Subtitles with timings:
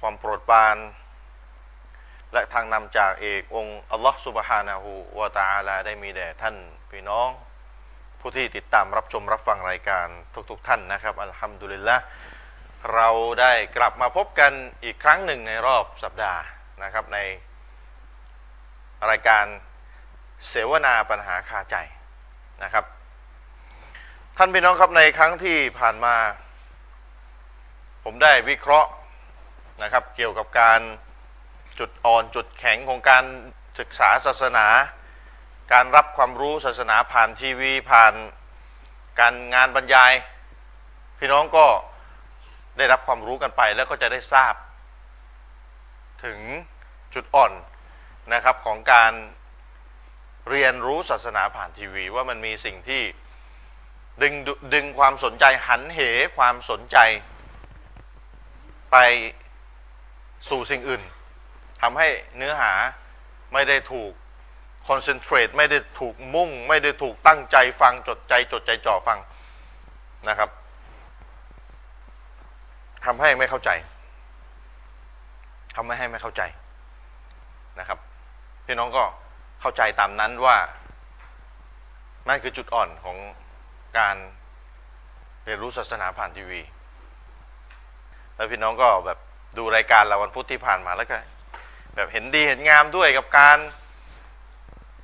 [0.00, 0.76] ความโปรดปราน
[2.32, 6.56] และทางนำจากเอกองค์อัลลอฮฺสุบฮานาหูวาตาอาลาได้มีแด่ท่าน
[6.90, 7.28] พี่น้อง
[8.20, 10.06] ผู้ที่ติดตามรับชมรับฟังรายการ
[10.50, 11.96] ทุกๆทท่านนะครับ อัลฮัมดุลิลละ
[12.94, 13.08] เรา
[13.40, 14.52] ได้กลับมาพบกัน
[14.84, 16.42] อีกครั้งหนึ่งในรอบสัปดาห์
[16.82, 17.18] นะครับใน
[19.10, 19.44] รายการ
[20.48, 21.76] เสวนาปัญหาคาใจ
[22.62, 22.84] นะครับ
[24.36, 26.14] ท่านพี่น้องครับในครั้งที่ผ่านมา
[28.04, 28.90] ผมได้วิเคราะห์
[29.82, 30.80] นะครับ เกี่ยวกับการ
[31.78, 33.24] จุดอ่อนจุดแข็งของการ
[33.78, 34.66] ศึกษาศาสนา
[35.72, 38.14] การรับความรู้ศาสนาผ่านทีวี ผ่าน
[39.20, 40.12] การงานบรรยาย
[41.18, 41.66] พี่น้องก็
[42.76, 44.54] ได้รับความรู้กันไปแล้วก็จะได้ทราบ
[46.24, 46.38] ถึง
[47.14, 47.52] จุดอ่อน
[48.32, 49.12] นะครับของการ
[50.50, 53.02] เรียนรู้ศาสนาผ่านทีวี ว่ามันมีสิ่งที่
[54.22, 54.34] ดึง
[54.74, 56.00] ดึงความสนใจหันเห
[56.36, 56.98] ความสนใจ
[58.92, 58.96] ไป
[60.48, 61.02] สู่สิ่งอื่น
[61.82, 62.72] ทำให้เนื้อหา
[63.52, 64.12] ไม่ได้ถูก
[64.88, 69.18] คอนเซนเทรตไม่ได้ถูกมุ่ง ไม่ได้ถูกตั้งใจฟังจดใจจดใจจ่อฟัง
[70.28, 70.50] นะครับ
[73.04, 73.70] ทำให้ไม่เข้าใจ
[75.76, 76.42] ทำให้ให้ไม่เข้าใจ
[77.78, 77.98] นะครับ
[78.66, 79.04] พี่น้องก็
[79.60, 80.56] เข้าใจตามนั้นว่า
[82.28, 83.16] นั่นคือจุดอ่อนของ
[83.98, 84.16] การ
[85.44, 86.60] เรียนรู้ศาสนาผ่านทีวี
[88.34, 89.18] แล้วพี่น้องก็แบบ
[89.58, 91.16] ดูรายการเราวันพุธที่ผ่านมาแล้วก็
[91.94, 93.58] แบบเห็นดีเห็นงามด้วยกับการ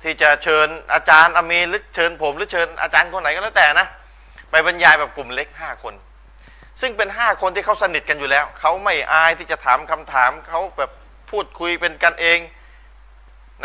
[0.03, 3.87] ที่จะเชิญอาจารย์อมีหรือเชิญผมหรือเชิญอาจารย์คนไหนก็แล้วแต่นะ
[4.51, 5.93] ไปบรรยายแบบกลุ่มเล็กห้าคน
[6.81, 10.91] ซึ่งเป็นห้าคนที่เขาสนิทกันอยู่แล้วเขาไม่อายที่จะถามคำถามเขาแบบ
[11.31, 12.39] พูดคุยเป็นกันเอง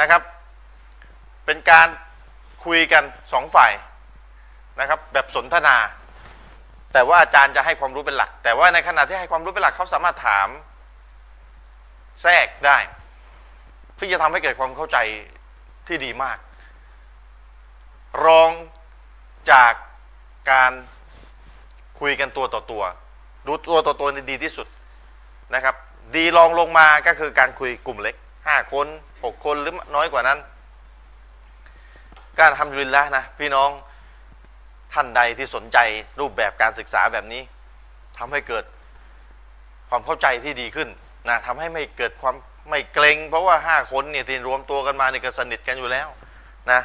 [0.00, 0.22] นะครับ
[1.46, 1.88] เป็นการ
[2.64, 3.72] คุยกันสองฝ่าย
[4.80, 5.76] นะครับ แบบสนทนา
[6.92, 10.48] แต่ว่าอาจารย์จะให้ความรู้เป็นหลัก แต่ว่าในขณะที่ให้ความรู้เป็นหลักเขาสามารถถาม
[12.22, 12.78] แทรกได้
[13.98, 14.98] ที่จะทำให้เกิดความเข้าใจ
[15.86, 16.38] ที่ดีมาก
[18.24, 18.50] รอง
[19.50, 19.72] จาก
[20.50, 20.72] การ
[22.00, 22.82] คุยกันตัวต่อตัว
[23.46, 24.66] ดูตัวต่อตัวดีที่สุด
[25.54, 25.74] นะครับ
[26.14, 28.86] ดีรองลงมาก็คือการคุยกลุ่มเล็กห้าคน
[29.24, 30.38] หกคนหรือน้อยกว่านั้น
[32.40, 33.70] การทำดุลินละนะพี่น้อง
[34.92, 35.78] ท่านใดที่สนใจ
[36.20, 37.42] รูปแบบการศึกษาแบบนี้
[38.18, 38.64] ทำให้เกิด
[39.88, 40.88] ความเข้าใจที่ดีขึ้น
[41.28, 42.34] นะทำให้ไม่เกิดความ
[42.70, 46.08] ไม่เกรง เพราะว่าห้าคนเนี่ยที่รวมตัวกันมาเนี่ยก็สนิทกันอยู่แล้ว
[46.70, 46.80] นะ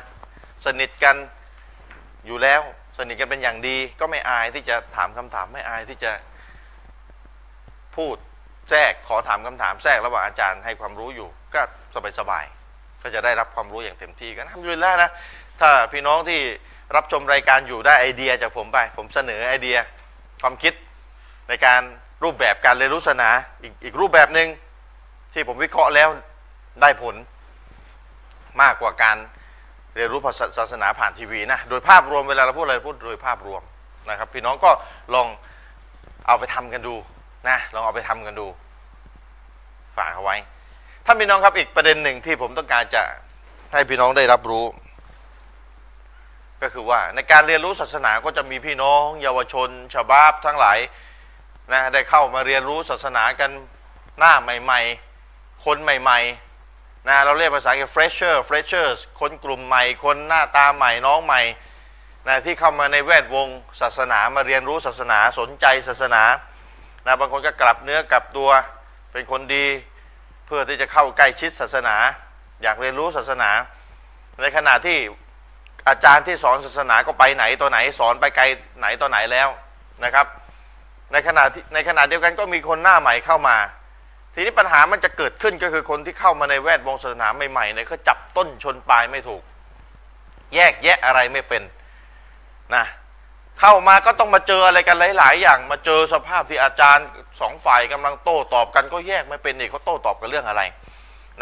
[0.65, 1.15] สนิทกัน
[2.25, 2.61] อยู่แล้ว
[2.97, 6.11] สนิทกันเป็นอย่างดี ก็ไม่อายที่จะถามคำถามไม่อายที่จะ
[7.95, 8.15] พูด
[8.69, 11.61] แทรกขอถามคำถามแทรกระหว่างอาจารย์ให้ความรู้อยู่ ก็
[12.19, 15.09] สบายๆก็จะได้รับความรู้อย่างเต็มที่กันทำอยู่แล้วนะ
[15.59, 16.39] ถ้าพี่น้องที่
[16.95, 19.77] รับชมรายการอยู่ได้ไอเดียจากผมไป ผมเสนอไอเดีย
[20.41, 20.73] ความคิด
[21.49, 21.81] ในการ
[22.23, 23.29] รูปแบบการเรียนรู้ศาสนา
[23.61, 24.47] อีกอีกรูปแบบหนึ่ง
[25.33, 26.09] ที่ผมวิเคราะห์แล้ว
[26.81, 27.15] ได้ผล
[28.61, 29.17] มากกว่าการ
[29.95, 30.19] เรียนรู้
[30.57, 33.61] ศาสนาผ่านทีวีนะโดยภาพรวมเวลาเราพูดอะไรพูดโดยภาพรวม
[34.09, 34.71] นะครับ พี่น้องก็
[35.13, 35.27] ลอง
[36.27, 36.95] เอาไปทำกันดู
[37.49, 38.47] นะลองเอาไปทำกันดู
[39.97, 40.35] ฝากเอาไว้
[41.05, 43.03] ท่านพี่น้องครับอีกประเด็นหนึ่งที่ผมต้องการจะ
[43.73, 44.65] ให้พี่น้องได้รับรู้
[46.61, 50.77] ก็คือว่าในการเรียนรู้ศาสนาก็จะมีพี่น้อง เยาวชนชาวบ้านทั้งหลาย
[51.71, 53.51] นะได้เข้ามาเรียนรู้ศาสนากัน
[54.19, 54.81] หน้าใหม่
[55.23, 61.41] ๆ คนใหม่ๆนะเราเรียกภาษาอังกฤษ fresher freshers คนกลุ่มใหม่ คนหน้าตาใหม่น้องใหม่
[62.27, 63.47] นะที่เข้ามาในแวดวง
[63.81, 66.23] ศาสนามาเรียนรู้ศาสนาสนใจศาสนา
[67.05, 68.49] นะบางคนก็กลับเนื้อกลับตัว
[69.11, 69.65] เป็นคนดี
[70.45, 71.95] เพื่อที่จะเข้าใกล้ชิดศาสนา
[72.63, 73.49] อยากเรียนรู้ศาสนา
[74.41, 74.97] ในขณะที่
[75.89, 78.43] อาจารย์ที่สอนศาสนาก็ไปไหนตัวไหนสอนไปไกล
[78.79, 79.49] ไหนตัวไหนแล้ว
[80.03, 80.27] นะครับ
[81.11, 83.57] ในขณะที่ในขณะเดียวกันก็มีคนหน้าใหม่เข้ามา
[84.33, 89.41] ทีนี้ปัญหามันจะเกิดขึ้นก็คือคนที่เข้ามาในแวดวงศาสนาใหม่ๆเนี่ยเขาจับต้นชนปลายไม่ถูก
[90.55, 91.63] แยกแยะอะไรไม่เป็น
[92.75, 92.85] นะ
[93.59, 97.07] เข้ามาก็ต้องมาเจออะไรกันหลาย ๆ อย่าง มาเจอสภาพที่อาจารย์
[97.39, 100.61] สองฝ่ายกำลังโต้ตอบกันก็แยกไม่เป็นนี่เขาโต้ตอบกันเรื่องอะไร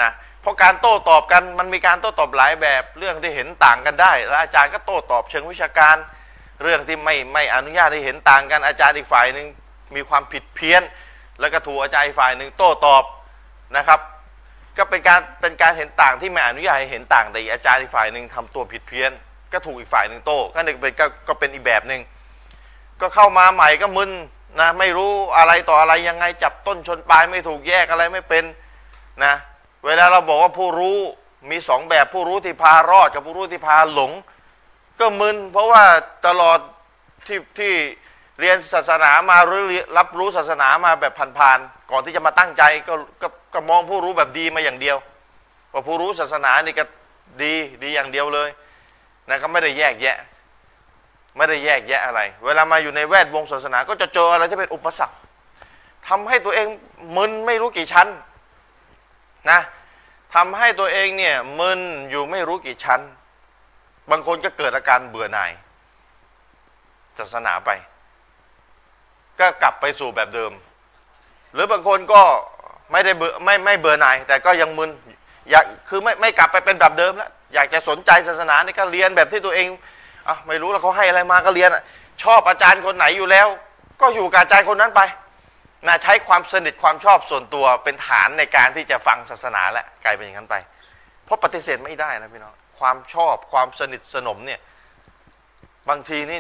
[0.02, 5.96] นะเพราะการโต้ตอบกันมันมีการโต้ตอบหลายแบบเรื่องที่เห็นต่างกันได้ แล้วอาจารย์ก็โต้ตอบเชิงวิชาการ
[6.64, 9.48] เรื่องที่ไม่ไม่อนุญาตให้เห็นต่างกันอาจารย์อีกฝ่ายหนึ่ง
[9.96, 10.82] มีความผิดเพี้ยน
[11.40, 13.04] แล้วก็ถูกอาจารย์อีกฝ่ายหนึ่งโต้ตอบ
[13.78, 14.00] นะครับ
[14.78, 19.12] ก็เป็นการเป็นการเห็นต่างที่ไม่อนุญาตให้เห็นต่างแต่อีอาจารย์อีกฝ่ายหนึ่งทำตัวผิดเพี้ยน
[19.54, 22.02] ก็ถูกอีกฝ่ายหนึ่งโต้ก็หนึ่งเป็นก็ก็เป็นอีกแบบหนึ่ง
[23.02, 24.12] ก็เข้ามาใหม่ก็มึน
[24.60, 28.44] นะไม่รู้อะไรต่ออะไรยังไงจับต้นชนปลายไม่ถูกแยกอะไรไม่เป็น
[29.24, 29.34] นะ
[29.86, 30.98] เวลาเราบอกว่าผู้รู้
[31.50, 34.12] มีสองแบบผู้รู้ที่พารอดกับผู้รู้ที่พาหลง
[35.00, 35.84] ก็มึนเพราะว่า
[36.28, 36.60] ตลอด
[37.28, 37.74] ที่ที่
[38.40, 39.64] เรียนศาสนามาหรือ
[39.98, 44.98] รับรู้ศาสนามาแบบผ่านๆก่อนที่จะมาตั้งใจก็ก็ก็มองผู้รู้แบบดีมาอย่างเดียว
[45.74, 46.84] ว่าผู้รู้ศาสนานี่ก็
[47.42, 47.54] ดี
[47.84, 48.50] ดีอย่างเดียวเลย
[49.30, 50.18] นะก็ไม่ได้แยกแยะ
[51.38, 55.18] ไม่ได้แยกแยะอะไร เวลามาอยู่ในแวดวงศาสนา ก็จะเจออะไรที่เป็นอุปสรรค
[56.08, 56.68] ทำให้ตัวเอง
[57.16, 58.08] มึนไม่รู้กี่ชั้น
[59.52, 59.60] นะ
[60.36, 63.02] ทำให้ตัวเองเนี่ยมึนอยู่ไม่รู้กี่ชั้น
[64.12, 65.52] บางคนก็เกิดอาการเบื่อหน่าย
[67.20, 67.70] ศาสนาไป
[69.40, 70.52] ก็กลับไปสู่แบบเดิม
[71.54, 72.22] หรือบางคนก็
[72.92, 74.90] ไม่ได้เบื่อไม่ไม่เบื่อหน่าย แต่ก็ยังมึน
[75.50, 79.68] อยากคือไม่ไม่กลับไปเป็นแบบเดิมแล้วอยากจะสนใจศาสนานี่ก็เรียนแบบที่ตัวเอง
[80.28, 81.84] อะไม่รู้แล้วเขาให้อะไรมาก็เรียนอะ
[82.24, 83.48] ชอบอาจารย์คนไหนอยู่แล้ว
[84.02, 85.02] ก็อยู่กับอาจารย์คนนั้นไป
[85.88, 90.56] นะใช้ความสนิทความชอบส่วนตัวเป็นฐานในการที่จะฟังศาสนาแหละกลายเป็นอย่างนั้นไป
[91.26, 94.60] เพราะปฏิเสธไม่ได้นะพี่น้อง ความชอบความสนิทสนมเนี่ย
[95.90, 96.40] บางทีนี่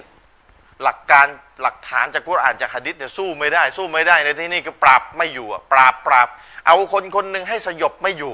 [0.83, 1.27] หลักการ
[1.61, 6.27] หลักฐานจากกุรอานจากหะดิษเนี่ยสู้ไม่ได้ สู้ไม่ได้ในที่นี่คือปราบไม่อยู่อะปราบปราบ
[6.65, 8.33] เอาคนคนหนึ่งให้สยบไม่อยู่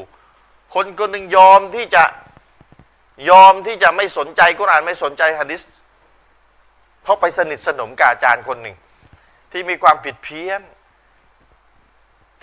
[0.76, 2.04] คนคนหนึ่งยอมที่จะ
[3.30, 5.62] ยอมที่จะไม่สนใจกุรอานไม่สนใจหะดิษ
[7.04, 8.76] เพราะไปสนิทสนมกับอาจารย์คนหนึ่ง
[9.52, 10.62] ที่มีความผิดเพี้ยน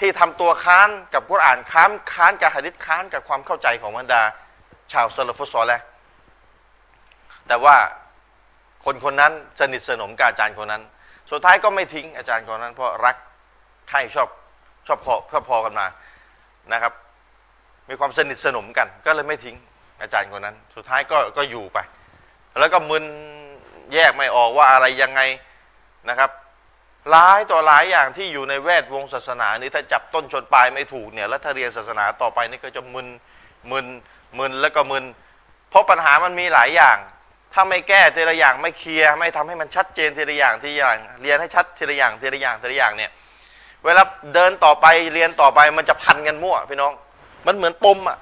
[0.01, 4.23] ที่ทำตัวค้านกับกุรอานค้านค้านกับหะดิษค้านกับความเข้าใจของบรรดา
[4.93, 5.81] ชาวซาลฟุตซอลแลว
[7.49, 7.77] แต่ว่า
[8.85, 10.83] คนคนนั้นสนิทสนมกับอาจารย์คนนั้น
[11.31, 13.17] สุดท้ายก็ไม่ทิ้งอาจารย์คนนั้น เพราะรัก
[13.91, 14.29] ใครชอบ
[14.87, 15.87] ชอบพอชอบพอกันมา
[16.73, 16.93] นะครับ
[17.89, 19.57] มีความสนิทสนมกัน ก็เลยไม่ทิ้ง
[20.03, 21.79] อาจารย์คนนั้น สุดท้ายก็ก็อยู่ไป
[22.59, 23.05] แล้วก็มึน
[23.95, 25.21] แยกไม่ออกว่าอะไรยังไง
[26.09, 26.31] นะครับ
[27.11, 33.09] หลายต่อหลายอย่างที่อยู่ในแวดวงศาสนานี้ถ้าจับต้นชนปลายไม่ถูกเนี่ยแล้วถ้าเรียนศาสนาต่อไปนี่ก็จะมึน
[33.71, 33.87] มึน
[34.39, 35.05] มึนแล้วก็มึน
[35.71, 36.97] เพราะปัญหามันมีหลายอย่าง
[37.53, 43.11] ถ้าไม่แก้ทีละอย่างไม่เคลียร์ไม่ทำให้มันชัดเจนทีละอย่างทีละอย่าง เรียนให้ชัดทีละอย่างทีละอย่างทีละอย่างเนี่ย
[43.85, 44.03] เวลา
[44.35, 46.93] เดินต่อไปเรียนต่อไปมันจะพันกันมั่วพี่น้อง
[47.47, 48.19] มันเหมือนปมอะ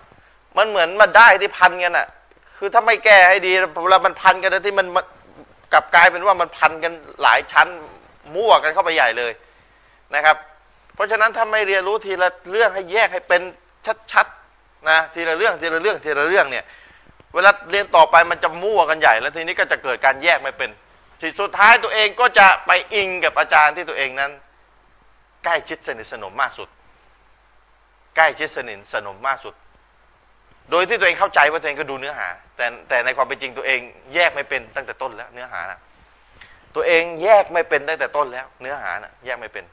[0.58, 2.06] มันเหมือนมาได้ที่พันกันอะ
[2.56, 3.52] คือถ้าไม่แก้ให้ดี
[3.82, 4.86] เวลามันพันกันที่มัน
[5.72, 6.92] กลับกลายเป็นว่ามันพันกัน
[7.22, 7.68] หลายชั้น
[8.34, 9.32] มั่วกันเข้าไปใหญ่เลย
[10.14, 10.36] นะครับ
[10.94, 13.42] เพราะฉะนั้นถ้าไม่เรียนรู้ทีละเรื่องให้แยกให้เป็น
[14.12, 14.26] ชัด
[14.90, 16.64] นะทีละเรื่องทีละเรื่องทีละเรื่องเนี่ย
[17.34, 20.70] เวลาเรียนต่อไปมันจะมั่วกันใหญ่ แล้วทีนี้ก็จะเกิดการแยกไม่เป็น
[21.20, 24.30] ทีสุดท้ายตัวเองก็จะไปอิงกับอาจารย์ที่ตัวเองนั้น
[25.44, 26.68] ใกล้ชิดสนิทสนมมากสุด
[28.16, 29.54] ใกล้ชิดสนิทสนมมากสุด
[30.70, 33.80] โดยที่ตัวเองเข้าใจว่าตัวเองก็ดูเนื้อหา แต่แต่ในความเป็นจริงตัวเอง
[34.14, 35.78] แยกไม่เป็นตั้งแต่ต้นแล้วเนื้อหานะ
[36.74, 39.64] ตัวเองแยกไม่เป็นตั้งแต่ต้นแล้ว เนื้อหานะแยกไม่เป็น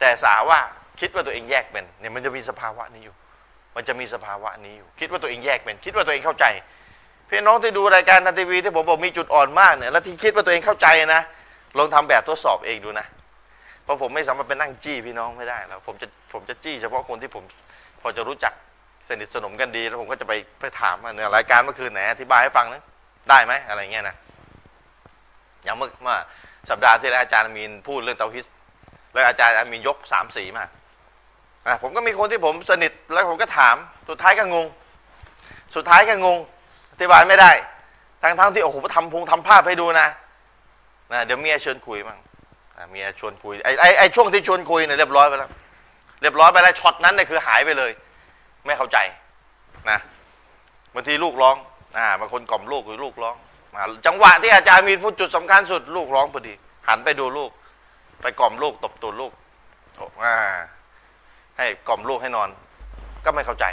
[0.00, 0.60] แต่สาว่า
[1.00, 3.14] คิดว่าตัวเองแยกเป็นเนี่ยมันจะมีสภาวะนี้อยู่
[3.76, 6.44] มันจะมีสภาวะนี้อยู่ คิดว่าตัวเองแยกเป็น คิดว่าตัวเองเข้าใจ
[7.28, 11.22] พี่น้องที่ดูรายการทันทีวีที่ผมบอกมีจุดอ่อนมากเนี่ย แล้วที่คิดว่าตัวเองเข้าใจนะ
[11.78, 13.06] ลองทำแบบทดสอบเองดูนะ
[13.84, 17.44] เพราะผมไม่สามารถไปนั่งจี้พี่น้องไม่ได้แล้วผมจะผมจะจี้เฉพาะคนที่ผม
[18.02, 18.52] พอจะรู้จัก
[19.08, 22.82] สนิทสนมกันดี แล้วผมก็จะไปไปถามเนี่ยรายการเมื่อคืนไหนอธิบายให้ฟังนะ
[23.30, 24.16] ได้ไหมอะไรเงี้ยนะ
[25.64, 26.16] อย่างเมื่อเมื่อ
[26.70, 28.46] สัปดาห์ที่แล้วอาจารย์มีนพูดเรื่องเตาฮิต
[29.12, 30.64] แล้วอาจารย์มีนยกสามสีมา
[31.66, 33.76] อะผมก็มีคนที่ผมสนิทแล้วผมก็ถาม
[34.08, 34.66] สุดท้ายก็งง
[35.74, 36.38] สุดท้ายก็งง
[36.92, 37.52] อธิบายไม่ได้
[38.22, 40.08] ทั้งทั้งที่โอ้โหทำพงทำภาพให้ดูนะ
[41.12, 42.18] นะเดี๋ยวเมียเชิญคุยมั้ง
[42.90, 45.50] เมียชวนคุยไอ้ไอ้ไอ้ช่วงที่ชวนคุยเนี่ยเรียบร้อยไปแล้ว
[46.22, 47.90] เรียบร้อยไปแล้วช็อตนั้นเนี่ยคือหายไปเลย
[48.66, 48.98] ไม่เข้าใจ
[49.90, 49.98] นะ
[50.94, 51.56] บางทีลูกร้อง
[51.98, 53.36] อ่าบางคนกล่อมลูกหรือลูกร้อง
[53.74, 56.54] มาจังหวะที่อาจารย์มีพูดจุดสำคัญสุดลูกร้องพอดี
[56.88, 57.50] หันไปดูลูก
[58.22, 59.32] ไปกล่อมลูกตบตูดลูก
[60.24, 60.36] อ่า
[61.58, 62.48] ให้กล่อมลูกให้นอน
[63.24, 63.64] ก็ไม่เข้าใจ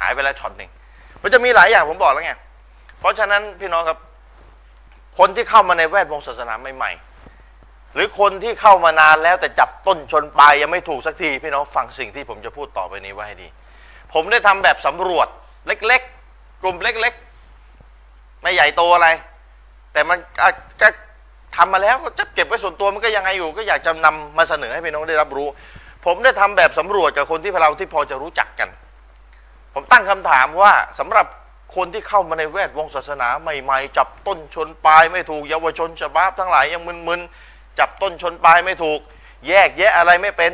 [0.00, 0.70] หายไปแล้วช็อตหนึ่ง
[1.22, 2.32] มันจะมีหลายอย่างผมบอกแล้วไง
[2.98, 3.98] เพราะฉะนั้นพี่น้องครับ
[5.18, 13.48] คนที่เข้ามาในแวดวงศาสนาใหม่ๆหรือคนที่เข้ามานานแล้วแต่จับต้นชนปลายยังไม่ถูกสักทีพี่น้องฟังสิ่งที่ผมจะพูดต่อไปนี้ไว้ให้ดี
[14.12, 15.28] ผมได้ทำแบบสำรวจ
[15.66, 16.02] เล็ก
[16.32, 17.12] ๆ กลุ่มเล็ก
[17.78, 19.08] ๆ ไม่ใหญ่โตอะไร
[19.92, 20.18] แต่มัน
[20.80, 20.88] ก็
[21.56, 25.48] ทำมาแล้วก็จะเก็บไว้ส่วนตัวมันก็ยังไงอยู่ ก็อยากจะนำมาเสนอให้พี่น้องได้รับรู้
[26.06, 28.68] ผมได้ทำแบบสำรวจกับคนที่เราที่พอจะรู้จักกัน
[29.74, 31.26] ผมตั้งคำถามว่าสำหรับ
[31.76, 38.98] คนที่เข้ามาในแวดวงศาสนาใหม่ๆ จับต้นชนปลายไม่ถูกเยาวชนชบาบทั้งหลายยังมึนๆจับต้นชนปลายไม่ถูก
[39.48, 40.52] แยกแยะอะไรไม่เป็น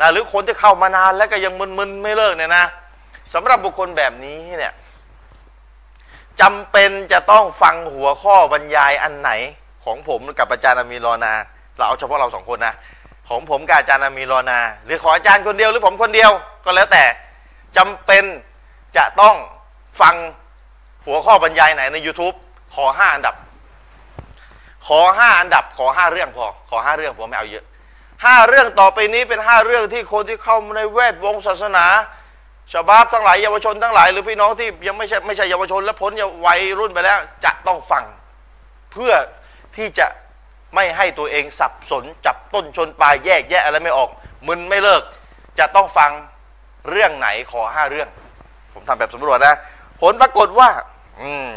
[0.00, 2.64] นะหรือคนที่เข้ามานานแล้วก็ยังมึนๆไม่เลิกเนี่ยนะ
[3.34, 4.72] สำหรับบุคคลแบบนี้เนี่ย
[6.40, 9.30] จำเป็นจะต้องฟังหัวข้อบรรยายอันไหน
[9.84, 11.32] ของผมกับอาจารย์อามีรอนา
[11.76, 12.74] เราเอาเฉพาะเราสองคนนะ
[13.28, 16.30] ของผมกับอาจารย์อามีรอนา หรือขออาจารย์คนเดียวหรือผมคนเดียว
[16.64, 17.04] ก็แล้วแต่
[17.76, 18.24] จำเป็น
[18.96, 19.36] จะต้อง
[20.00, 20.14] ฟัง
[21.06, 22.34] หัวข้อบรรยายไหนใน YouTube
[22.74, 23.34] ขอห้าอันดับ
[24.86, 27.64] ขอห้าอันดับ ขอห้าเรื่องพอ ขอห้าเรื่องผมไม่เอาเยอะ
[28.24, 31.86] ห้าเรื่องต่อไปนี้เป็นห้าเรื่องที่คนที่เข้ามาในแวดวงศาสนา
[32.72, 36.12] ชาวบ้านทั้งหลายเยาวชนทั้งหลายหรือพี่น้องที่ยังไม่ใช่ไม่ใช่เยาวชนและพ้น
[36.46, 38.04] วัยรุ่นไปแล้ว จะต้องฟัง
[38.92, 39.12] เพื่อ
[39.76, 40.06] ที่จะ
[40.74, 44.08] ไม่ให้ตัวเองสับสนจับต้นชนปลายแยกแยะอะไรไม่ออก
[44.46, 45.02] มึนไม่เลิก
[45.58, 46.10] จะต้องฟัง
[46.90, 48.08] เรื่องไหนขอห้าเรื่อง
[48.72, 49.54] ผมทำแบบสำรวจนะ
[50.00, 50.68] ผลปรากฏว่า
[51.20, 51.50] อืม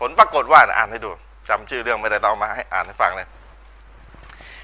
[0.00, 1.10] ผลปรากฏว่าอ่านให้ดู
[1.48, 3.26] จำชื่อเรื่องไม่ได้ต้องเอามาให้อ่านให้ฟังเลย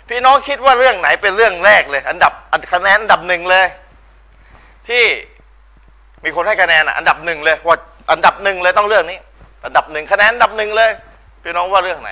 [0.08, 2.32] พี่น้องคิดว่าเรื่องไหนเป็นเรื่องแรกเลย อันดับ
[2.72, 3.66] คะแนนอันดับหนึ่งเลย
[4.88, 5.04] ที่
[6.24, 7.76] มีคนให้คะแนนอันดับหนึ่งเลยว่า
[8.12, 9.18] อันดับหนึ่งเลยต้องเรื่องนี้
[9.64, 10.90] อันดับหนึ่งคะแนนอันดับหนึ่งเลย
[11.42, 12.10] พี่น้องว่าเรื่องไหน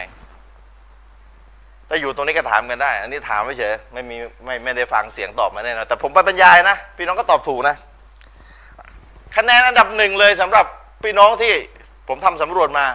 [1.95, 7.77] ถ้าอยู่ตรงนี้ก็ถามกันได้ อันนี้ถามไม่เฉยไม่มีไม่ไม่ได้ฟังเสียงตอบมาแน่นอนแต่ผมไปบรรยายนะ พี่น้องก็ตอบถูกนะ
[9.37, 10.67] คะแนนอันดับหนึ่งเลยสำหรับ
[11.05, 11.55] พี่น้องที่
[12.09, 12.87] ผมทำสำรวจมา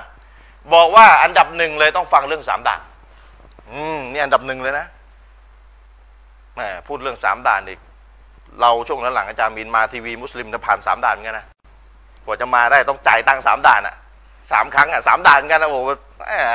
[0.73, 2.81] บอกว่าอันดับหนึ่งเลยต้องฟังเรื่องสามด่าน
[3.71, 4.85] อืมนี่อันดับหนึ่งเลยนะ
[6.55, 7.79] แหมพูดเรื่องสามด่านอีก
[8.61, 11.45] เราช่วงหลังอาจารย์มินมาทีวีมุสลิมจะผ่านสามด่านกันนะ
[12.25, 13.95] กว่าจะมาได้ต้องจ่ายตังค์สามด่านอะ
[14.51, 15.89] สามครั้งอะสามด่านกันนะโอ้โห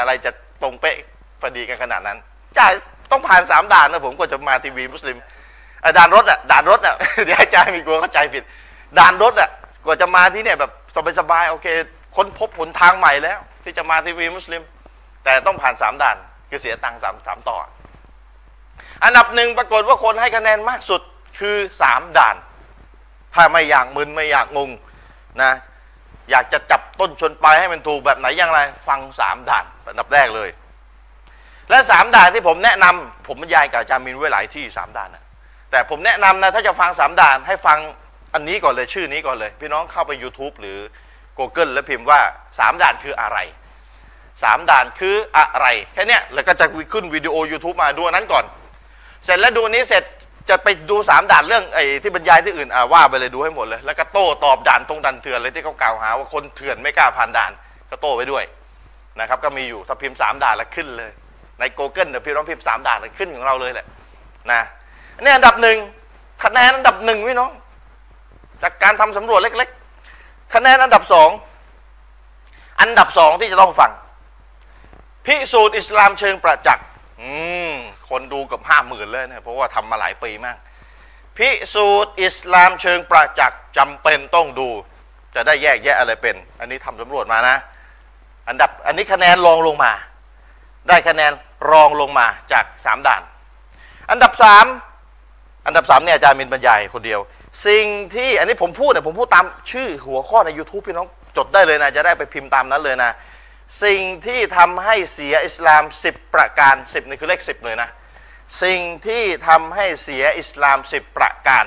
[0.00, 0.30] อะไรจะ
[0.62, 0.96] ตรงเป๊ะ
[1.40, 2.18] พอดีกันขนาดนั้น
[2.58, 2.72] จ่าย
[3.10, 5.16] ต้องผ่านสามด่านนะผมกว่าจะมาทีวีมุสลิม
[5.98, 6.94] ด่านรถอะด่านรถอะ
[7.24, 8.44] เดี๋ยวอาจารย์มีกลัวเข้าใจผิด
[8.98, 9.50] ด่านรถอะ
[9.84, 10.72] กว่าจะมาที่เนี่ยแบบ
[11.18, 11.66] สบายๆโอเค
[12.16, 14.62] ค้นพบหนทางใหม่แล้ว ที่จะมาทีวีมุสลิม
[15.24, 16.16] แต่ต้องผ่านสามด่าน
[16.50, 17.56] คือเสียตังค์สามสามต่อ
[19.04, 21.00] อันดับหนึ่งปรากฏว่าคนให้คะแนนมากสุด
[21.40, 22.36] คือสามด่าน
[23.34, 24.70] ถ้าไม่อยากมึนไม่อยากงง
[25.42, 25.52] นะ
[26.30, 30.48] อยากจะจับต้นชนปลายให้มันถูกแบบไหนอย่างไร ฟังสามด่านอันดับแรกเลย
[31.72, 35.24] และสามด่านที่ผมแนะนำผมบรรยายกับอาจารย์มินไว้หลายที่สามด่านนะ
[35.70, 37.78] แต่ผมแนะนำนะถ้าจะฟังสามด่านให้ฟัง
[38.34, 40.78] อันนี้ก่อนเลยชื่อนี้ก่อนเลย พี่น้องเข้าไป YouTube หรือ
[41.38, 42.20] Google แล้วพิมพ์ว่า
[42.58, 43.38] สามด่านคืออะไร
[44.42, 48.44] สามด่านคืออะไรแค่นี้แล้วก็จะขึ้นวิดีโอ YouTube มาดูนั้นก่อน
[49.24, 50.04] เสร็จแล้วดูนี้เสร็จ
[50.48, 57.52] จะไปดูสามด่านเรื่องไอ้ที่บรรยายที่อื่นอ่าว่าไปเลยดูให้หมดเลย แล้วก็โต้ตอบด่านตรงด่านเถื่อนเลยที่เขากล่าวหาว่าคนเถื่อนไม่กล้าผ่านด่าน
[57.90, 58.44] ก็โต้ไปด้วย
[59.20, 61.10] นะครับก็มีอยู่ถ้าพิมพ์สามด่านแล้วขึ้นเลย
[61.60, 63.86] ใน Google เดี๋ยวพี่น้องพิมพ์สามด่านขึ้นของเราเลยแหละ
[64.52, 64.60] นะ
[65.22, 65.76] นี่อันดับหนึ่ง
[66.44, 67.50] คะแนนอันดับหนึ่งพี่น้อง
[68.62, 69.68] จากการทำสำรวจเล็ก
[70.10, 71.30] ๆ คะแนนอันดับสอง
[72.80, 73.90] อันดับสองที่จะต้องฟัง
[75.26, 76.86] พิสูจน์อิสลามเชิงประจักษ์
[78.08, 80.56] คนดูกับห้าหมื่นเลยนะเพราะว่าทำมาหลายปีมาก
[81.38, 84.68] พิสูจน์อิสลามเชิงประจักษ์จำเป็นต้องดู
[85.34, 87.56] จะได้แยกแยะอะไรเป็น อันนี้ทำสำรวจมานะ
[88.48, 89.92] อันดับอันนี้คะแนนรองลงมา
[90.88, 91.32] ได้คะแนน
[91.70, 93.22] รองลงมาจากสามด่าน
[94.10, 94.66] อันดับสาม
[95.66, 97.20] อันดับสามเนี่ยอาจารย์มินบรรยายคนเดียว
[97.66, 103.12] สิ่งที่อันนี้ผมพูดเนี่ยผมพูดตามชื่อหัวข้อใน YouTube พี่น้องจดได้เลยนะ จะได้ไปพิมพ์ตามนั้นเลยนะ
[103.84, 107.88] สิ่งที่ทำให้เสียอิสลามสิบประการสิบนี่คือเลขสิบเลยนะ
[108.62, 111.64] สิ่งที่ทำให้เสียอิสลามสิบประการ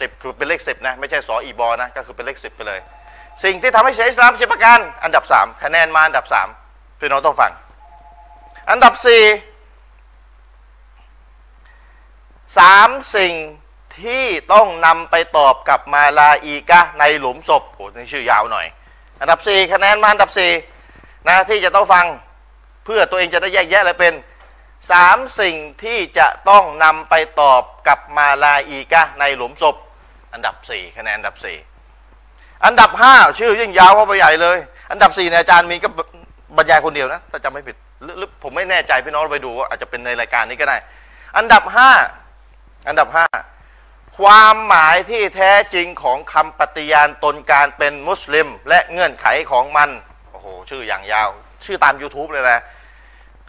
[0.00, 2.80] สิบคือเป็นเลขสิบนะ ไม่ใช่สออีบอนะ ก็คือเป็นเลขสิบไปเลย
[3.44, 6.48] สิ่งที่ทำให้เสียอิสลามสิบประการ อันดับสามคะแนนมาอันดับสาม
[7.00, 7.52] พี่น้องต้องฟัง
[8.70, 9.22] อันดับสี่
[12.58, 13.34] สามสิ่ง
[14.00, 18.66] ที่ต้องนำไปตอบกับมาลาอีกะในหลุมศพโอ้นี่ชื่อยาวหน่อย
[19.20, 20.52] อันดับสี่คะแนนมาอันดับสี่
[21.28, 22.06] นะที่จะต้องฟัง
[22.84, 24.14] เพื่อตัวเองจะได้แยกแยะอะไรเป็น
[24.90, 29.76] สามสิ่งที่จะต้องนำไปตอบกับมาลาอีกะในหลุมศพ
[30.32, 31.56] อันดับสี่คะแนนอันดับสี่
[32.64, 34.58] อันดับห้าชื่อยิ่งยาวเข้าไปใหญ่เลย
[34.90, 35.88] อันดับสี่ในอาจารย์มีก็
[36.56, 40.76] บรรยายคนเดียวนะถ้าจำไม่ผิด หรือผมไม่แน่ใจพี่น้องไปดูอาจจะเป็นในรายการนี้ก็ได้
[41.36, 41.90] อันดับห้า
[42.88, 43.26] อันดับห้า
[44.18, 49.90] ความหมายที่แท้จริงของคำปฏิญาณตนการเป็นมุสลิม และเงื่อนไขของมัน
[50.30, 51.28] โอ้โห ชื่ออย่างยาว
[51.64, 52.62] ชื่อตาม YouTube เลยนะ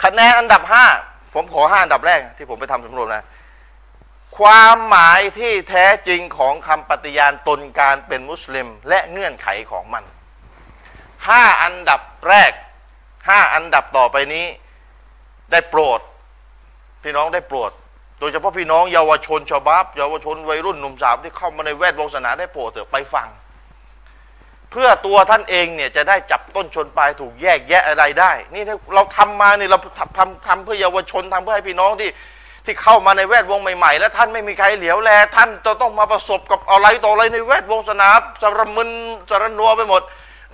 [0.04, 0.86] คะแนนอันดับห้า
[1.34, 3.26] ผมขอห้าอันดับแรกที่ผมไปทำสำรวจนะ
[4.38, 10.04] ความหมายที่แท้จริงของคำปฏิญาณตนการเป็นมุสลิม และเงื่อนไขของมัน
[11.28, 12.52] ห้าอันดับแรก
[13.28, 14.46] ห้าอันดับต่อไปนี้
[15.52, 16.00] ได้โปรด
[17.04, 17.72] พี่น้องได้โปรด
[18.20, 23.28] โดยเฉพาะพี่น้องเยาวชนชาวบ้านเยาวชนวัยรุ่นหนุ่มสาวที่เข้ามาในแวดวงศาสนาได้โปรดเถอะไปฟัง
[24.72, 28.64] เพื่อตัวท่านเองเนี่ยจะได้จับต้นชนปลายถูกแยกแยะอะไรได้ นี่
[28.96, 32.10] เราทำมาเนี่ยเราทำทำทำเพื่อเยาวชนทำเพื่อให้พี่น้องที่
[32.66, 38.10] ที่เข้ามาในแวดวงใหม่ๆ แล้วท่านไม่มีใครเหลียวแล ท่านจะต้องมาประสบกับอะไรต่ออะไรในแวดวงศาสนา
[38.42, 38.90] สารมึน
[39.30, 40.02] สารนัวไปหมด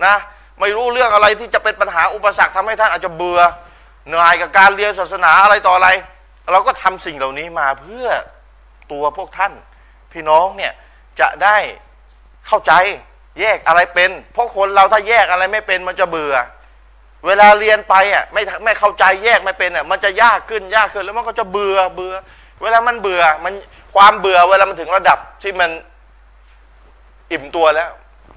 [0.04, 0.14] นะ
[0.60, 3.40] ไม่รู้เรื่องอะไรที่จะเป็นปัญหาอุปสรรคทำให้ท่านอาจจะเบื่อ
[4.06, 5.88] เหนื่อยกับการเรียนศาสนาอะไรต่ออะไร
[6.52, 8.06] เราก็ทำสิ่งเหล่านี้มาเพื่อ
[8.92, 9.52] ตัวพวกท่าน
[10.12, 10.72] พี่น้องเนี่ย
[11.20, 11.56] จะได้
[12.46, 12.72] เข้าใจ
[13.40, 16.34] แยกอะไรเป็น เพราะคนเราถ้าแยกอะไรไม่เป็นมันจะเบื่อ
[17.26, 22.14] เวลาเรียนไปอะไม่ไม่เข้าใจแยกไม่เป็นอะมันจะยากขึ้นยากขึ้นแล้วมันก็จะเบื่อเบื่อ
[22.62, 23.54] เวลามันเบื่อมัน
[23.94, 25.70] ความเบื่อเวลามันถึงระดับที่มัน
[27.32, 27.90] อิ่มตัวแล้ว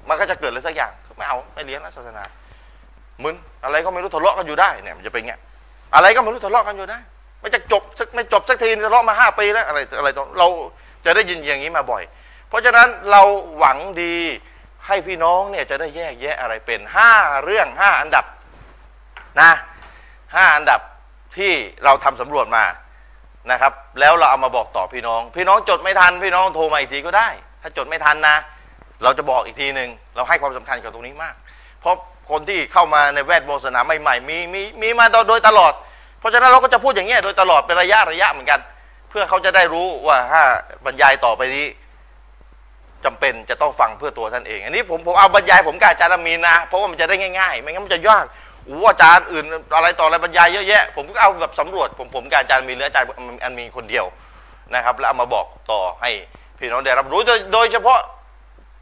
[0.08, 2.24] มันก็จะเกิดอะไรสักอย่าง ไม่เอาไม่เรียนแล้วศาสนา
[3.22, 5.32] มึนอะไรก็ไม่รู้ทะเลาะกันอยู่ได้เนี่ยมันจะเป็นไง
[5.94, 6.98] อะไรก็ไม่รู้ทะเลาะกันอยู่ได้
[7.40, 10.48] ไม่จะจบสักไม่จบสักทีทะเลาะมาห้าปีแล้วอะไรอะไรต่อเรา
[11.04, 12.02] จะได้ยินอย่างนี้มาบ่อย
[12.48, 13.22] เพราะฉะนั้นเรา
[13.58, 14.16] หวังดี
[14.86, 17.12] ให้พี่น้องเนี่ยจะได้แยกแยะอะไรเป็นห้า
[17.44, 18.24] เรื่องห้าอันดับ
[19.40, 19.52] นะ
[20.34, 20.80] ห้าอันดับ
[21.36, 21.52] ที่
[21.84, 22.64] เราทำสำรวจมา
[23.50, 27.28] นะครับ แล้วเราเอามาบอกต่อพี่น้อง พี่น้องจดไม่ทัน พี่น้องโทรมาอีกทีก็ได้
[27.62, 28.36] ถ้าจดไม่ทันนะ
[29.04, 31.34] เราจะบอกอีกทีหนึ่งเราให้ความสำคัญกับตรงนี้มาก
[31.80, 31.96] เพราะ
[32.30, 35.72] คนที่เข้ามาในแวดวงศาสนาใหม่ๆมีมีมีมาโดยตลอด
[36.18, 38.60] เพราะฉะนั้นเราก็จะพูดอย่างเงี้ยโดยตลอดเป็นระยะระยะเหมือนกัน
[39.10, 40.42] เพื่อเขาจะได้รู้ว่าถ้า
[40.84, 41.66] บรรยายต่อไปนี้
[43.04, 48.24] จำเป็นจะต้องฟังเพื่อตัวท่านเอง อันนี้ผมผมเอาบรรยายผมกับอาจารย์มีนนะเพราะว่ามันจะได้ง่ายๆ ไม่งั้นมันจะยาก
[48.64, 49.44] โอ้อาจารย์อื่น
[49.76, 53.06] อะไรต่ออะไรบรรยายเยอะแยะ ผมก็เอาแบบสำรวจ ผมผมกับอาจารย์มีหรืออาจารย์
[53.44, 54.04] อันมีคนเดียว
[54.74, 56.10] นะครับ แล้วเอามาบอกต่อให้
[56.58, 57.98] พี่น้องได้รับรู้โดยโดยเฉพาะ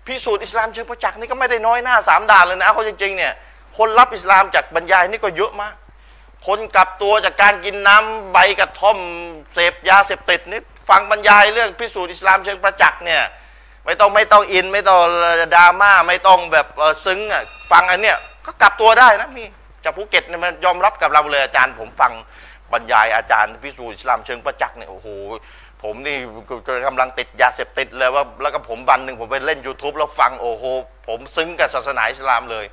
[0.07, 3.33] พิสูจน์อิสลามเชิงประจักษ์นี่ก็ไม่ได้น้อยหน้าสามด่านเลยนะเขาจริงๆเนี่ย
[3.77, 5.75] คนรับอิสลามจากบรรยายนี่ก็เยอะมาก
[6.47, 8.99] คนกลับตัวจากการกินน้ำใบกระท่อม
[9.55, 13.23] เสพยาเสพติดนี่ฟังบรรยายเรื่องพิสูจน์อิสลามเชิงประจักษ์เนี่ย
[13.87, 14.99] ไม่ต้องไม่ต้องอินไม่ต้อง
[15.55, 16.67] ดราม่าไม่ต้องแบบ
[17.07, 17.43] ซึ้งอะ
[17.73, 18.17] ฟังอันเนี้ย
[18.47, 19.45] ก็กลับตัวได้นะมี
[19.85, 22.13] จากภูเก็ตเนี่ยมันยอมรับกับเราเลยอาจารย์ผมฟัง
[22.73, 25.09] บรรยายอาจารย์พิสูจน์อิสลามเชิงประจักษ์เนี่ยโอ้โห
[25.83, 26.17] ผมนี่
[26.89, 30.65] กำลังติดยาเสพติดเลยว่าแล้วก็ผมวันหนึ่งผมไปเล่น YouTube แล้วฟังโอ้โห
[31.09, 32.65] ผมซึ้งกับศาสนาอิสลามเลย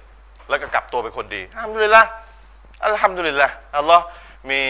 [0.50, 2.04] แล้วก็กลับตัวเป็นคนดีทำเลยละ
[2.84, 4.04] อัลฮัมดุลิลละอัลลอฮ์
[4.50, 4.62] มี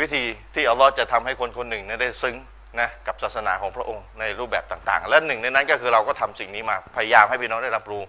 [0.00, 2.36] วิธีที่อัลลอฮ์จะทำให้คนคนหนึ่งได้ซึ้ง
[2.80, 8.02] นะกับศาสนาของพระองค์ในรูปแบบต่างๆ และหนึ่งในนั้นก็คือเราก็ทำสิ่งนี้มาพยายามให้พี่น้องได้รับรู้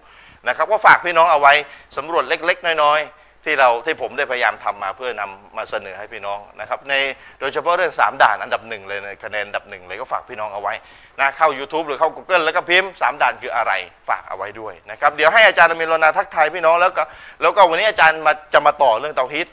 [0.48, 1.54] นะครับ ก็ฝากพี่น้องเอาไว้
[1.96, 6.93] สำรวจเล็ก ๆ น้อยๆ ที่เราที่ผมได้พยายามทำมาเพื่อนำมาเสนอให้พี่น้องนะครับ ใน
[7.39, 10.73] โดยเฉพาะเรื่อง 3 ด่านอันดับหนึ่งเลยในคะแนนอันดับหนึ่งเลยก็ฝากพี่น้องเอาไว้
[11.19, 13.71] นะเข้า YouTube หรือเข้า Google แล้วก็พิมพ์3ด่านคืออะไร
[14.09, 17.03] ฝากเอาไว้ด้วยนะครับเดี๋ยวให้อาจารย์อามินโรนาทักทายพี่น้องแล้วก็
[17.41, 19.47] แล้วก็วันนี้อาจารย์มาจะมาต่อเรื่องเตาฮิต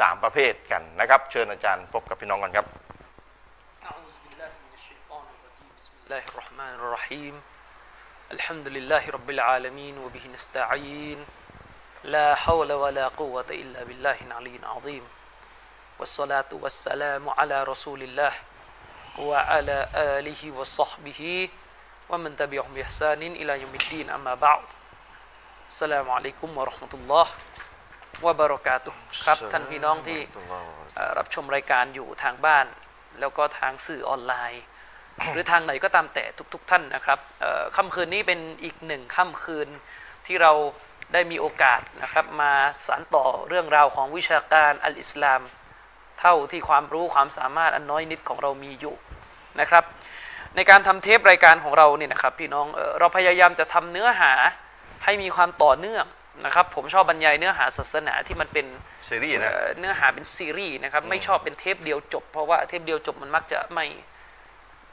[0.00, 2.66] สามประเภทกันนะครับ เชิญอาจารย์พบกับพี่น้องกันครับ
[3.90, 7.34] أعوذ بالله من الشيطان الرجيم بسم الله الرحمن الرحيم
[8.36, 11.18] الحمد لله رب العالمين وبه نستعين
[12.05, 15.03] لا حول ولا قوة إلا بالله العلي العظيم
[15.99, 18.33] والصلاة والسلام على رسول الله
[19.17, 21.49] وعلى آله وصحبه
[22.09, 24.61] ومن تبعهم بإحسان إلى يوم الدين أما بعد
[25.69, 27.27] السلام عليكم ورحمة الله
[28.21, 28.93] وبركاته
[29.25, 30.19] ครับท่านพี่น้องที่
[31.17, 32.65] รับชมรายการอยู่ทางบ้าน
[33.19, 34.63] แล้วก็ทางสื่อออนไลน์
[35.33, 37.19] หรือทางไหนก็ตามแต่ทุกๆทท่านนะครับ
[37.75, 39.67] ค่ำคืนนี้เป็นอีกหนึ่งค่ำคืน
[40.25, 40.51] ที่เรา
[41.15, 42.51] ได้มีโอกาสนะครับมา
[42.85, 45.41] สานต่อเรื่องราวของวิชาการอัลอิสลาม
[46.19, 48.95] เท่าที่ความรู้ความสามารถอันน้อยนิดของเรามีอยู่
[49.59, 49.83] นะครับ
[50.55, 54.33] ในการทำเทปรายการของเราเนี่ยนะครับพี่น้องเอ่อเราพยายามจะทำเนื้อหา
[55.03, 56.05] ให้มีความต่อเนื่อง
[56.45, 58.65] นะครับผมชอบบรรยายเนื้อหาศาสนาที่มันเป็น
[59.09, 63.85] ซีรีส์นะเอ่อเนื้อหาเป็นซีรีส์นะครับไม่ชอบเป็นเทปเดียวจบ เพราะว่าเทปเดียวจบมันมักจะไม่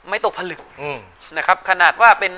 [0.09, 0.99] ไม่ตกผลึกอืม
[1.37, 2.33] นะครับขนาดว่าเป็น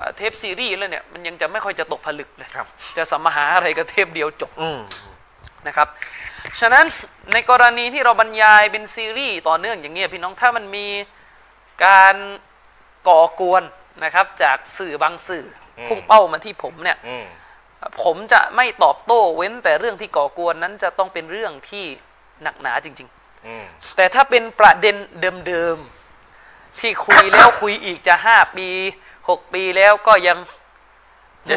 [0.00, 4.80] เอ่อเทปซีรีส์แล้วเนี่ยมันยังจะไม่ค่อยจะตกผลึกเลยครับจะสัมมาหาอะไรกับเทปเดียวจบอืม
[5.66, 5.88] นะครับ
[6.60, 6.84] ฉะนั้น
[7.32, 10.86] ในกรณีที่เราบรรยายเป็นซีรีส์ต่อเนื่องอย่างเงี้ยพี่น้องถ้ามันมี
[11.84, 12.16] การ
[13.08, 13.62] ก่อกวน
[14.04, 15.44] นะครับ จากสื่อบางสื่อ
[15.78, 17.24] อมพุ่งเป้ามาที่ผมเนี่ยอืม
[18.02, 21.86] ผมจะไม่ตอบโต้เว้นแต่เรื่องที่ก่อกวนนั้นจะต้องเป็นเรื่องที่
[22.42, 23.08] หนักหนาจริง
[23.46, 24.96] อืมๆแต่ถ้าเป็นประเด็น
[25.48, 28.68] เดิมๆที่คุยแล้วคุยอีกจะห้าปี
[29.30, 30.38] หกปีแล้วก็ยัง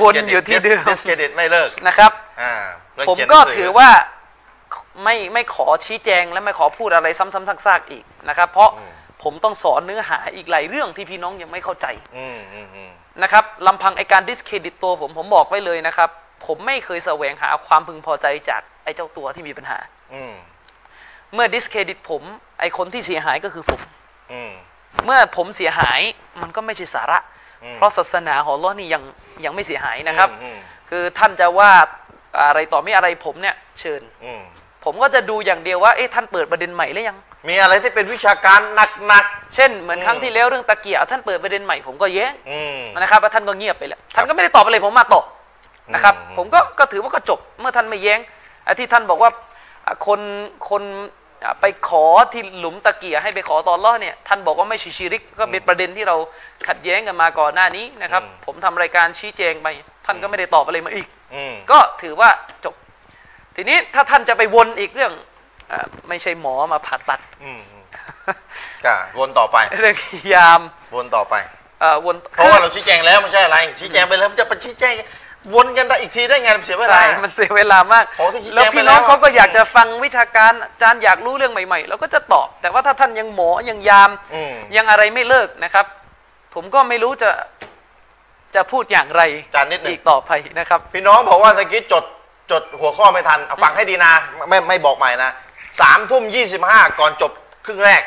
[0.03, 2.53] วนอยู่ที่เดิม discreditไม่เลิกนะครับอ่า
[2.93, 3.89] เรื่องผมเขียนก็หนังสือถือว่า
[5.03, 8.69] ไม่ไม่ขอชี้แจงและไม่ขอพูดอะไรซ้ำๆซากๆอีกนะครับ เพราะ
[9.23, 16.09] ผมต้องสอนเนื้อหาอีกหลายเรื่องที่พี่น้องยังไม่เข้าใจอืมอืมอืมนะครับลำพังไอการ discredit ตัวผมผมบอกไว้เลยนะครับ
[16.45, 19.77] ผมไม่เคยแสวงหาความพึงพอใจจากไอเจ้าตัวที่มีปัญหา
[20.13, 20.33] อืม
[21.33, 22.21] เมื่อ discredit ผม
[22.59, 23.81] ไอคนที่เสียหายก็คือผม
[24.33, 24.51] อืม
[25.05, 25.99] เมื่อผมเสียหาย
[26.41, 27.32] มันก็ไม่ใช่สาระอืม
[27.75, 29.03] เพราะศาสนาของอัลลอฮ์นี่ยัง
[29.45, 30.57] ยังไม่เสียหายนะครับอืม
[30.89, 31.71] คือท่านจะว่า
[32.47, 34.41] อะไรต่อไม่อะไรผมเนี่ยเชิญอืม
[34.83, 37.17] ผผมก็จะดูอย่างเดียวว่าเอ๊ะท่านเปิดประเด็นใหม่หรือยัง
[37.49, 45.21] มีอะไรที่เป็นวิชาการหนักเช่นเหมือนครั้งที่แล้วเรื่องตะเกียบท่านเปิดประเด็นใหม่ผมก็แย้งๆอืมนะครับแล้วท่านก็เงียบไปแล้วท่านก็ไม่ได้ตอบอะไรผมมาต่อ
[45.93, 48.19] นะครับอืมผมก็ก็ถือว่าก็จบเมื่อท่านไม่แย้ง
[48.63, 49.31] ไอ้ที่ท่านบอกว่า
[49.85, 50.19] อะคน
[50.69, 51.22] คนอะ
[51.61, 56.15] ไปขอที่หลุมตะเกียให้ไปขอตอนล้อเนี่ยท่านบอกว่าไม่ใช่ชีริกก็เป็นประเด็นที่เรา
[56.67, 59.67] ขัดแย้งกันมาก่อนหน้านี้นะครับ ผมทำรายการชี้แจงไป
[60.05, 62.29] ท่านก็ไม่ได้ตอบอะไรมาอีกอืมก็ถือว่า
[62.65, 62.75] จบ
[63.55, 65.13] ทีนี้ถ้าท่านจะไปวนอีกเรื่อง
[65.71, 65.79] อะ
[66.09, 67.83] ไม่ใช่หมอมาผ่าตัดอืมอืม
[68.85, 69.95] ก็วนต่อไปเรื่อง
[70.33, 70.61] ยาม
[70.95, 71.35] วนต่อไป
[71.81, 74.93] เอ่อวนเพราะว่าเราชี้แจงแล้วไม่ใช่อะไรชี้แจงไปแล้วมันจะไปชี้แจง
[75.53, 85.85] วนกันได้อีกทีได้ไงมันเสียเวลา ใช่มันเสียเวลามากของที่ชี้แจงแล้วพี่น้องไปแล้ว เขาก็อยากจะฟังวิชาการอาจารย์อยากรู้เรื่องใหม่ๆเราก็จะตอบ แต่ว่าถ้าท่านยังหมอยังยาม อืมยังอะไรไม่เลิกนะครับ
[86.53, 87.29] ผมก็ไม่รู้จะ
[88.55, 92.03] จะพูดอย่างไรอาจารย์นิดหนึ่ง อีกต่อไปนะครับ พี่น้องบอกว่าตะกี้จด
[92.51, 94.13] จดหัวข้อไม่ทันเอาฟังให้ดีนะ
[94.49, 95.31] ไม่ไม่บอกใหม่นะ
[95.81, 97.31] สามทุ่มยี่สิบห้าก่อนจบ
[97.65, 98.01] ครึ่งแรก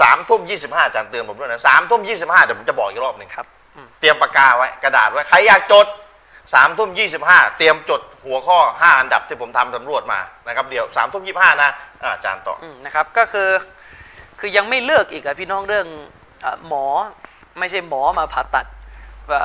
[0.00, 5.86] สามทุ่มยี่สิบห้าอาจารย์เตือนผมด้วยนะสามทุ่มยี่สิบห้าเดี๋ยวผมจะบอกอีกรอบหนึ่งครับอืมเตรียมปากกาไว้กระดาษไว้ใครอยากจด
[6.52, 11.70] สามทุ่มยี่สิบห้าเตรียมจดหัวข้อห้าอันดับที่ผมทำสำรวจมานะครับเดี๋ยวสามทุ่มยี่ห้านะ
[12.02, 13.48] อ่าอาจารย์ต่ออืมนะครับก็คือ
[14.40, 15.86] คือยังไม่เลิกอีกอะพี่น้องเรื่อง
[16.42, 16.86] เออหมอ
[17.58, 18.66] ไม่ใช่หมอมาผ่าตัด
[19.30, 19.42] ว่า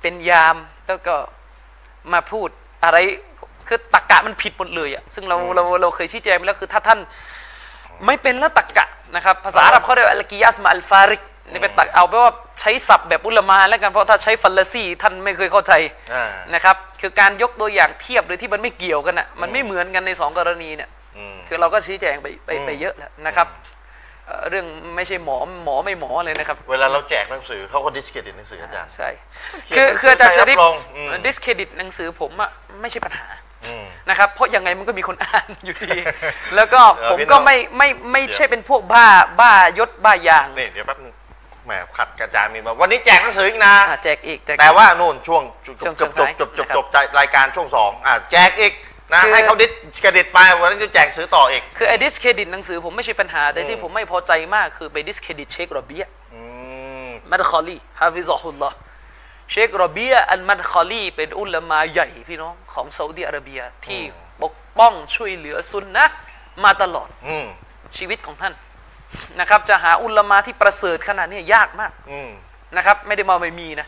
[0.00, 1.14] เป็นยามแล้วก็
[2.12, 2.48] มาพูด
[2.84, 2.96] อะไร
[3.68, 6.98] คือตักกะมันผิดหมดเลยอะซึ่งเราเราเราเคยชี้แจงไปแล้วคือถ้าท่าน
[8.06, 15.72] ไม่เป็นแล้วตักกะนะครับภาษาอาหรับเขาเรียกว่าอัลกิยัสมาอัลฟาริก นี่เป็นตักเอาไปว่าใช้ศัพท์แบบอุลามาแล้วกันเพราะถ้าใช้ฟัลลาซีท่านไม่เคยเข้าใจ
[16.14, 23.48] อ่านะครับคือการยกตัวอย่างเทียบโดยที่มันไม่เกี่ยวกันอะมันไม่เหมือนกันในสองกรณีเนี่ยอืมคือเราก็ชี้แจงไปไปอืมไปเยอะแล้วนะครับ
[24.26, 29.08] เอ่อเรื่องไม่ใช่หมอหมอไม่หมอเลยนะครับ เวลาเราแจกหนังสือเขาก็ดิสเครดิตหนังสืออาจารย์ใช่
[29.64, 33.26] เขียนคือคืออาจารย์ใคชรรับริปรองอืมดิสเครดิตหนังสือผมอะไม่ใช่ปัญหา
[33.66, 35.98] อืมนะครับเพราะยังไงมันก็มีคนอ่านอยู่ดี
[36.56, 39.06] แล้วก็เออผมพี่น้ก็องไม่ไม่ไม่เดี๋ยวใช่เป็นพวกบ้า
[39.40, 41.14] บ้ายศบ้ายางนี่เดี๋ยวแป๊บนึง
[41.66, 48.72] แหมขัดกระจายมีมาวันนี้แจกหนังสืออีกนะ อะแจกอีกแจกแต่อีกว่านู่นช่วงจบช่วงจบจสุบดจบจบท้ายจบรายการช่วงสองอะแจกอีก
[49.12, 56.40] นะคือ ให้เขา discredit ไปวันนี้จะแจกซื้อต่ออีก คือไอ้ discredit หนังสือผมไม่ใช่ปัญหา แต่ที่อืมผมไม่พอใจมากคือไป discredit เชคโรเบียอื
[57.06, 58.76] ม มัดคอลีฮาฟิซะฮุลลอฮ์
[59.50, 64.00] เชคโรเบียอันมัดคอลีเป็นอุลามาใหญ่พี่น้องของซาอุดิอาระเบียที่
[64.42, 66.16] ปกป้องช่วยเหลือซุนนะห์
[66.64, 67.46] มาตลอดอืม
[67.98, 68.52] ชีวิตของท่าน
[69.40, 72.30] นะครับ จะหาอุลามาที่ประเสริฐขนาดนี้ยากมากอืม
[72.76, 73.86] นะครับ ไม่ได้มาไม่มีนะ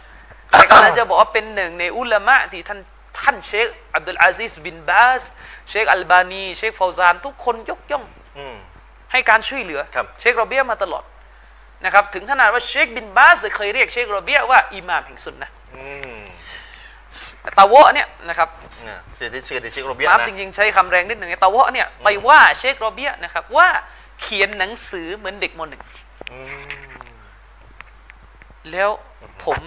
[0.50, 2.80] แต่ก็เลยจะบอกว่าเป็นหนึ่งในอุลามะที่ท่าน
[3.18, 5.22] ท่านเชคอับดุลอาซิสบินบาส
[5.68, 8.04] เชคอัลบานีเชคฟาวซานทุกคนยกย่อง
[8.38, 8.56] อืม
[9.12, 11.04] ให้การช่วยเหลือครับเชคโรเบียมาตลอด
[11.84, 15.86] นะครับ ถึงขนาดว่าเชคบินบาสเคยเรียกเชคโรเบียว่าอิหม่ามแห่งสุนนะห์อื
[16.18, 16.20] ม
[17.58, 18.48] ตาวะเนี่ยนะครับ
[18.84, 23.68] เนี่ยเดี๋ยว discredit เชคโรเบียครับนะจริงๆใช้คำแรงนิดหนึ่งไอ้ตาวะเนี่ยไปว่าเชคโรเบียนะครับว่า
[24.22, 25.82] เขียนหนังสือเหมือนเด็กมหนึ่ง
[26.32, 26.88] อืม
[28.72, 28.90] แล้ว
[29.44, 29.60] ผม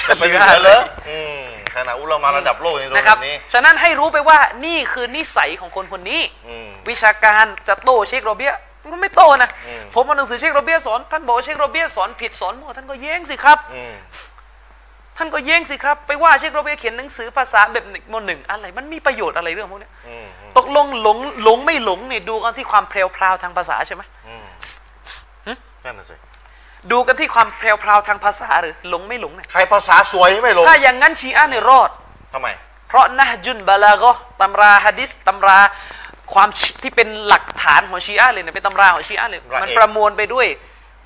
[0.00, 1.42] จะไปเหลือเหรออืม
[1.74, 13.94] ขนาดอุลามาระดับโลกยังโดนนะแบครับบนี้ฉะนั้นให้รู้ไปว่านี่คือนิสัยของคนคนนี้อืมวิชาการจะโต้เชคโรเบียมันก็ไม่โต้นะอืมผมเอาหนังสือเชคโรเบียสอน ท่านบอกว่าเชคโรเบียสอนผิดสอนมั่วท่านก็แย้งสิครับอืม
[15.16, 24.46] ท่านก็แย้งสิครับ ไปว่าเชคโรเบียเขียนหนังสือภาษาแบบหนึ่งมหนึ่งอะไร มันมีประโยชน์อะไรเรื่องพวกเนี้ยอืมอืมตกลงหลงหลงไม่หลงเนี่ยดูกันที่ความแพรวพราวทางภาษาใช่ไหมอืม
[25.84, 26.16] นั่นน่ะสิ
[26.92, 31.90] ดูกันที่ความแพรวพราวทางภาษาหรือหลงไม่หลงเนี่ยใครภาษาสวยไม่ลง ถ้าอย่างนั้นชีอะห์เนี่ยรอด
[32.34, 32.48] ทำไม
[32.88, 35.58] เพราะนะห์จุนบาลากะห์ตำราฮะดิษตำรา
[36.34, 40.46] ความชิที่เป็นหลักฐานของชีอะห์เลยเนี่ยเป็นตำราของชีอะห์เลยละเอียดมันประมวลไปด้วย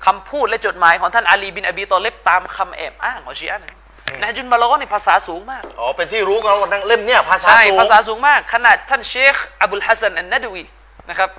[0.05, 3.73] คำพูดและจดหมายของท่านอาลีบินอบีตอเลบตามคำแอบอ้างของชีอะห์เลย
[4.21, 10.63] นะห์จุนบาลากะห์ในภาษาสูงมากอ๋อเป็นที่รู้กันว่านั่งเล่มเนี่ยภาษาใช่สูงภาษาสูงมาก ขนาดท่านเชคอับุลฮัสซันอันนัดวี
[11.09, 11.29] นะครับ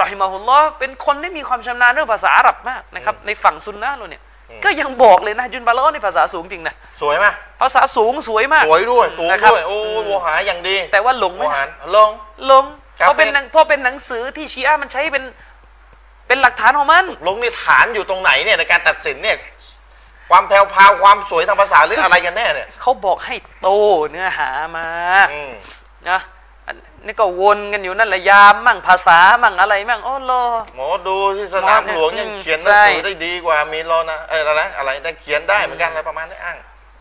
[0.00, 4.22] รอฮิมาฮุลลอฮ์เป็นคนที่มีความชำนาญเรื่องภาษาอาหรับมากนะครับในฝั่งซุนนะห์เราเนี่ย
[4.64, 7.26] ก็ยังบอกเลยนะห์จุนบาลากะห์ในภาษาสูงจริงนะสวยไหม
[7.60, 12.10] ภาษาสูงสวยมาก สวยด้วยสูงนะครับด้วยโอ้โวหารอย่างดี แต่ว่าหลงไหโวมหานะรลง
[12.50, 12.64] ลง
[13.00, 15.24] กาเฟเพราะเป็นหนังเพราะเป็นหนังสือที่ชีอะห์มันใช้เป็น
[16.28, 19.36] เป็นหลักฐานของมัน ลงนี่ฐานอยู่ตรงไหนเนี่ยในการตัดสินเนี่ย
[20.32, 23.68] ความแผ่วพราวความสวยทางภาษาหรืออะไรกันแน่เนี่ย เขาบอกให้โต
[24.10, 24.88] เนื้อหามา
[25.32, 25.52] อืม
[26.08, 26.20] นะ
[26.66, 30.32] อันนี่ก็วนกันอยู่นั่นแหละยามมั่งภาษามั่งอะไรมั่งโอ้โล
[30.76, 36.56] หมอดูที่สนามหลวงยังอืมเขียนหนังสือใช่ได้ดีกว่ามีรอนะเอออะไรนะอะไรได้เขียนได้เหมือนกันอะไรประมาณนี้อ้าง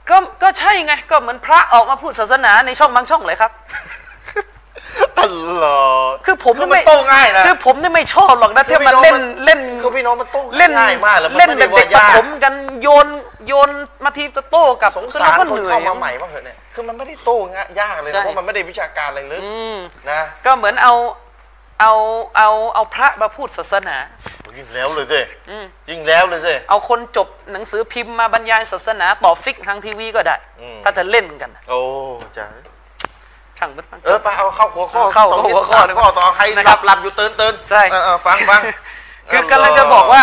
[0.09, 3.51] ก็ก็ใช่ไงก็เหมือนพระออกมาพูดศาสนาในช่องบางช่องเลยครับ
[5.19, 13.07] อัลลอฮ์คือผมคือไม่มันโต้ง่ายนะคือผมนี่ไม่ชอบหรอกนะคือที่มันพี่น้องเล่นมันเล่นคือพี่น้องมันโต้เล่นง่ายมากแล้วมันเล่นไม่แบบได้เด็กว่าประยากถมกันโยน
[13.47, 13.69] โยน
[14.03, 19.77] มาทีจะโต้กลับสงคือสารเก็คนเหนื่อเข้ายมาใหม่บ้างเถอะเนี่ยคือมันไม่ได้โต้ง่ายยากเลยใช่นะเพราะมันไม่ได้วิชาการอะไรเลยอืม
[20.09, 20.93] นะก็เหมือนเอา
[21.81, 21.93] เอา
[22.37, 23.97] เอาเอาพระมาพูดศาสนา
[24.57, 31.79] ยิ่งแล้วเลยสิอืมยิ่งแล้วเลยสิเอาคนจบหนังสือพิมพ์มาบรรยายศาสนาต่อฟิกทางทีวีก็ได้อืมถ้าจะเล่นกันนะโอ้
[32.37, 32.45] จ้า
[33.61, 38.61] ช่างมันมันเออไปเอาเข้าหัวข้อเข้าตรงนี้หัวข้อสามข้อต่อใครนะหครัลับบหลับอยู่ตื่นตื่นใช่เออเออฟังฟัง
[39.31, 40.21] คือกำลังจะบอกว่า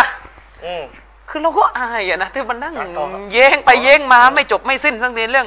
[0.65, 0.83] อืม
[1.31, 5.47] คือเราก็อายอะนะที่มันนั่งอะต่อครับแย้งไปแย้งมาไม่จบไม่สิ้นสักทีเรื่อง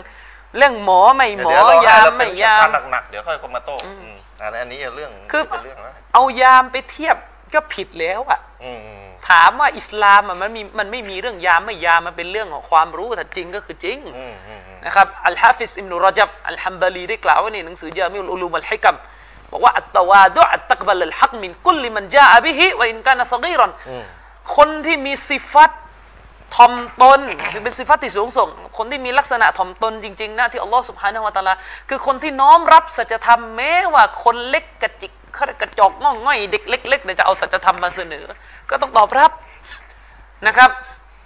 [0.58, 7.15] เรื่องหมอไม่หมอเดี๋ยวเรยามให้ไม่เรเป็นยามวิชกรหนักๆเดี๋ยวค่อยเข้ามาโต้อืมอันนี้เรื่องคือเป็นเรื่องนะเอายามไปเทียบ
[7.54, 18.96] ก็ผิดแล้วอะอืมอืมถามว่าอิสลามอะมันมีมันไม่มีเรื่องยามไม่ยามมันเป็นเรื่องของความรู้แต่จริงก็คือจริงอืมอืมอืม นะครับอัลฮะฟิซอิมนุรจับอัลฮัมบาลีได้กล่าวไว้ในหนังสือจามิอุลอุลูมอัลฮิกัม
[19.52, 24.04] บอกว่าอัตตวาดุอัตตักบัลลฮักมินกุลลิมันจาอะบิฮิวะอินกานะซะกีรันอืม
[24.56, 25.72] คนที่มีสิฟัต
[26.56, 31.54] ทอมตนคือเป็นสิฟัตที่สูงส่ง คนที่มีลักษณะทอมตนจริงๆนะที่อัลลอฮ์สุบฮานะฮูวะตะอาลา
[31.89, 35.13] คือคนที่น้อมรับสัจธรรมแม้ว่าคนเล็กกระจิก
[35.62, 38.26] กระจอกง่องง่อยเด็กเล็กๆเนี่ยจะเอาสัจธรรมมาเสนอ
[38.70, 39.32] ก็ต้องตอบรับ
[40.48, 40.70] นะครับ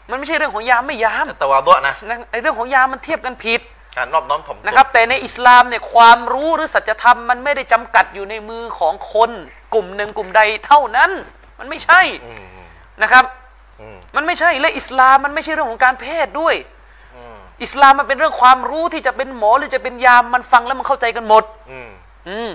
[0.09, 3.61] มันไม่ใช่เรื่องของยามไม่ยามแต่ว่าด้วยนะนะไอ้เรื่องของยามมันเทียบกันผิด
[3.97, 9.31] การนอบน้อมถ่อมตนะครับ แต่ในอิสลามเนี่ยความรู้หรือสัจธรรมมันไม่ได้จำกัดอยู่ในมือของคน
[9.73, 11.11] กลุ่มหนึ่งกลุ่มใดเท่านั้น
[11.59, 12.67] มันไม่ใช่อืมอืม
[13.01, 13.25] นะครับ
[13.81, 16.55] อืมมันไม่ใช่และอิสลามมันไม่ใช่เรื่องของการเพศด้วย
[17.15, 21.89] อืมอิสลามมันเป็นเรื่องความรู้ที่จะเป็นหมอหรือจะเป็นยามมันฟังแล้วมันเข้าใจกันหมด อืม
[22.29, 22.49] อืม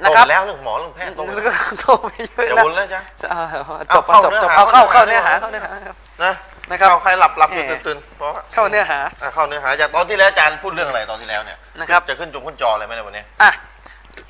[0.00, 3.40] โตนะครับแล้วเรื่องหมอเรื่องแพทย์โตไปแล้วแล้วก็โตไปเยอะอย่าแล้ววนแล้วจ้ะจะเอา
[3.84, 6.32] จเอาบเข้าจบจบเนื้อหาเอาเข้าเข้าเข้าเนื้เนื้ออหาหาเข้าเนื้อหาครับ นะ
[6.70, 13.50] นะครับเอาใครหลับหลับอยู่เอ่อตื่นๆเพราะว่าเข้าเนื้อหาอะเข้าเนื้อหาจากตอนที่แล้วอาจารย์พูดเรื่องอะไรตอนที่แล้วเนี่ยนะครับจะขึ้นจงขึ้นจออะไรไหมในยวันนี้อะ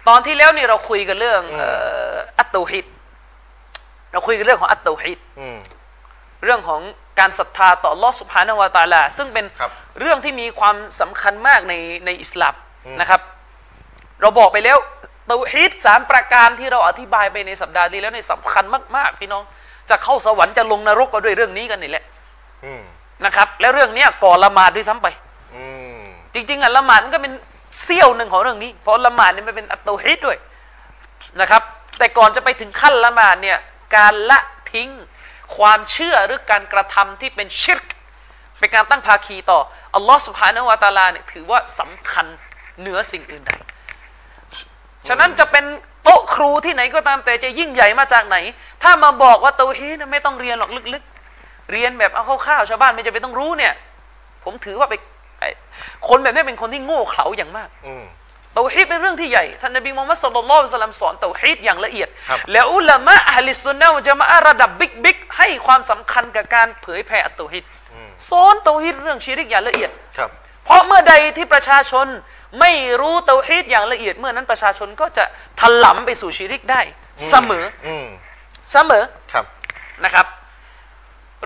[0.09, 1.69] ตอนที่แล้วนี่เราคุยกันเรื่องอืมเอ่
[2.11, 2.87] ออัตโตฮิด
[4.13, 5.59] เราคุยกันเรื่องของอัตโตฮิดอืม
[6.45, 6.81] เรื่องของ
[7.19, 9.71] การศรัทธาต่อลอสุภานวาตาลา ซึ่งเป็นครับ
[10.01, 11.75] เรื่องที่มีความสำคัญมากใน
[12.07, 12.55] ในอิสลาม
[12.87, 13.21] อืมนะครับ
[14.21, 14.79] เราบอกไปแล้ว
[15.27, 18.65] เตาฮีดสามประการที่เราอธิบายไปในสัปดาห์ที่แล้วในยสำคัญ
[18.97, 19.43] มาก ๆ พี่น้อง
[19.91, 22.05] จะเข้าสวรรค์จะลงนรกก็ด้วยเรื่องนี้กันนี่แหละ
[22.65, 22.83] อืม
[23.25, 25.07] นะครับ แล้วเรื่องเนี้ยก่อนละหมาดด้วยซ้ำไป
[25.55, 25.65] อื
[25.99, 26.01] ม
[26.35, 27.33] จริง ๆอะละหมาดมันก็เป็น
[27.83, 30.39] เสี้ยวหนึ่งของเรื่องนี้ เพราะละหมาดเนี่ยมันเป็นอัตโตฮิดด้วย
[31.41, 31.63] นะครับ
[31.99, 33.59] แต่ก่อนจะไปถึงขั้นละหมาดเนี่ย
[33.97, 34.39] การละ
[34.73, 34.89] ทิ้ง
[35.57, 37.87] ความเชื่อหรือการกระทำที่เป็นชิรก
[38.59, 39.61] เป็นการตั้งภาคีต่อ
[39.95, 42.27] อัลลอฮ์สุบฮานะฮูวะตะอาลาเนี่ยถือว่าสำคัญ
[42.81, 43.53] เหนือสิ่งอื่นใด
[45.09, 45.65] ฉะนั้นจะเป็น
[45.98, 48.37] โต๊ะครูที่ไหนก็ตามแต่จะยิ่งใหญ่มาจากไหน
[48.83, 53.73] ถ้ามาบอกว่าเตาฮีดเนี่ยไม่ต้องเรียนหรอกลึกๆ เรียนแบบเอาคร่าวๆชาวบ้านไม่จำเป็นต้องรู้เนี่ย
[54.45, 54.95] ผมถือว่าไป
[55.41, 55.49] ไอ้
[56.09, 58.05] คนแบบนี้เป็นคนที่โง่เขลาอย่างมากอืม
[58.55, 67.65] เตาฮีดเป็นเรื่องที่ใหญ่ท่านนบีมุฮัมมัดสุลลัลลอฮุอะลัยฮิวะซัลลัมสอนเตาฮีดอย่างละเอียดครับแล้วอุลามะอะฮ์ลิสซุนนะฮ์วัลญะมาอะฮ์ระดับบิ๊กบิ๊กให้ความสำคัญกับการเผยแผ่อัตเตาฮีด
[68.31, 70.31] สอนเตาฮีดเรื่องชีริกอย่างละเอียดครับ
[70.65, 72.07] เพราะเมื่อใดที่ประชาชน
[72.61, 75.25] ไม่รู้เตาฮีดอย่างละเอียดเมื่อนั้นประชาชนก็จะ
[75.61, 76.81] ถลำไปสู่ชีริกได้
[77.31, 78.07] เสมออืม
[78.73, 79.45] เสมอครับ
[80.05, 80.27] นะครับ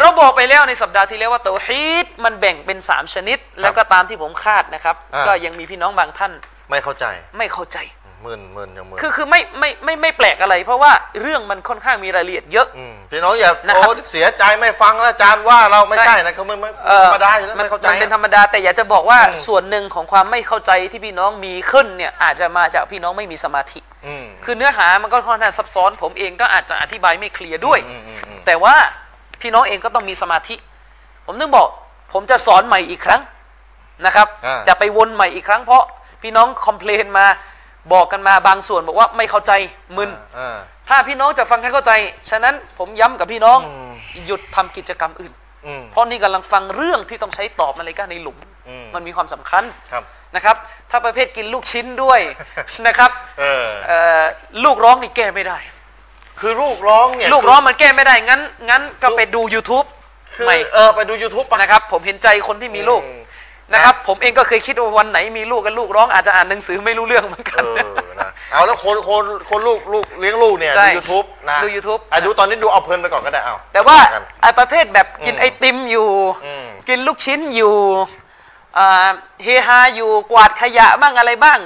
[0.00, 6.32] เราบอกไปแล้วในสัปดาห์ที่แล้วว่าเตาฮีดมันแบ่งเป็นสามชนิด แล้วก็ตามที่ผมคาดนะครับอ่าก็ยังมีพี่น้องบางท่าน
[6.70, 7.06] ไม่เข้าใจ
[7.38, 28.74] ไม่เข้าใจห มื่นหมื่นยังหมื่นคือคือไม่ไม่ไม่ไม่แปลกอะไร เพราะว่าเรื่องมันค่อนข้างมีรายละเอียดเยอะมพี่น้องอย่านะครับโอ้เสียใจไม่ฟังแล้วอาจารย์ว่าเราไม่ใช่ใช่นะเขาไม่ไม่เอ่อธรรมดาอยู่แล้วมันไม่เข้าใจมันเป็นธรรมดาแต่อยากจะบอกว่าอืมส่วนหนึ่งของความไม่เข้าใจที่พี่น้องมีขึ้นเนี่ยอาจจะมาจากพี่น้องไม่มีสมาธิอืมคือเนื้อหามันก็ค่อนข้างซับซ้อน ผมเองก็อาจจะอธิบายไม่เคลียร์ด้วยอืมอืมอืมแต่ว่า
[29.40, 30.54] พี่น้องเองก็ต้องมีสมาธิ
[31.26, 31.68] ผมนึกบอก
[32.12, 33.22] ผมจะสอนใหม่อีกครั้ง
[34.06, 35.82] นะครับอ่าจะไปวนใหม่อีกครั้งเพราะ
[36.22, 37.26] พี่น้องคอมเพลนมา
[37.92, 39.52] บอกกันมาบางส่วนบอกว่าไม่เข้าใจ
[39.96, 41.92] มึนอ่าถ้าพี่น้องจะฟังให้เข้าใจ
[42.30, 43.92] ฉะนั้นผมย้ำกับพี่น้องอืม
[44.26, 45.32] หยุดทำกิจกรรมอื่น
[45.66, 50.56] อืมเพราะนี่กำลังฟังเรื่องที่ต้องใช้ตอบมาเลยก้าในหลุมอืมมันมีความสำคัญครับนะครับ
[50.90, 52.20] ถ้าประเภทกินลูกชิ้นด้วย
[52.86, 54.22] นะครับเออเอ่อ
[54.64, 55.58] ลูกร้องนี่แก้ไม่ได้
[56.40, 58.40] คือลูกร้องเนี่ยลูกร้องมันแก้ไม่ได้งั้น
[58.70, 59.86] งั้นก็ไปดู YouTube
[60.34, 63.20] คือใหม่เออไปดู YouTube ปะนะครับ ผมเห็นใจคนที่มีลูกอืม
[63.72, 76.08] นะครับ ผมเองก็เคยคิดว่าวันไหนมีลูกกันลูกร้องอาจจะอ่านหนังสือไม่รู้เรื่องเหมือนกัเอนอนะเอาแล้วคนคนคนลูกลูกเลี้ยงลูกเนี่ยใช่ดู YouTube นะดู YouTube อะดูตอนนี้ดูเอาเพลินไปก่อนก็ได้เอาแต่ว่ากัน ไอ้ประเภทแบบกินอืมไอติมอยู่
[76.46, 77.76] อืม กินลูกชิ้นอยู่
[78.78, 79.08] อ่า
[79.42, 81.58] เฮฮาอยู่กวาดขยะบ้างอะไรบ้าง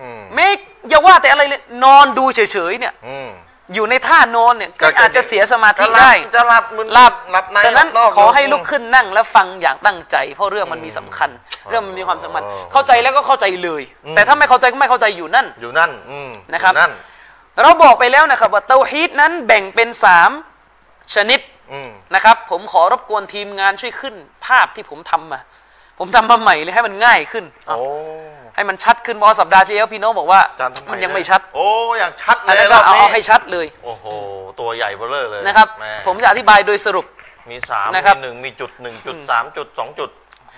[0.00, 0.48] อืมไม่
[0.88, 2.40] อย่าว่าแต่อะไรเลยนอนดูเฉ
[2.70, 3.28] ยๆเนี่ย อืม
[3.74, 11.30] อยู่ในท่านอนเนี่ยก็ก็จะ อาจจะเสียสมาธิจะหลับได้จะหลับมึนหลับหลับในฉะนั้นหลับนอกขอให้อืมลุกขึ้นนั่งแล้วฟังอย่างตั้งใจ เพราะเรื่องมันมีสำคัญ
[11.70, 16.92] เรื่องมันมีความสำคัญอ๋อเข้าใจแล้วก็เข้าใจเลยอืมแต่ถ้าไม่เข้าใจก็ไม่เข้าใจอยู่นั่น อยู่นั่นอืมนะครับ อยู่นั่น
[17.62, 20.30] เราบอกไปแล้วนะครับว่าเตาฮีดนั้นแบ่งเป็นสาม
[21.14, 21.40] ชนิด
[21.72, 24.14] อืม นะครับผมขอรบกวนทีมงานช่วยขึ้น
[24.46, 25.40] ภาพที่ผมทำมา
[25.98, 27.78] ผมทำมาใหม่เลยให้มันง่ายขึ้น โอ้
[28.58, 31.66] ให้มันชัดขึ้นเพราะสัปดาห์ที่แล้วพี่น้องบอกว่า อาจารย์ทำไมมันยังไม่ะชัด โอ้
[31.98, 34.06] อย่างชัดเลอันยนั้นรก็อบเอานี้เอาให้ชัดเลยโอ้โห
[34.60, 37.06] ตัวใหญ่เบ้อเร่อเลยนะครับแม่ผมจะอธิบายโดยสรุป
[37.50, 40.10] มีสามนะครับ มีหนึ่งมีจุดหนึ่งจุดสามจุดสองจุด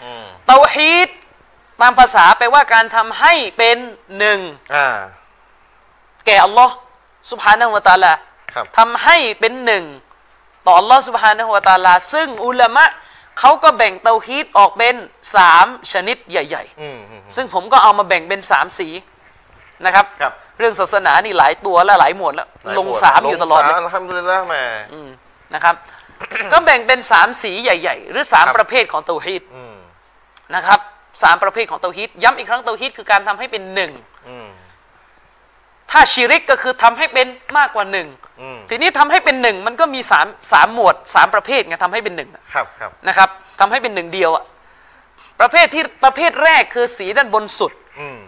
[0.03, 1.09] อืมเตาฮีด
[1.81, 3.77] ตามภาษาแปลว่าการทำให้เป็น
[4.19, 4.39] หนึ่ง
[4.75, 4.87] อ่า
[6.27, 6.75] แก่อัลลอฮ์
[7.31, 8.13] สุบฮานะฮูวะตะอาลา
[8.55, 9.85] ครับ ทำให้เป็นหนึ่ง
[10.67, 12.85] ต่ออัลลอฮ์สุบฮานะฮูวะตะอาลา ซึ่งอุลามะ
[13.39, 14.95] เขาก็แบ่งเตาฮีดออกเป็น
[15.37, 18.89] สามชนิดใหญ่อืมอืมๆซึ่งผมก็เอามาแบ่งเป็นสามสี
[19.87, 24.63] นะครับครับ เรื่องศาสนานี่หลายตัวและหลายหมวดแล้ว ลงสามอยู่ตลอดเลยงสามทำเลยแม่
[24.93, 25.09] อืม
[25.55, 25.75] นะครับ
[26.53, 29.77] ก็แบ่งเป็นสามสีใหญ่ ๆ หรือสามครับประเภทของเตาฮีดอืม
[30.55, 30.81] นะครับ
[31.23, 33.93] สามประเภทของเตาฮีดย้ำอีกครั้งเตาฮีดคือการทำให้เป็นหนึ่ง
[34.29, 34.47] อืม
[35.91, 37.27] ถ้าชิริกก็คือทำให้เป็น
[37.59, 38.09] มากกว่าหนึ่ง
[38.41, 43.29] อืมทีนี้ทำให้เป็นหนึ่งมันก็มีสามสามหมวดสามประเภทไงทำให้เป็นหนึ่งอะครับครับนะครับ
[43.61, 44.45] ทำให้เป็นหนึ่งเดียวอะ
[45.41, 48.19] ประเภทที่ประเภทแรกคือสีด้านบนสุดอืม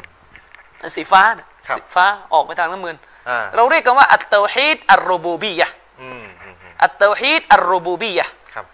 [0.96, 2.96] สีฟ้าน่ะครับสีฟ้าออกไปทางน้ำเงิน
[3.28, 8.64] อ่าเราเรียกกันว่าอัตเตาฮีดอัลรูบูบียะห์อืมอืมอืมอัตเตาฮีดอัลรูบูบียะห์ครับ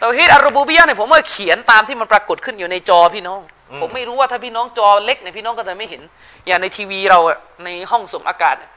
[0.00, 6.02] เตาฮีดอัลรูบูบียะห์เนี่ยผมว่าเขียนตามที่มันปรากฏขึ้นอยู่ในจอพี่น้องอืม ผมไม่รู้ว่าถ้าพี่น้องจอเล็กเนี่ยพี่น้องก็จะไม่เห็น
[6.46, 8.70] อย่างในทีวีเราอะในห้องส่งอากาศเนี่ย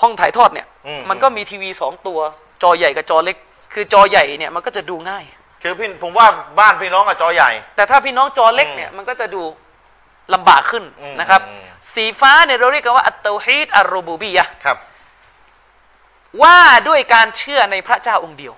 [0.00, 2.18] ห้องถ่ายทอดเนี่ยอืมมันก็มีทีวีสองตัว
[2.62, 3.36] จอใหญ่กับจอเล็ก
[3.72, 5.24] คือจอใหญ่เนี่ยมันก็จะดูง่าย
[5.62, 6.26] คือพี่ผมว่า
[6.58, 9.42] บ้านพี่น้องกับจอใหญ่ แต่ถ้าพี่น้องจอเล็กเนี่ยมันก็จะดู
[10.34, 11.62] ลำบากขึ้นอืมนะครับอืม
[11.94, 14.78] สีฟ้าเนี่ยเราเรียกกันว่าอัตเตาฮีดอัลรูบูบียะห์ครับ
[16.42, 18.54] ว่าด้วยการเชื่อในพระเจ้าองค์เดียว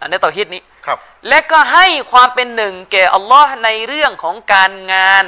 [0.00, 0.98] อันนี้เตาฮีดนี้ ครับ
[1.28, 5.24] และก็ให้ความเป็นหนึ่งแก่อัลลอฮ์ในเรื่องของการงาน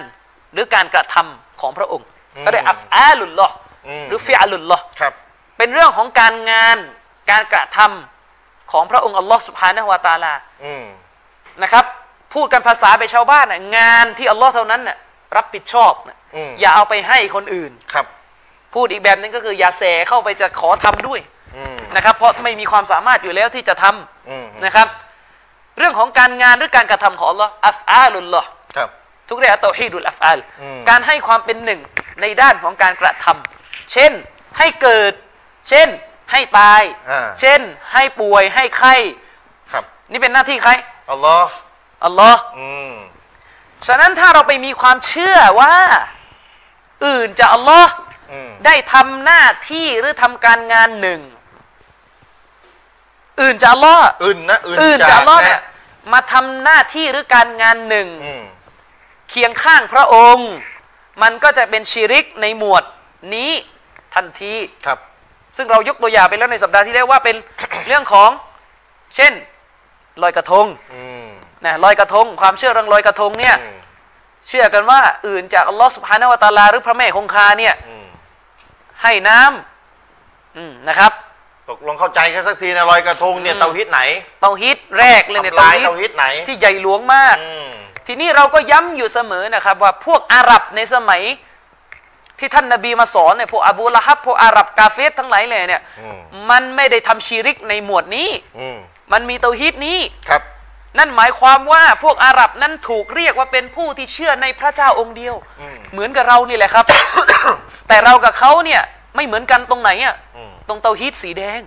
[0.53, 3.55] หรือการกระทำของพระองค์อืมก็ได้อัฟอาลุลลอฮ์
[3.89, 5.13] อืมหรือฟิอาลุลลอฮ์ครับ
[5.59, 6.79] เป็นเรื่องของการงาน
[7.31, 10.85] การกระทำของพระองค์อัลลอฮ์สุบฮานะฮูวาตะอาลาอืม
[11.63, 11.85] นะครับ
[12.35, 14.97] พูดกันภาษาไปชาวบ้านน่ะงานที่อัลลอฮ์เท่านั้นน่ะ
[15.37, 18.07] รับผิดชอบน่ะอืมอย่าเอาไปให้คนอื่นครับ
[18.75, 21.21] พูดอีกแบบหนึงก็คืออย่าแสเข้าไปจะขอทำด้วย
[21.57, 24.89] อืมนะครับ เพราะไม่มีความสามารถอยู่แล้วที่จะทำอืมนะครับ
[25.81, 28.89] เรื่องของการงานหรือการกระทำของอัลลอฮ์อัฟอาลุลลอฮ์ครับ
[29.29, 31.81] ทุกเรื่องเตาฮีดุลอัฟอาลอืมการให้ความเป็นหนึ่ง
[32.21, 34.13] ในด้านของการกระทำเช่น
[34.59, 35.13] ให้เกิด
[35.69, 35.89] เช่น
[36.33, 37.61] ให้ตายอ่าเช่น
[37.93, 38.95] ให้ป่วยให้ไข้
[39.73, 40.73] ครับ นี่เป็นหน้าที่ใคร
[41.13, 41.53] อัลลอฮ์
[42.05, 42.95] อัลลอฮ์อืม
[43.87, 45.77] ฉะนั้นถ้าเราไปมีความเชื่อว่า
[47.07, 47.93] อื่นจากอัลลอฮ์
[48.33, 51.21] อืมได้ทำหน้าที่หรือทำการงานหนึ่ง
[53.41, 55.61] อื่นจากอัลลอฮ์อื่นนะอื่นอื่นจาจากกอัลลอฮ์นะเนี่ย
[56.13, 58.45] มาทำหน้าที่หรือการงานหนึ่งอืม
[59.31, 60.51] เคียงข้างพระองค์
[61.23, 62.85] มันก็จะเป็นชิริกในหมวด
[63.35, 63.51] นี้
[64.15, 64.55] ทันที
[64.87, 64.99] ครับ
[65.57, 67.37] ซึ่งเรายกตัวอย่างไปแล้วในสัปดาห์ที่แล้วว่าเป็น
[67.87, 68.31] เรื่องของ
[69.17, 69.33] เช่น
[70.23, 71.29] ลอยกระทงอืม
[71.65, 73.79] นะลอยกระทง ความเชื่อเรื่องลอยกระทงเนี่ยอืม
[74.49, 78.07] เชื่อกันว่าอื่นจากอัลลอฮ์สุบฮานาวะตะอาลาหรือพระแม่คงคาเนี่ยอืม
[79.03, 81.13] ให้น้ำอืมนะครับ
[81.71, 84.01] ตกลงเข้าใจกันสักทีนะลอยกระทงเนี่ยเตาฮิตไหน
[84.41, 87.69] เตาฮิตแรกเลยเนี่ยทำลายเตาเตาฮิฮิตตไหนที่ใหญ่หลวงมากอืม
[88.07, 91.23] ทีนี้เราก็ย้ำอยู่เสมอนะครับ ว่าพวกอาหรับในสมัย
[92.39, 96.19] ที่ท่านนบีมาสอนเนี่ยพวกอบูละฮับพวกอาหรับกาเฟสทั้งหลายเลยเนี่ยอืม
[96.51, 98.29] มันไม่ได้ทำชีริกในหมวดนี้
[98.59, 98.79] อืม
[99.13, 100.43] มันมีเตาฮีดนี้ครับ
[100.99, 106.85] นั่นหมายความว่าพวกอาหรับนั้นถูกเรียกว่าเป็นผู้ที่เชื่อในพระเจ้าองค์เดียวอืมเหมือนกับเรานี่แหละครับ
[107.89, 108.83] แต่เรากับเขาเนี่ย
[109.17, 110.30] ไม่เหมือนกันตรงไหนอะอืม
[110.71, 111.61] ตรงเตาฮีดสีแดง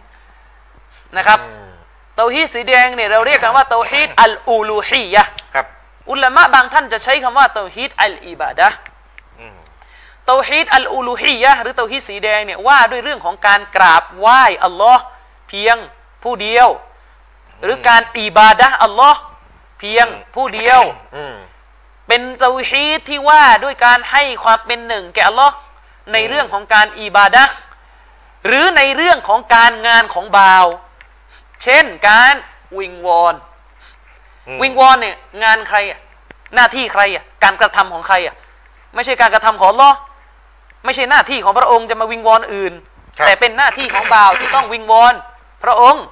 [1.18, 1.70] นะครับอืม
[2.16, 5.66] เตาฮีดสีแดงเนี่ยเราเรียกกันว่าเตาฮีดอัลอูลูฮียะห์ครับ
[6.10, 8.78] อุลามะบางท่านจะใช้คำว่าเตาฮีดอัลอิบาดะห์
[9.40, 9.56] อืม
[10.28, 15.04] เตาฮีดอัลอูลูฮียะห์หรือเตาฮีดสีแดงเนี่ยว่าด้วยเรื่องของการกราบไหว้อัลลอฮ์
[15.48, 15.78] เพียง
[16.24, 16.68] ผู้เดียว
[17.64, 19.20] หรือการอิบาดะห์อัลลอฮ์
[19.80, 20.82] เพียงผู้เดียว
[21.16, 21.36] อืม
[22.08, 25.56] เป็นเตาฮีดที่ว่าด้วยการให้ความเป็นหนึ่งแก่อัลลอฮ์
[26.14, 27.44] ในเรื่องของการอิบาดะ
[28.44, 30.66] ห์หรือในเรื่องของการงานของบ่าว
[31.64, 32.34] เช่นการ
[32.78, 33.36] วิงวอน
[34.48, 36.00] อืมวิงวอนเนี่ยงานใครอะ
[36.56, 38.36] หน้าที่ใครอะการกระทำของใครอะ
[38.96, 39.98] ไม่ใช่การกระทำของอัลลอฮ์
[40.86, 42.74] ไม่ใช่หน้าที่ของพระองค์จะมาวิงวอนอื่น
[43.18, 45.14] ครับแต่เป็นหน้าที่ของบ่าวที่ต้องวิงวอน
[45.64, 46.04] พระองค์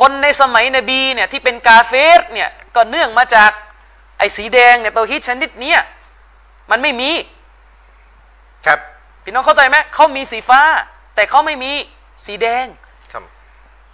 [0.00, 3.50] คนในสมัยนบีเนี่ยที่เป็นกาเฟรเนี่ยก็เนื่องมาจาก
[4.18, 5.80] ไอ้สีแดงเนี่ยตัวฮิตชนิดเนี้ย
[6.70, 7.10] มันไม่มี
[8.66, 8.80] ครับ
[9.26, 10.60] พี่น้องเข้าใจไหมเขามีสีฟ้า
[11.14, 11.72] แต่เขาไม่มี
[12.26, 12.66] สีแดง
[13.12, 13.22] ครับ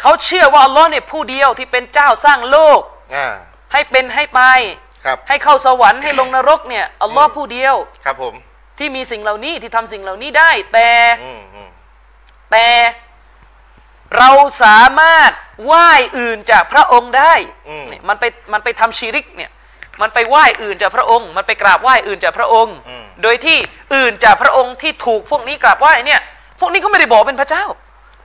[0.01, 2.80] เขาเชื่อว่าอัลลอฮ์เนี่ยผู้เดียวที่เป็นเจ้าสร้างโลก
[3.16, 3.28] อ่า
[3.72, 4.61] ให้เป็นให้ตาย
[5.05, 7.74] ครับให้เข้าสวรรค์ให้ลงนรกเนี่ยอัลลอฮ์ผู้เดียว
[8.05, 8.35] ครับผม
[8.78, 10.89] ที่มีสิ่งเหล่านี้ที่ทำสิ่งเหล่านี้ได้ แต่
[11.22, 11.68] อืมอืม
[12.53, 12.68] แต่
[14.18, 14.30] เรา
[14.62, 15.30] สามารถ
[15.64, 17.35] ไหว้อื่นจากพระองค์ได้
[17.89, 19.51] เนี่ยมันไปมันไปทำชีริกเนี่ย
[20.01, 23.56] มันไปไหว้อื่นจากพระองค์ มันไปกราบไหว้อื่นจากพระองค์อืม โดยที่
[23.94, 26.20] อื่นจากพระองค์ที่ถูกพวกนี้กราบไหว้เนี่ย
[26.60, 27.64] พวกนี้ก็ไม่ได้บอกเป็นพระเจ้า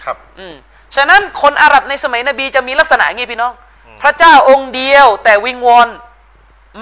[0.04, 0.56] ครับ อืม
[0.96, 3.54] ฉะนั้นคนอาหรับในสมัยนบีจะมีลักษณะอย่างนี้พี่น้อง
[4.02, 5.88] พระเจ้าองค์เดียว แต่วิงวอน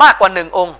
[0.01, 0.75] มากกว่าหนึ่งองค์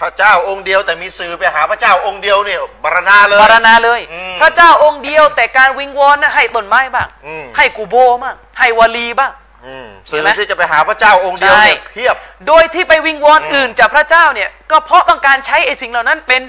[0.00, 9.32] พระเจ้าองค์เดียวแต่มีสื่อไปหาพระเจ้าองค์เดียวเนี่ยบารณาเลยบารณาเลยอืมพระเจ้าองค์เดียวแต่การวิงวอนนะให้ต้นไม้บ้างอืมให้กูโบบ้างให้วลีบ้าง
[9.68, 12.16] อืมสื่อเห็นไหมที่จะไปหาพระเจ้าองค์เดียวเนี่ยใช่เพียบ
[12.46, 16.42] โดยที่ไปวิงวอนอื่นจากพระเจ้าเนี่ย ก็เพราะต้องการใช้ไอ้สิ่งเหล่านั้นเป็น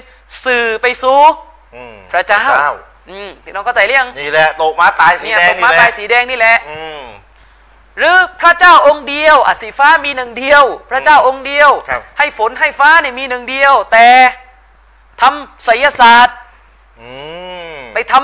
[0.44, 1.20] สื่อไปสู่
[1.74, 2.44] อืมพระเจ้า
[3.10, 7.02] อืมพี่น้องเข้าใจหรือยังนี่แหละโตม้าตายสีเนี่ยแดตงกนี่มาแหปลาละยสีแดงนี่แหละอืม
[7.98, 14.08] หรือพระเจ้าองค์เดียวอะสีฟ้ามีหนึ่งเดียว พระเจ้าองค์เดียวครับให้ฝนให้ฟ้าเนี่ยมีหนึ่งเดียว แต่
[15.20, 16.36] ทำไสยศาสตร์
[17.00, 17.10] อื
[17.74, 18.14] มไปท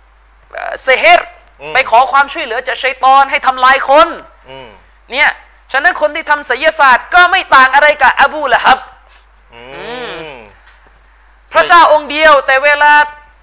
[0.00, 1.20] ำเอ่อเซเฮร
[1.60, 4.35] อืมไปขอความช่วยเหลือจากชัยตอนให้ทำลายคนอืม
[5.12, 5.28] เนี่ย
[5.72, 8.78] ฉะนั้นคนที่ทำไสยศาสตร์ก็ไม่ต่างอะไรกับอบูละฮับ
[9.54, 9.62] อื
[10.24, 10.34] ม
[11.52, 12.92] พระเจ้าองค์เดียว แต่เวลา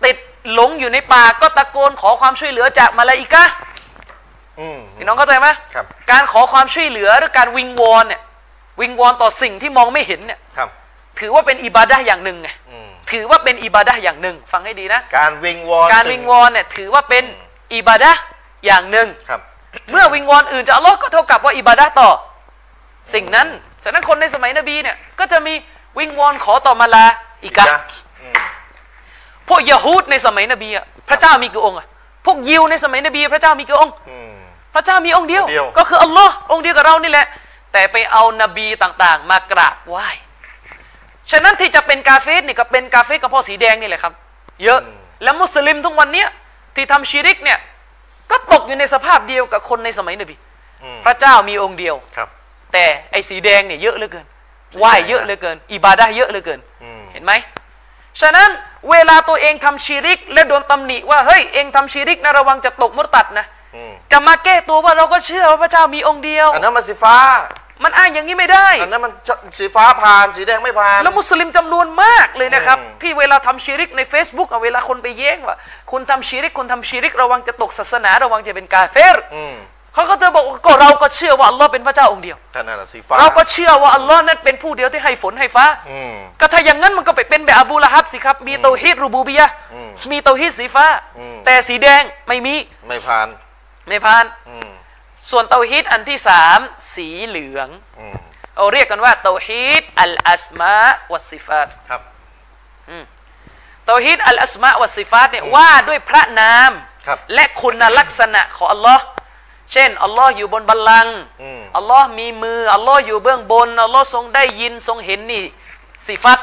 [0.06, 0.18] ติด
[0.54, 3.54] หลงอยู่ในป่าก็ตะโกนขอความช่วยเหลือจากมาลาอิกะห์
[4.60, 8.22] อืมพี่น้องเข้าใจไหมครับการขอความช่วยเหลือหรือการวิงวอนเนี่ย
[8.82, 10.70] วิงวอนต่อสิ่งที่มองไม่เห็นเนี่ยครับ
[11.20, 17.24] ถือว่าเป็นอิบาดะห์อย่างหนึ่งไงอืมถือว่าเป็นอิบาดะห์อย่างหนึ่ง ฟังให้ดีนะ การวิงวอนการสิ่วิงวอนเนี่ยถือว่าเป็น
[17.76, 18.20] อิบาดะห์
[18.66, 19.41] อย่างหนึ่งครับ
[19.91, 22.09] เมื่อวิงวอนอื่นจากอัลลอฮ์ก็เท่ากับว่าอิบาดะห์ต่อ
[23.13, 23.47] สิ่งนั้น
[23.84, 25.53] ฉะนั้นคนในสมัยนบีเนี่ย ก็จะมี
[25.97, 27.05] วิงวอนขอต่อมาลา
[27.45, 27.79] อิกะห์นะ
[28.21, 28.34] อืม
[29.47, 31.88] พวกยะฮูดในสมัยนบีอะพระเจ้ามีกี่องค์อะ
[32.25, 34.34] พวกยิวในสมัยนบี พระเจ้ามีกี่องค์อืม
[34.73, 37.27] พระเจ้ามีองค์เดียวองค์เดียว ก็คืออัลลอฮ์องค์เดียวกับเรานี่แหละ
[37.73, 40.07] แต่ไปเอานบีต่างๆ มากราบไหว้
[41.31, 44.13] ฉะนั้นที่จะเป็นกาเฟสนี่ก็เป็นกาเฟสกับพ่อสีแดงนี่แหละครับ
[44.63, 44.79] เยอะ
[45.23, 46.27] แล้วมุสลิมทุกวันเนี้ย
[46.75, 47.59] ที่ทำชีริกเนี่ย
[48.34, 50.36] ก็ตกอยู่ในสภาพเดียวกับคนในสมัยนบี
[50.84, 52.29] อืมพระเจ้ามีองค์เดียวครับ
[52.73, 54.25] แต่ไอ้สีแดงเนี่ยเยอะเหลือเกิน
[54.77, 57.31] ไหว้เยอะเหลือเกิน อิบาดะห์เยอะเหลือเกินอืมเห็นไหม
[58.21, 58.49] ฉะนั้น
[58.91, 67.15] เวลาตัวเองทำชีริก และโดนตำหนิว่าเฮ้ยเองทำชีริกนะระวังจะตกมุตตัดนะอืมจะมาแก้ตัวว่าเราก็เชื่อว่าพระเจ้ามีองค์เดียวอันนั้นมันสีฟ้า
[67.84, 69.13] มันอ้างอย่างนี้ไม่ได้ อันนั้นมัน
[69.57, 75.55] สีฟ้าผ่านสีแดงไม่ผ่าน แล้วมุสลิมจำนวนมากเลยนะครับอืมที่เวลาทำชีริกใน Facebook อะเวลาคนไปแย้งว่า
[75.91, 79.55] คุณทำชีริกคุณทำชีริกระวังจะตกศาสนาระวังจะเป็นกาเฟรอืม
[79.93, 90.86] เขาก็จะบอกว่าก็เราก็เชื่อว่าอัลลอฮ์เป็นพระเจ้าองค์เดียวท่านนั่นแหละสีฟ้าเราก็เชื่อว่าอัลลอฮ์นั้นเป็นผู้เดียวที่ให้ฝนให้ฟ้าอืมก็ถ้าอย่างนั้นมันก็ไปเป็นแบบอบูละฮับสิครับ มีเตาฮีดรูบูบียะห์อืมมีเตาฮีดสีฟ้า
[91.17, 92.55] อืมแต่สีแดงไม่มี
[92.88, 93.28] ไม่ผ่าน
[93.88, 94.67] ไม่ผ่านอืม
[95.30, 96.59] ส่วนเตาฮีดอันที่สาม
[96.95, 97.67] สีเหลือง
[97.99, 98.15] อืม
[98.55, 100.76] เราเรียกกันว่าเตาฮีดอัลอัสมา
[101.11, 102.01] วัสซิฟาตครับ
[103.88, 106.71] เตาฮีดอัลอัสมาวัสซิฟาตเนี่ยว่าด้วยพระนาม
[107.07, 109.03] ครับและคุณลักษณะของอัลลอฮ์
[109.71, 115.43] เช่นอัลลอฮ์อยู่บนบัลลังก์อืมอัลลอฮ์มีมืออัลลอฮ์อยู่เบื้องบนอัลลอฮ์ทรงได้ยินทรงเห็นนี่
[116.07, 116.39] สิฟัต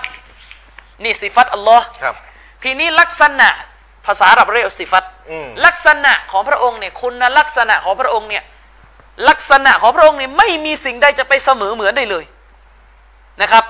[1.05, 2.15] นี่สิฟัตอัลลอฮ์ครับ
[2.63, 3.49] ทีนี้ลักษณะ
[4.07, 8.45] ภาษาอาหรับเรียกว่าสิฟัตอืมลักษณะของพระองค์เนี่ยคุณลักษณะของพระองค์เนี่ย
[9.29, 12.25] ลักษณะของพระองค์เนี่ยไม่มีสิ่งใดจะไปเสมอเหมือนได้เลย
[13.43, 13.65] นะครับ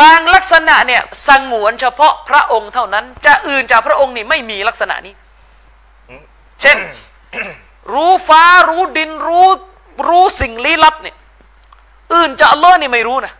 [0.00, 5.14] บางลักษณะเนี่ยสงวนเฉพาะพระองค์เท่านั้น จะอื่นจากพระองค์นี่ไม่มีลักษณะนี้
[6.60, 6.76] เช่น
[7.92, 9.48] รู้ฟ้ารู้ดินรู้
[10.08, 11.16] รู้สิ่งลี้ลับเนี่ย
[12.14, 13.32] อื่นจากอัลลอฮ์นี่ไม่รู้นะ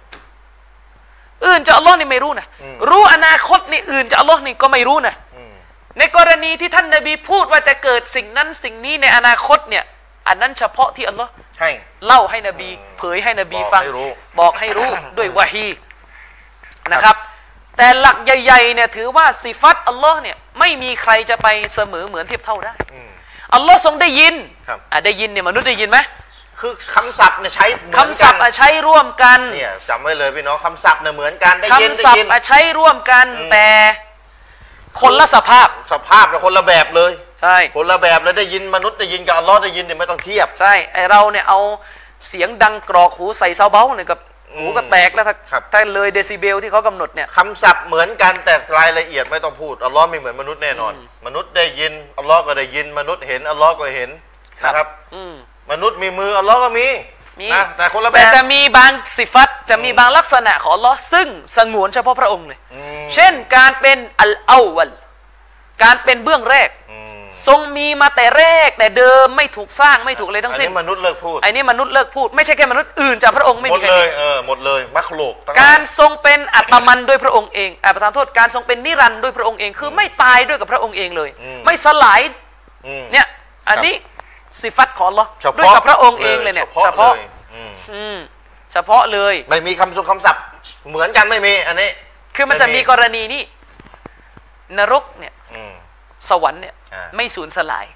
[1.47, 2.47] อื่นจากอัลลอฮ์นี่ไม่รู้นะ
[2.91, 5.53] รู้อนาคตนี่อื่นจากอัลลอฮ์นี่ก็ไม่รู้นะอืม
[5.99, 9.84] ในกรณีที่ท่านนบีพูดว่าจะเกิดสิ่งนั้นสิ่งนี้ในอนาคตเนี่ย
[10.29, 11.70] อันนั้นเฉพาะที่อัลลอฮ์ให้
[12.07, 12.68] เล่าให้นบี
[12.99, 14.11] เผยให้นบีบอกฟังให้รู้
[14.41, 15.66] บอกให้รู้ด้วยวะฮี
[16.93, 17.16] นะครับ
[17.76, 23.11] แต่หลักใหญ่ๆเนี่ยถือว่าสิฟัตอัลลอฮ์เนี่ยไม่มีใครจะไปเสมอเหมือนเทียบเท่าได้อืม
[23.55, 24.35] อัลลอฮ์ทรงได้ยิน
[24.68, 25.99] ครับอะได้ยินเนี่ยมนุษย์ได้ยินไหม
[26.61, 33.68] คือคำศัพท์เนี่ยใช้เหมือนคำศัพท์กัอะนใช้ร่วมกันเนี่ยจำไว้เลยพี่น้องคำศัพท์เนี่ยเหมือนกันได้ยินคำได้ศัพยินท์อะใช้ร่วมกันอืมแต่
[35.01, 41.61] คนละสภาพ สภาพเนี่ยคนละแบบเลย ใช่คนละแบบเลยได้ยินมนุษย์ได้ยินกับอัลลอฮ์ได้ยินเนี่ยไม่ต้องเทียบ ใช่ไอเราเนี่ยเอา
[42.28, 44.18] เสียงดังกรอกหูใส่ Soundabout เนี่ยกับ
[44.55, 50.93] อืมหูก็แตกแล้วถ้าครับถ้าเลยเดซิเบลที่เขากำหนดเนี่ยคำศัพท์เหมือนกันแต่รายละเอียดไม่ต้องพูดอัลลอฮ์ไม่เหมือนมนุษย์แน่นอน
[51.26, 54.11] มนุษย์ได้ยินอัลลอฮ์ก็ได้ยิน มนุษย์เห็นอัลลอฮ์ก็เห็น
[54.62, 55.34] ครับนะครับอืม
[55.70, 56.86] มนุษย์มีมืออัลลอฮ์ก็มี
[57.41, 64.90] มีนะแต่คนละแบบ แต่จะมีบางสิฟัตจะมีบางลักษณะของอัลลอฮ์ซึ่งสงวนเฉพาะพระองค์เลยอืมเช่นการเป็นالأول
[65.82, 66.78] การเป็นเบื้องแรกอืม
[67.47, 82.20] ทรงมีมาแต่แรกแต่เดิมไม่ถูกสร้างไม่ถูกอะไรทั้อังนสิ้นนี้มนุษย์เลิกพูดไอ้นี่มนุษย์เลิกพูดไม่ใช่แค่มนุษย์อื่นจากพระองค์ไม่หมมีดใครเลมียเออหมดเลยมัคโลกทั้งหลยการทรงเป็นอัตมันด้วยพระองค์เองอ่าประทานโทษการทรงเป็นนิรันดร์ด้วยพระองค์เอง คือไม่ตายด้วยกับพระองค์เองเลยอืมไม่สลาย
[82.86, 83.26] อืม เนี่ย
[83.68, 83.95] อันนี้
[84.61, 88.18] สิฟัตของอัลลอฮ์เฉพาะด้วยกับพระองค์เองเลยเนี่ยเฉพาะเฉพาะเลยอืมอืม
[88.72, 90.43] เฉพาะเลย ไม่มีคำสุคำศัพท์
[90.89, 91.89] เหมือนกันไม่มีอันนี้
[92.36, 93.43] คือมันจะมีกรณีนี้
[94.78, 95.72] นรกเนี่ย อืม
[96.30, 97.86] สวรรค์เนี่ยอ่าไม่สูญสลาย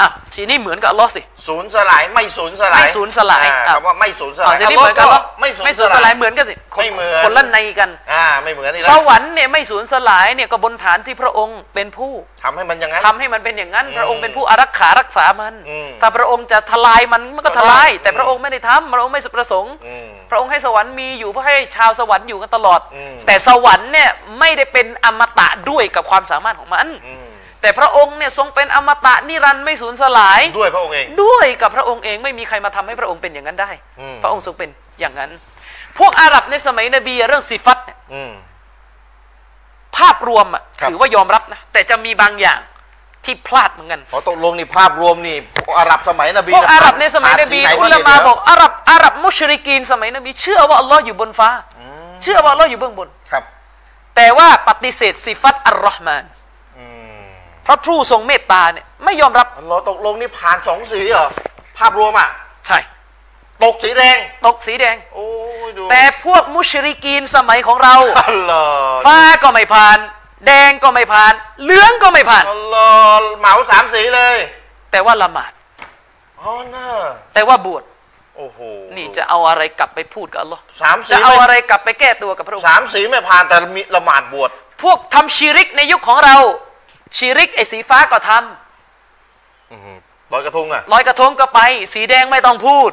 [0.00, 27.24] อะทีนี้เหมือนกับอัลลอฮ์สิ ศูนย์สลายไม่ศูนย์สลายไม่สูญสลายอ่อะ คำว่าไม่ศูนย์สอ๋อลายทีนี้เหมือนกับอัลลอฮ์ไม่ศูนไม่ย์สูญสสลาลายยเหมือนกันสิคนไม่เหมือนคนละในกัน อ่าไม่เหมือนนี่สละวรรค์เนี่ยไม่สูญสลายเนี่ยก็บนฐานที่พระองค์เป็นผู้ทำให้มันอย่างนั้น ทำให้มันเป็นอย่างนั้นอืมพระองค์เป็นผู้อารักขารักษามัน อืมถ้าพระองค์จะทลายมันมันก็ทลาย อืม แต่พระองค์ไม่ได้ทำพระองค์ไม่ประสงค์ อืม พระองค์ให้สวรรค์มีอยู่เพื่อให้ชาวสวรรค์อยู่กันตลอด อืม แต่สวรรค์เนี่ยไม่ได้เป็นอมตะด้วยกับความสามารถของมัน อืม
[27.60, 35.30] แต่พระองค์เนี่ยทรงเป็นอมตะนิรันดร์ไม่สูญสลาย ด้วยพระองค์เอง ด้วยกับพระองค์เองไม่มีใครมาทำให้พระองค์เป็นอย่างนั้นได้อืมพระองค์ทรงเป็นอย่างนั้น
[35.98, 38.32] พวกอาหรับในสมัยนบีเรื่องสิฟัตเนี่ยอืม
[39.96, 42.60] ภาพรวมอะครับถือว่ายอมรับนะแต่จะมีบางอย่าง
[43.24, 45.36] ที่พลาดเหมือนกันขอตกลงนี่ภาพรวมนี่
[45.66, 51.50] พวกอาหรับสมัยนบีพวกอาหรับในสมัยนบีขาดสีไหอุลามาบอกอาหรับอาหรับมุชริกีนสมัยนบีเชื่อว่าอัลลอฮ์อยู่บนฟ้า
[52.22, 53.44] เชื่อว่าอัลลอฮ์อยู่เบื้องบนครับ
[54.16, 56.39] แต่ว่าปฏิเสธสิฟัตอัลลอฮ์มานอืมพ
[57.70, 61.28] ระผู้ทรงเมตตาเนี่ยไม่ยอมรับเราตกลงนี่ผ่านสองสีเหรอ
[61.78, 62.28] ภาพรวมอะ
[62.66, 62.78] ใช่
[63.64, 64.16] ตกสีแดง
[64.46, 65.26] ตกสีแดง โอ้
[65.68, 69.98] ยดูแต่พวกมุชริกีนสมัยของเราอัลลอฮ์ฟ้าก็ไม่ผ่าน
[70.46, 72.86] แดงก็ไม่ผ่าน เหลืองก็ไม่ผ่านอัลลอ
[73.20, 74.36] ฮ์เหมาสามสีเลย
[74.90, 75.52] แต่ว่าละหมาด
[76.40, 76.86] อ๋อน่า
[77.34, 77.82] แต่ว่าบวช
[78.36, 78.58] โอ้โห
[78.96, 84.50] นี่จะเอาอะไรกลับไปพูดกับอัลลอฮ์สามสีจะเอาไม่อะไรกลับไปแก้ตัวกับพระองค์สามสีไม่ผ่านแต่มีละหมาดบวช
[84.82, 86.36] พวกทำชีริกในยุคของเรา
[87.16, 89.98] ชีริกไอ้สีฟ้าก็ทำอื้อหือ
[90.32, 91.60] ลอยกระทงอะลอยกระทงก็ไป
[91.94, 92.90] สีแดงไม่ต้องพูด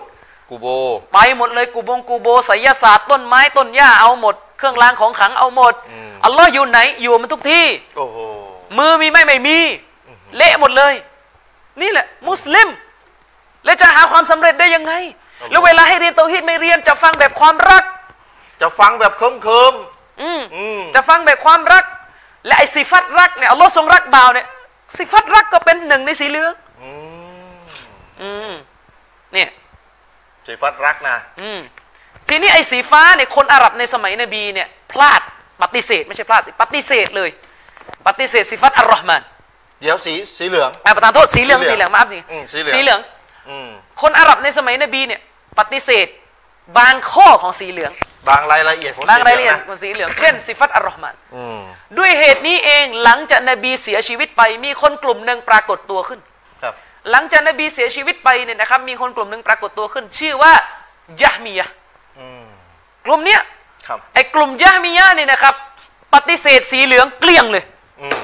[0.49, 0.67] กูโบ
[1.13, 7.65] ไปหมดเลยกูบงกูโบไสยศาสตร์ต้นไม้ต้นหญ้าเอาหมด เครื่องรางของขลังเอาหมดอืมอัลลอฮ์อยู่ไหนอยู่มันทุกที่
[7.97, 8.17] โอ้โห
[8.77, 9.57] มือมีไหม่ไม่มี
[10.37, 10.93] เละหมดเลย
[11.81, 12.69] นี่แหละ มุสลิม
[13.65, 14.93] แล้วจะหาความสำเร็จได้ยังไง
[15.51, 17.83] แล้วเวลาให้เรียนเตาฮีดไม่เรียนจะฟังแบบความรัก
[18.61, 19.73] จะฟังแบบเคิมเคิม
[20.21, 21.83] อืมๆอืมจะฟังแบบความรัก
[22.47, 24.47] และไอ้สิฟัตรักเนี่ยอัลลอฮ์ทรงรักบ่าวเนี่ย
[24.97, 26.91] สิฟัตรักก็เป็นหนึ่งในสีเหลืองอื
[27.57, 27.59] ม
[28.21, 28.51] อืม
[29.33, 29.49] เนี่ย
[30.45, 31.59] สีฟัดรักนะอืม
[32.29, 35.21] ทีนี้ไอ้สีฟ้าเนี่ยคนอาหรับในสมัยนบีเนี่ยพลาด
[35.61, 37.29] ปฏิเสธไม่ใช่พลาดสิปฏิเสธเลย
[38.07, 39.21] ปฏิเสธสิฟัตอัลลอฮ์มาน
[39.81, 42.99] เดี๋ยวสีสีเหลืองอ่าประธานโทษสีเหลืองสีสีเหเหลืลือองงมาอัพนี่อืมสีเหลืองสีเหลือง
[43.49, 43.69] อืม
[44.01, 45.21] คนอาหรับในสมัยนบีเนี่ย
[45.59, 46.07] ปฏิเสธ
[46.77, 47.91] บางข้อของสีเหลือง
[48.29, 51.59] บางรายละเอียดของบางสีรายเหละลืเอีอยดงนะของสีเหลือง เช่นสิฟัตอัลลอฮ์มานอืม
[51.97, 56.19] ด้วยเหตุนี้เองหลังจากนบีเสียชีวิตไป มีคนกลุ่มหนึ่งปรากฏตัวขึ้น
[56.61, 56.73] ครับ
[57.11, 60.53] หลังจากนบีเสียชีวิตไปเนี่ยนะครับ มีคนกลุ่มหนึ่งปรากฏตัวขึ้น ชื่อว่า
[61.21, 61.73] ยะฮ์มียะห์
[62.19, 62.45] อืม
[63.05, 63.41] กลุ่มเนี้ย
[63.87, 65.55] ครับไอ้กลุ่มยะฮ์มียะห์เนี่ยนะครับ
[66.13, 67.63] ปฏิเสธสีเหลืองเกลี้ยงเลย
[68.01, 68.23] อืม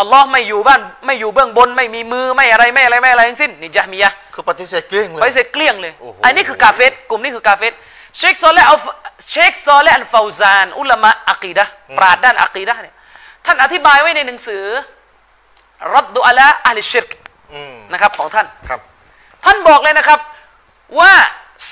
[0.00, 7.72] อัลลอฮ์ไม่อยู่บ้านไม่อยู่เบื้องบน ไม่มีมือไม่อะไรไม่อะไรไม่อะไรทั้งสิ้นนี่ยะฮ์มียะห์คือปฏิเสธเกลี้ยงเลปยฏิเสธเกลี้ยงเลยโอ้โหอันนี้คือกาเฟตกลุ่มนี้คือกาเฟต
[8.18, 8.84] เชคซอลและอัลฟ
[9.32, 12.94] เชคซอลและอัลฟาวซาน อุลามะอักีดะห์ปราดด้านอักีดะห์เนี่ย
[13.46, 14.64] ท่านอธิบายไว้ในหนังสือ
[15.94, 17.10] รัดดุอะลาอัลชิรก
[17.54, 18.80] อืมนะครับของท่านครับ
[19.44, 20.18] ท่านบอกเลยนะครับ
[20.98, 21.12] ว่า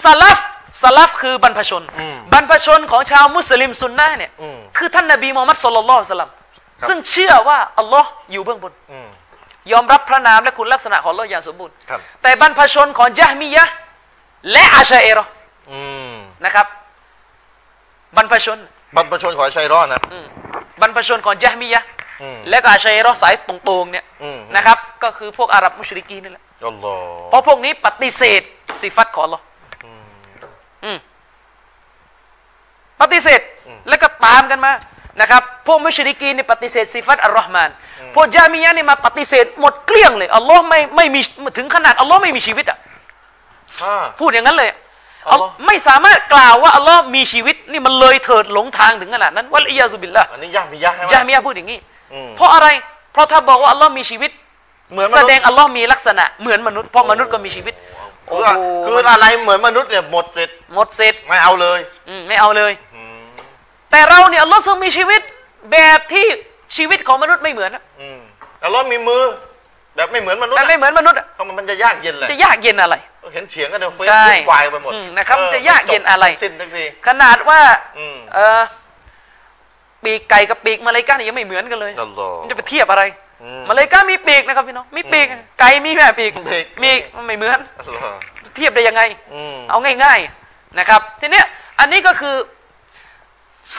[0.05, 0.41] สลัฟ
[0.83, 6.31] สลัฟคือบรรพชนอืมบรรพชนของชาวมุสลิมซุนนะห์เนี่ยอืมคือท่านนบีมูฮัมมัดสุลลัลลอฮุอะลัยฮิวะสัลลัม
[6.81, 9.09] ครับซึ่งเชื่อว่าอัลลอฮ์อยู่เบื้องบนอืม
[9.73, 13.75] ยอมรับพระนามและคุณลักษณะของอัลลอฮ์อย่างสมบูรณ์ครับแต่บรรพชนของยะฮ์มียะห์
[14.53, 15.31] และอาชัยเอรอห์
[15.73, 15.81] อื
[16.11, 16.12] ม
[16.45, 16.67] นะครับ
[18.17, 18.59] บรรพชน
[18.97, 20.27] บรรพชนของชัยรอดนะอืม
[20.81, 21.87] บรรพชนของยะฮ์มียะห์
[22.23, 28.43] อืมและก็อาชัยเอรอห์สายตรงๆเนี่ยอืมนะครับ ก็คือพวกอาหรับมุชริกีนนี่แหละอัลลอฮ์เพราะพวกนี้ปฏิเสธ
[28.81, 29.45] สิฟัตของอัลลอฮ์
[30.85, 30.99] อืม
[33.01, 33.41] ปฏิเสธ
[33.89, 34.73] แล้วก็ตามกันมา
[35.21, 37.71] นะครับพวกมุชริกีนนี่ปฏิเสธสิฟัตอัลลอฮ์มาน
[38.15, 41.21] พวกยามียะห์นี่มาปฏิเสธหมดเกลี้ยงเลยอัลลอฮ์ไม่ไม่มี
[41.59, 42.79] ถึงขนาดอัลลอฮ์ไม่มีชีวิตอะ
[43.83, 44.83] อ่าพูดอย่างนั้นเลยอัลลอฮ์
[45.67, 51.79] ไม่สามารถกล่าวว่าอัลลอฮ์มีชีวิตนี่มันเลยเถิดหลงทางถึงขนาดนั้นวัลอียาซุบิลละอันนี้ยากมียากใช่ไหมยามียะห์พูดอย่างนี้
[52.13, 52.69] อืมเพราะอะไร
[53.13, 54.31] เพราะถ้าบอกว่าอัลลอฮ์มีชีวิต
[54.93, 57.75] เหมือนมแสนุษดงย์อัลลอฮ์มีลักษณะเหมือนมนุษย์เพราะมนุษย์ก็มีชีวิต
[58.29, 58.55] คือว่า
[58.85, 63.19] คืออะไรเหมือนมนุษย์เนี่ยหมดเสร็จหมดเสร็จไม่เอาเลยอืมไม่เอาเลยอืม
[63.91, 65.23] แต่เราเนี่ยอัลลอฮ์ทรงมีชีวิต
[65.73, 66.27] แบบที่
[66.77, 68.19] ชีวิตของมนุษย์ไม่เหมือนอะอืม
[68.59, 69.23] แต่เรามีมือ
[69.97, 72.97] แบบไม่เหมือนมนุษย์แต่ไม่เหมือนมนุษย์อะเขามันจะยากเย็นเลยจะยากเย็นอะไร
[73.33, 77.61] เห็นเถียงกันในเฟซใช่บุ๊กวายไปหมดอืมนะครับเออจะยากเย็นอะไรสิ้นทักทีขนาดว่า
[77.99, 78.61] อืมเออ
[80.05, 83.03] ปีกไก่กับปีกมาเลายกาเนี่ยยังไม่เหมือนกันเลยอัลลอฮ์มันจะไปเทียบอะไร
[83.43, 85.27] อืมมาเลายกามีปีกนะครับพี่น้องมีปีก
[85.61, 88.19] ไก่มีแม่ปีกปีกมีมันไม่เหมือนอัลลอฮ์
[88.57, 89.03] เทียบได้ยังไง
[89.35, 90.19] อืมเอาง่าย
[90.49, 91.47] ๆนะครับ ทีเนี้ย
[91.81, 92.37] อันนี้ก็คือ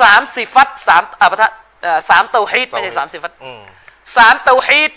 [0.02, 1.50] สามสิฟัตสามอ่าประทะ
[1.84, 3.60] เอ่อสามเตาฮีดไม่ใช่สามสิฟัตอืม
[4.16, 4.92] สามเตาฮีด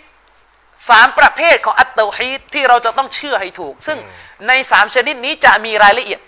[0.88, 3.98] สามประเภทของอัตเตาฮีดที่เราจะต้องเชื่อให้ถูก ซึ่ง
[4.48, 6.20] ในสามชนิดนี้จะมีรายละเอียด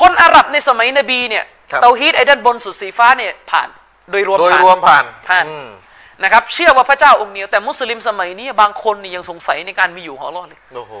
[0.00, 3.68] คนอาหรับในสมัยนบีเนี่ยครับเตาฮีดไอ้ด้านบนสุดสีฟ้าเนี่ยผ่าน
[4.10, 5.68] โดยรวมโดยผ่านรวมผ่านผ่านอืม
[6.22, 10.92] นะครับ เชื่อว่าพระเจ้าองค์เดียว แต่มุสลิมสมัยนี้บางคนนี่ยังสงสัยในการมีอยู่ของอัลลอฮ์เลยโอ้โห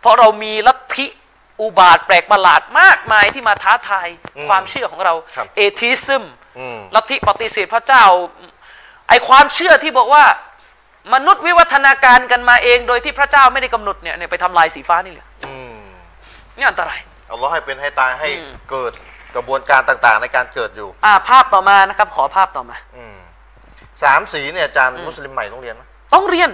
[0.00, 1.06] เพราะเรามีลัทธิ
[1.60, 6.24] อุบาทแปลกประหลาดมากมายที่มาท้าทายอืมความเชื่อของเราครับเอทิซึม
[6.58, 8.04] อืมลัทธิปฏิเสธพระเจ้า
[9.08, 10.24] ไอความเชื่อที่บอกว่า
[11.14, 15.78] มนุษย์วิวัฒนาการกันมาเองโดยที่พระเจ้าไม่ได้กำหนดเนี่ยเนี่ยไปทำลายสีฟ้านี่เลยอืม
[16.56, 16.98] นี่อันตราย
[17.32, 18.92] อัลลอฮ์ให้เป็นให้ตายให้อืมเกิด
[19.36, 23.16] กระบวนการต่างๆ ในการเกิดอยู่ อ่าภาพต่อมานะครับ ขอภาพต่อมาอืม
[24.02, 25.82] สามสีเนี่ยอาจารย์มุสลิมใหม่ต้องเรียนไหม
[26.14, 26.50] ต้องเรียน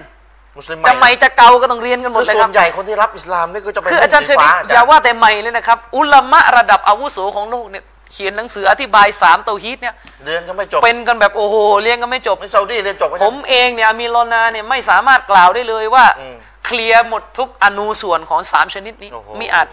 [0.57, 7.83] มุสลิมใหจะม่ใหม่จะเก่าก็ต้องเรียนกันหมดคือเลยส่ควรับนใหญ่คนที่รับอิสลามนี่ก็จะไปคืออาจารย์ชสีริฟ้าฟอย่าว่าแต่ใหม่เลยนะครับ อุลามะระดับอาวุโสของโลกเนี่ย
[8.15, 9.95] เขียนหนังสืออธิบายสามเตาฮีดเนี่ย
[10.25, 16.35] เรียนก็ไม่จบเป็นกันแบบโอ้โหเรียนกันไม่จบในซาอุดีเรียนจบไหมผมเองเนี่ยอามีรอนาเนี่ยไม่สามารถกล่าวได้เลยว่าอืม
[16.65, 19.67] เคลียร์หมดทุกอนูส่วนของสามชนิดนี้โอ้โหมีอาจ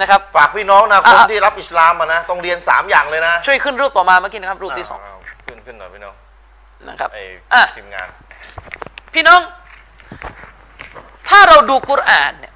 [0.00, 6.14] นะครับฝากพี่น้องนะคนอะที่รับอิสลามมานะต้องเรียนสามอย่างเลยนะช่วยขึ้นรูปต่อมาเมื่อกี้นะครับรูปที่สองาๆขึ้นขึ้นหน่อยพี่น้อง
[6.88, 7.22] นะครับไอ้
[7.54, 8.08] อะทีมงาน
[9.14, 9.40] พี่น้อง
[11.28, 12.52] ถ้าเราดูกุรอานเนี่ย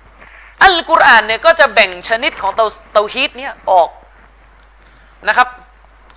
[0.62, 3.88] อัลกุรอานเนี่ยก็จะแบ่งชนิดของเตาเตาฮีดเนี่ยออก
[5.26, 5.48] นะครับ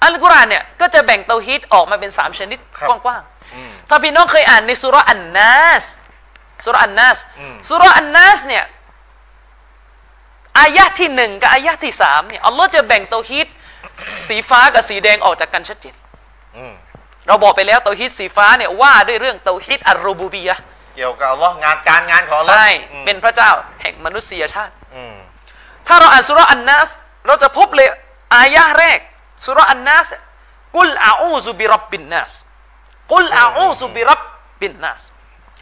[0.04, 3.22] อัลกุรอานเนี่ยก็จะแบ่งเตาฮีดออกมาเป็นสามชนิดครับกว้าง
[3.56, 5.86] อืมๆถ้าพี่น้องเคยอ่านในสุราะห์อันนัส
[6.66, 8.66] สุราะห์อันนัสอืม สุราะห์อันนัสเนี่ย
[10.60, 13.48] อายะห์ที่หนึ่งกับอายะห์ที่สามเนี่ยอัลลอฮ์จะแบ่งเตาฮีด
[14.28, 15.96] สีฟ้ากับสีแดงออกจากกันชัดเจน
[16.58, 16.74] อืม
[17.28, 20.62] เราบอกไปแล้วเตาฮีดสีฟ้าเนี่ยว่าด้วยเรื่องเตาฮีดอัลรูบูบียะห์
[20.96, 25.16] เกี่ยวกับอัลลอฮ์งานการงานของอัลลอฮ์ใช่อืมเป็นพระเจ้าแห่งมนุษยชาติ อืม
[25.88, 26.90] ถ้าเราอ่านสุราะห์อันนัส
[27.28, 27.88] เราจะพบเลย
[28.36, 29.00] อายะห์แรก
[29.46, 30.08] สุราะห์อันนัส
[30.76, 32.32] กุลอาอูซุบิรับบินนัส
[33.12, 34.22] กุลอาอูซุบิรับ
[34.62, 35.02] บินนัส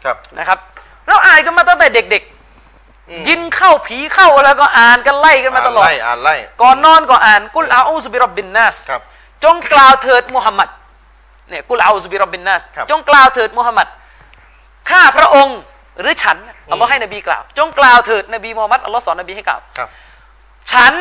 [0.04, 0.58] ครับนะครับ
[1.06, 2.24] เราอ่านกันมาตั้งแต่เด็ก
[3.10, 9.00] อืมๆยินเข้าผีเข้าแล้วก็อ่านกันไล่กันมาตลอดไล่อ่านไล่ก่อนนอนก็อ่านกุลอาอูซุบิรับบินนัสครับ
[9.44, 10.68] จงกล่าวเถิดมุฮัมมัด
[11.48, 13.88] เนี่ยกุลอาอูซุบิรับบินนัสครับจงกล่าวเถิดมุฮัมมัด
[14.90, 15.58] ข้าพระองค์
[16.00, 16.36] หรือฉัน
[16.70, 19.88] อัลลอฮ์ให้นบีกล่าว จงกล่าวเถิดนบีมูฮัมมัดอัลลอฮ์สอนนบีให้กล่าวครับ
[20.72, 20.94] ฉัน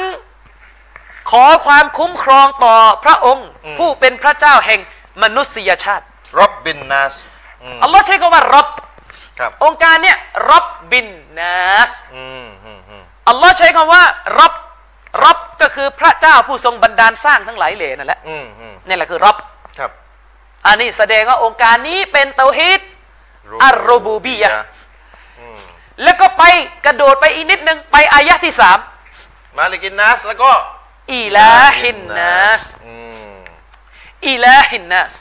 [1.32, 4.80] ขอความคุ้มครองต่อพระองค์อืมผู้เป็นพระเจ้าแห่ง
[5.23, 6.05] มนุษยชาติ
[6.39, 7.13] รับบินนัส
[7.63, 8.67] อืมอัลลอฮ์ใช้คำว่ารับ
[9.39, 10.17] ครับองค์การเนี่ย
[10.51, 11.07] รับบิน
[11.39, 11.59] นั
[11.89, 14.03] สอืมอืมอืมอัลลอฮ์ใช้คำว่า
[14.39, 14.53] รับ
[15.25, 19.36] รับก็คือพระเจ้าผู้ทรงบันดาลสร้างทั้งหลายเหล่นั่นแหละอืมอืมนี่แหละคือรับ
[19.80, 19.91] ครับ
[20.67, 22.82] อันนี้แสดงว่าโองการนี้เป็นเตาฮีด
[23.63, 24.55] อัรรูบูบียะห์
[25.39, 25.59] อืม
[26.03, 26.43] แล้วก็ไป
[26.86, 28.80] กระโดดไปอีกนิดนึง ไปอายะห์ที่สาม
[29.57, 30.51] ملك الناس แล้วก็
[31.14, 32.95] إله الناس อื
[33.32, 33.38] ม
[34.28, 35.14] إله الناس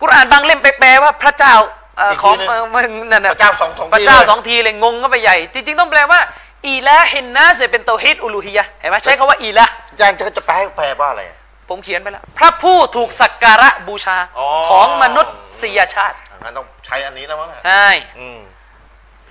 [0.00, 1.54] กุรอานบางเล่มไปแปลว่าพระเจ้า
[1.96, 6.20] เอ่อของเอ่อมันนั่นพน่ะระเจ้าสองสองพระเจ้าทีลยสองทีเลยงงก็ไปใหญ่ จริง ๆ ต้องแปลว่า
[6.66, 11.36] إله الناس เนี่ยเป็นเตาฮีดอุลูฮียะห์เห็นไหมใช้คำว่า إلهอาจารย์จะจะแปลให้แปลว่าอะไรอะ
[11.68, 15.22] ผมเขียนไปแล้ว พระผู้ถูกสักการะบูชาอ๋อของมนุ
[15.60, 17.88] ษยชาติงั้นต้องใช้อันนี้แล้วมั้งน่ะใช่
[18.18, 18.38] อืม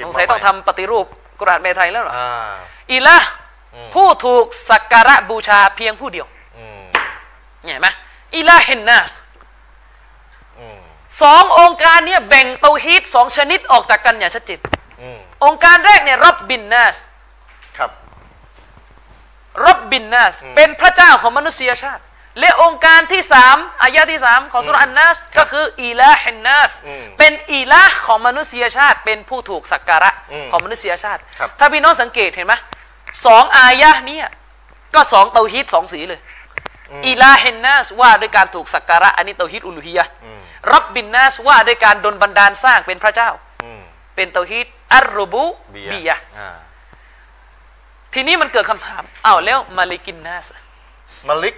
[0.06, 1.06] สงสัยต้องทำปฏิรูป
[1.40, 2.54] กุรอานแปลไทยแล้วเหรออ่า
[2.92, 3.45] อีลาอืม
[3.94, 6.84] ผู้ถูกสักการะบูชาเพียงผู้เดียวอืม
[7.64, 7.88] เห็นไหม
[8.36, 9.12] อิลาฮินนัส
[10.60, 10.80] อืม
[11.22, 14.60] สององค์การเนี่ยแบ่งเตาฮีดสองชนิดออกจากกันอย่างชัดเจน
[15.02, 16.96] อืมองค์การแรกเนี่ยรับบินนัส
[17.78, 17.92] ครับ
[19.66, 22.04] รับบินนัสอืมเป็นพระเจ้าของมนุษยชาติ
[22.40, 32.56] และองค์การที่สามอายะที่สามของสุรอันนัสก็คืออีลาฮินนัสอืมเป็นอีลาของมนุษยชาติ เป็นผู้ถูกสักการะอืมของมนุษยชาติครับถ้าพี่น้องสังเกตเห็นไหม
[33.26, 34.28] สองอายะเนี่ย
[34.96, 36.20] ก็สองเตาฮีดสองสีเลย
[36.92, 40.40] อืมอีลาฮินนัสว่าด้วยการถูกสักการะอันนี้เตาฮีดอุลูฮียะห์อืม
[40.72, 43.30] รับบินนัสว่าด้วยการดลบันดาลสร้างเป็นพระเจ้า
[43.64, 43.82] อืม
[44.16, 46.50] เป็นเตาฮีดอัรรูบูเบีบียยะห์อ่า
[48.14, 50.46] ทีนี้มันเกิดคำถามอ้าวแล้วมาลิกินนัส
[51.28, 51.56] มาลิก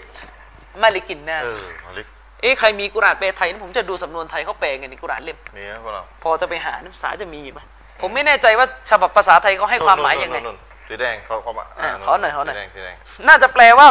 [0.81, 2.07] มาลิกินนัเอสอมาลิก
[2.41, 7.59] เอ๊ะใครมีกุรอานแปลไทยนะผมจะดูสำนวนไทยเขาแปลไงในกุรอานเล่มมีไหมพวกเราพอจะไปหานักศึกษาจะมีไหม
[8.01, 12.95] ผมไม่แน่ใจว่าฉบับภาษาไทยเขาให้ความหมายยังไงนู่นๆๆๆ สีแดงเขาเขามาอ่าขอหน่อยขอหน่อย สีแดงสีแดง
[13.27, 13.87] น่าจะแปลว่า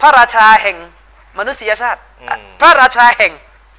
[0.00, 0.76] พระราชาแห่ง
[1.38, 3.32] มนุษยชาติ อืม พระราชาแห่ง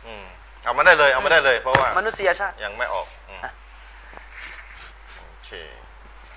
[0.06, 0.26] อืม
[0.64, 3.39] เอามาได้เลยเอามาได้เลย เพราะว่ามนุษยชาติ ยังไม่ออกอืม
[5.30, 5.52] โอเค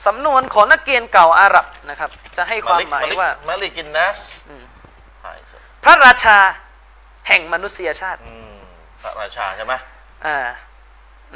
[0.07, 4.19] สำนวนของนักเรียนเก่าอาหรับนะครับ จะให้ความลิกหมายลิกว่า ملك الناس
[4.49, 4.63] อืม
[5.25, 6.39] หายสิพระราชา
[7.29, 8.57] แห่งมนุษยชาติอืม
[9.03, 9.75] พระราชาใช่ไหม
[10.27, 10.37] อ่า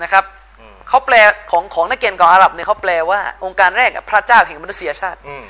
[0.02, 0.45] นะครับอืม
[0.88, 1.16] เขาแปล
[1.50, 5.44] ของของนักเรียนเก่าอาหรับเนี่ยเขาแปลว่าโองการแรกอะพระเจ้าแห่งมนุษยชาติอืม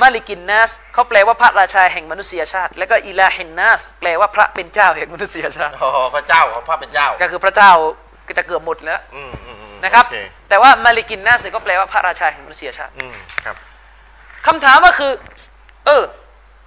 [0.00, 7.72] ملك الناس เขาแปลว่าพระราชาแห่งมนุษยชาติ แล้วก็إله الناس แปลว่าพระเป็นเจ้าแห่งมนุษยชาติอ๋อพระเจ้าของพระเป็นเจ้า ก็คือพระเจ้า
[8.28, 10.14] ก็จะเกือบหมดแล้วอืมอืมอืมนะครับโอเค
[10.48, 13.56] แต่ว่า ملك الناس ก็แปลว่าพระราชาแห่งมนุษยชาติอืมครับ
[14.46, 15.12] คำถามก็คือ
[15.86, 16.02] เออ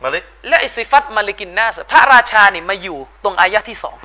[0.03, 3.97] ملك และไอซิฟัต ملك الناس พระราชานี่มาอยู่ตรงอายะที่สอง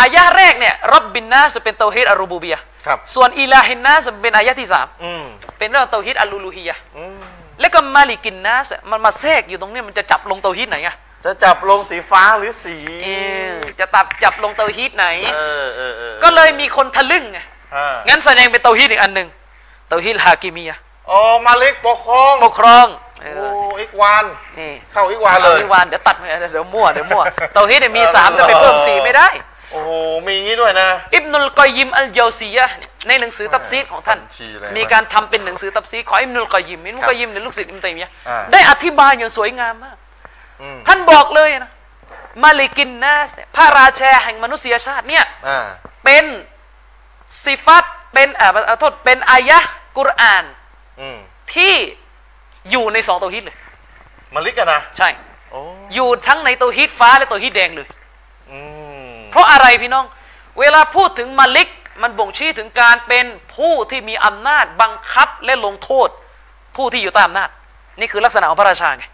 [0.00, 5.24] อายะแรกเนี่ยرب الناس เป็นเตาฮีดอัรรูบูบียะห์ครับส่วนإله الناس เป็นอายะที่สามอืม
[5.58, 7.18] เป็นเรื่องเตาฮีดอัลอุลูฮียะห์อืม
[7.60, 13.08] แล้วก็ملك الناس มันมาแทรกอยู่ตรงเนี้ยมันจะจับลงเตาฮีดไหนอะจะจับลงสีฟ้าหรือสีเอ
[13.52, 17.38] อจะตับจับลงเตาฮีดไหนเออเออเออก็เลยมีคนทะลึ่งไง
[17.74, 19.28] อ่างั้นแสดงเป็นเตาฮีดอีกอันหนึ่ง
[19.88, 20.80] เตาฮีดฮากิมียะห์
[21.10, 22.86] อ๋อ ملك ปกครองปกครอง
[23.22, 24.24] เออโอ้อิควาน
[24.58, 27.22] นี่เข้าอิควานเลยอ่าอิควานเดี๋ยวตัดไปเดี๋ยวมั่วเดี๋ยวมั่ว
[27.54, 29.28] เตาฮีดเนี่ยมีสามจะไปเพิ่มสี่ไม่ได้
[29.70, 29.90] โอ้โห
[30.26, 32.74] มีงี้ด้วยนะ อิบนุลกอยยิมอัลเญาซียะห์
[33.08, 39.96] ในหนังสือตัฟซีรของท่าน บัญชีเลยมีการทำเป็นหนังสือตัฟซีรของอิบนุลกอยยิมอิบนุลกอยยิมเนี่ยลูกศิษย์อิบนุตัยมียะห์อ่า ได้อธิบายอย่างสวยงามมาก
[40.62, 41.70] อืมท่านบอกเลยนะ
[42.44, 45.58] มาลิกินนาสเนี่ยพระราชาแห่งมนุษยชาติเนี่ย อ่า
[46.04, 46.24] เป็น
[47.44, 50.44] สิฟัตเป็นอ่าขอโทษเป็นอายะห์กุรอาน
[51.00, 51.18] อืม
[51.54, 51.74] ที่
[52.70, 53.56] อยู่ในสองตัวฮิตเลย
[54.34, 55.08] มาลิกกันนะ ใช่
[55.50, 55.60] โอ้
[55.94, 57.99] อยู่ทั้งในตัวฮิตฟ้าและตัวฮิตแดงเลยอืม
[59.30, 60.06] เพราะอะไรพี่น้อง
[60.58, 61.68] เวลาพูดถึงมาลิก
[62.02, 63.26] มันบ่งชี้ถึงการเป็น
[63.56, 66.08] ผู้ที่มีอำนาจบังคับและลงโทษ
[66.76, 67.48] ผู้ที่อยู่ใต้อำนาจ
[68.00, 69.04] นี่คือลักษณะของพระราชาไง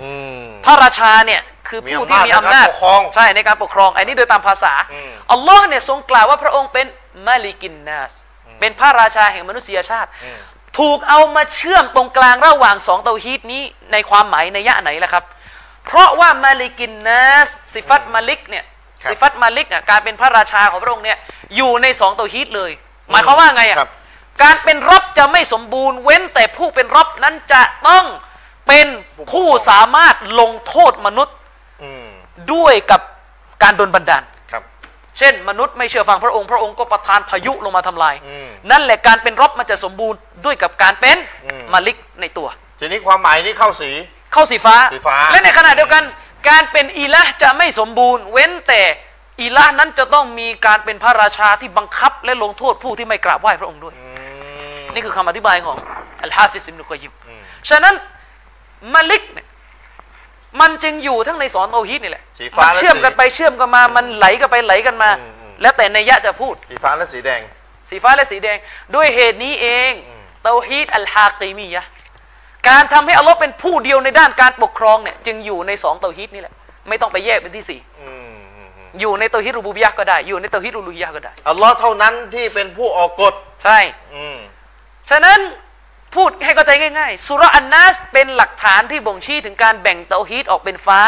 [0.00, 0.10] อื
[0.42, 6.86] มพระราชาเนี่ยคือผู้ที่มีอำนาจมีอำนาจในการปกครองใช่ในการปกครอง อันนี้โดยตามภาษาอืมอัลลอฮ์เนี่ยทรงกล่าวว่าพระองค์เป็น
[7.26, 8.12] มาลิกินนาส
[8.60, 10.38] เป็นพระราชาแห่งมนุษยชาติอืม
[10.78, 13.62] ถูกเอามาเชื่อมตรงกลางระหว่างสองเตาฮีดนี้
[13.92, 15.24] ในความหมายในยะไหนล่ะครับ
[15.86, 21.18] เพราะว่ามาลิกินนาสสิฟัตมาลิกเนี่ยครับ สิฟัตมาลิกอะการเป็นพระราชาของพระองค์เนี่ย
[21.56, 22.70] อยู่ในสองเตาฮีดเลย
[23.10, 23.90] หมายความว่าไงอะครับ
[24.42, 28.04] การเป็นรบจะไม่สมบูรณ์เว้นแต่ผู้เป็นรบนั้นจะต้อง
[28.68, 28.86] เป็น
[29.32, 31.34] ผู้สามารถลงโทษมนุษย์
[31.82, 32.06] อืม
[32.52, 33.00] ด้วยกับ
[33.62, 34.22] การโดนบันดาล
[34.52, 34.62] ครับ
[35.18, 42.48] เช่น มนุษย์ไม่เชื่อฟังพระองค์พระองค์ก็ประทานพายุลงมาทำลายอืมนั่นแหละการเป็นรบมันจะสมบูรณ์ด้วยกับการเป็นอืมมาลิกในตัว
[42.80, 43.90] ทีนี้ความหมายนี้เข้าสี
[44.32, 46.02] เข้าสีฟ้าสีฟ้า และในขณะเดียวกัน
[46.48, 48.82] การเป็นอีละห์จะไม่สมบูรณ์ เว้นแต่
[49.40, 54.06] إله นั้นจะต้องมีการเป็นพระราชาที่บังคับและลงโทษผู้ที่ไม่กราบไหว้พระองค์ด้วยอื
[54.82, 55.76] มนี่คือคำอธิบายของ
[56.22, 57.94] อัลฮาฟิซอิบนุกอยยิมอืมฉะนั้น
[58.94, 59.46] ملك เนี่ย
[60.60, 67.40] มันจึงอยู่ทั้งในสองเตาฮีดนี่แหละสีฟ้ามันเชื่อมกันและสีไปเชื่อมกันมา มันไหลกันไปไหลกันมาอืมอืมแล้วแต่นัยยะจะพูด สีฟ้าและสีแดง
[67.88, 68.58] สีฟ้าและสีแดง
[68.94, 71.90] ด้วยเหตุนี้เองอืมเตาฮีดอัลฮากีมียะห์
[72.68, 76.54] การทำให้อัลลอฮ์เป็นผู้เดียวในด้านการปกครองเนี่ยจึงอยู่ในสองเตาฮีดนี่แหละ
[76.88, 83.34] ไม่ต้องไปแยกเป็นที่สี่อืมอืมอืมอยู่ในเตาฮีดรูบูบิยะห์ก็ได้ อยู่ในเตาฮีดอุลูฮิยะห์ก็ได้อัลลอฮ์เท่านั้นที่เป็นผู้ออกกฎ
[83.64, 83.78] ใช่
[84.14, 84.38] อืม
[85.10, 85.38] ฉะนั้น
[86.14, 91.00] พูดให้เข้าใจง่ายๆสูเราะห์อันนัสเป็นหลักฐานที่บ่งชี้ถึงการแบ่งเตาฮีดออกเป็นฟ้า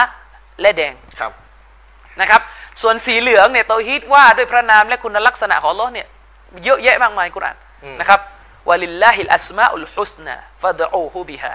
[0.61, 1.33] และแดงครับ
[2.21, 2.43] นะครับ
[2.83, 6.07] ส่วนสีเหลืองเนี่ยเตาฮีดว่าด้วยพระนามและคุณลักษณะของอัลลอฮ์เนี่ย
[6.65, 8.21] เยอะแยะมากมายกุรอานอืมนะครับ
[8.69, 11.55] ولله الأسماء الحسنى فادعوه بها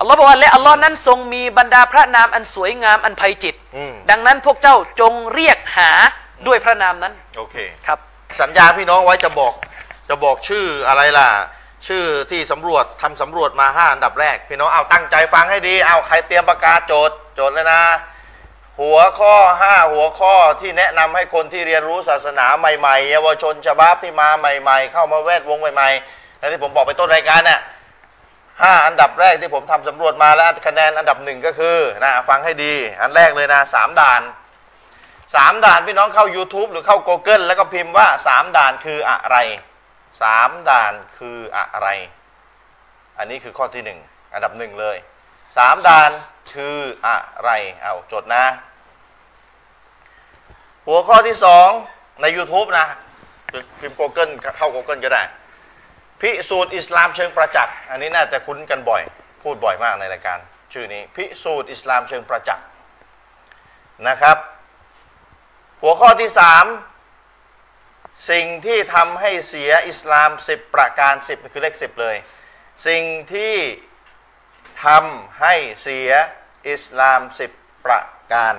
[0.00, 5.90] อัลลอฮ์บอกว่าและอัลลอฮ์นั้นทรงมีบรรดาพระนามอันสวยงามอันไพจิต อืม ดังนั้นพวกเจ้าจงเรียกหา
[6.46, 7.56] ด้วยพระนามนั้นโอเค
[7.86, 7.98] ครับ
[8.40, 9.54] สัญญาพี่น้องไว้จะบอก
[10.08, 11.28] จะบอกชื่ออะไรล่ะ
[11.88, 17.82] ชื่อที่สำรวจทำสำรวจมาห้าอันดับแรก พี่น้องเอาตั้งใจฟังให้ดี เอาใครเตรียมปากกาโจทย์โจทย์เลยนะ
[18.80, 27.60] หัวข้อห้าหัวข้อที่แนะนำให้คนที่เรียนรู้ศาสนาใหม่ๆ เยาวชนชบาบที่มาใหม่ ๆ เข้ามาแวดวงใหม่ๆ และที่ผมบอกไปต้นรายการเนี่ย
[28.62, 34.22] ห้าอันดับแรกที่ผมทำสำรวจมาแล้วคะแนนอันดับหนึ่งก็คือนะฟังให้ดี อันแรกเลยนะสามด่าน
[35.34, 39.36] สามด่านพี่น้องเข้า YouTube หรือเข้า Google แล้วก็พิมพ์ว่าสามด่านคืออะไร
[40.22, 41.88] สามด่านคืออะไร
[43.18, 43.98] อันนี้คือข้อที่หนึ่ง
[44.34, 44.96] อันดับหนึ่งเลย
[45.56, 46.10] สามด่าน
[46.54, 47.50] คืออะไร
[47.82, 48.44] เอาจดนะ
[50.86, 51.68] หัวข้อที่สอง
[52.22, 52.86] ใน YouTube นะ
[53.80, 55.24] พิมพ์ Google เข้า Google ก็ได้
[56.24, 59.02] พิสูจน์อิสลามเชิงประจักษ์ อันนี้น่าจะคุ้นกันบ่อย
[59.42, 60.38] พูดบ่อยมากในรายการ
[60.72, 62.66] ชื่อนี้พิสูจน์อิสลามเชิงประจักษ์
[64.08, 64.36] นะครับ
[65.82, 66.64] หัวข้อที่สาม
[68.30, 72.16] สิ่งที่ทำให้เสียอิสลามสิบประการสิบคือเลขสิบเลย
[72.86, 73.56] สิ่งที่
[74.84, 76.10] ทำให้เสีย
[76.68, 77.50] อิสลามสิบ
[77.84, 78.00] ประ
[78.32, 78.54] การ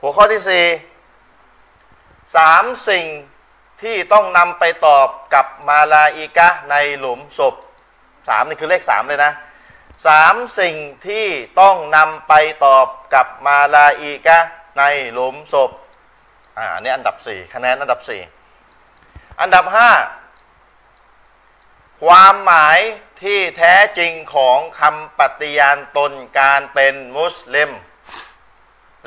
[0.00, 0.66] หัวข้อที่สี่
[2.36, 3.06] สามสิ่ง
[3.82, 7.54] ที่ต้องนำไปตอบกับมาลาอิกะในหลุมศพ
[8.28, 9.32] สามนี่คือเลขสามเลยนะ
[10.06, 11.26] สามสิ่งที่
[11.60, 12.34] ต้องนำไป
[12.66, 14.38] ตอบกับมาลาอีกะ
[14.78, 15.70] ในหลุมศพ
[16.56, 18.20] อ่าอันนี้อันดับสี่คะแนนอันดับสี่
[19.40, 19.90] อันดับห้า
[22.02, 22.78] ความหมาย
[23.22, 27.70] ที่แท้จริงของคำปฏิญาณตนการเป็นมุสลิม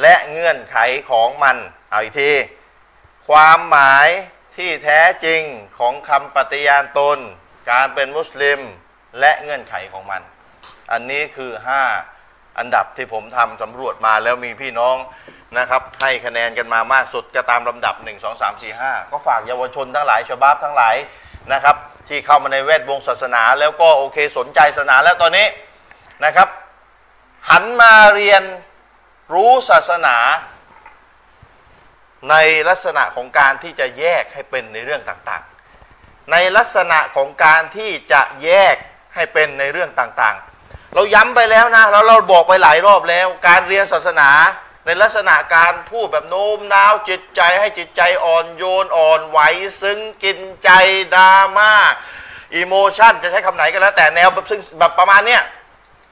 [0.01, 0.77] และเงื่อนไข
[1.09, 1.57] ของมัน
[1.89, 2.31] เอาอีกที
[3.29, 4.07] ความหมาย
[4.59, 5.41] ที่แท้จริง
[5.79, 7.17] ของคำปฏิญาณตน
[7.71, 8.59] การเป็นมุสลิม
[9.19, 10.21] และเงื่อนไขของมัน
[10.91, 11.51] อันนี้คือ
[12.05, 14.95] 5 อันดับที่ผมทำสำรวจมาแล้วมีพี่น้อง
[15.57, 20.95] นะครับ ให้คะแนนกันมามากสุดก็ตามลำดับ 1 2 3 4 5 ก็ฝากเยาวชนทั้งหลายชาวบ้านทั้งหลาย
[21.53, 21.75] นะครับ
[22.07, 25.47] ที่เข้ามาในแวดวงศาสนา แล้วก็โอเคสนใจศาสนาแล้วตอนนี้
[26.25, 26.47] นะครับ
[27.49, 28.43] หันมาเรียน
[29.33, 30.17] รู้ศาสนา
[32.29, 32.35] ใน
[32.69, 38.75] ลักษณะของการที่จะแยกให้เป็นในเรื่องต่างๆ ในลักษณะของการที่จะแยก
[39.15, 44.29] ให้เป็นในเรื่องต่างๆ เราย้ำไปแล้วนะแล้วเราบอกไปหลายรอบแล้ว การเรียนศาสนา
[44.85, 49.39] ในลักษณะการพูดแบบโน้มน้าวจิตใจให้จิตใจอ่อนโยนอ่อนไหว
[49.81, 50.69] ซึ้งกินใจ
[51.15, 51.73] ดราม่า
[52.55, 55.43] อิโมชันจะใช้คำไหนก็แล้วแต่แนวแบบซึ่งแบบประมาณเนี้ย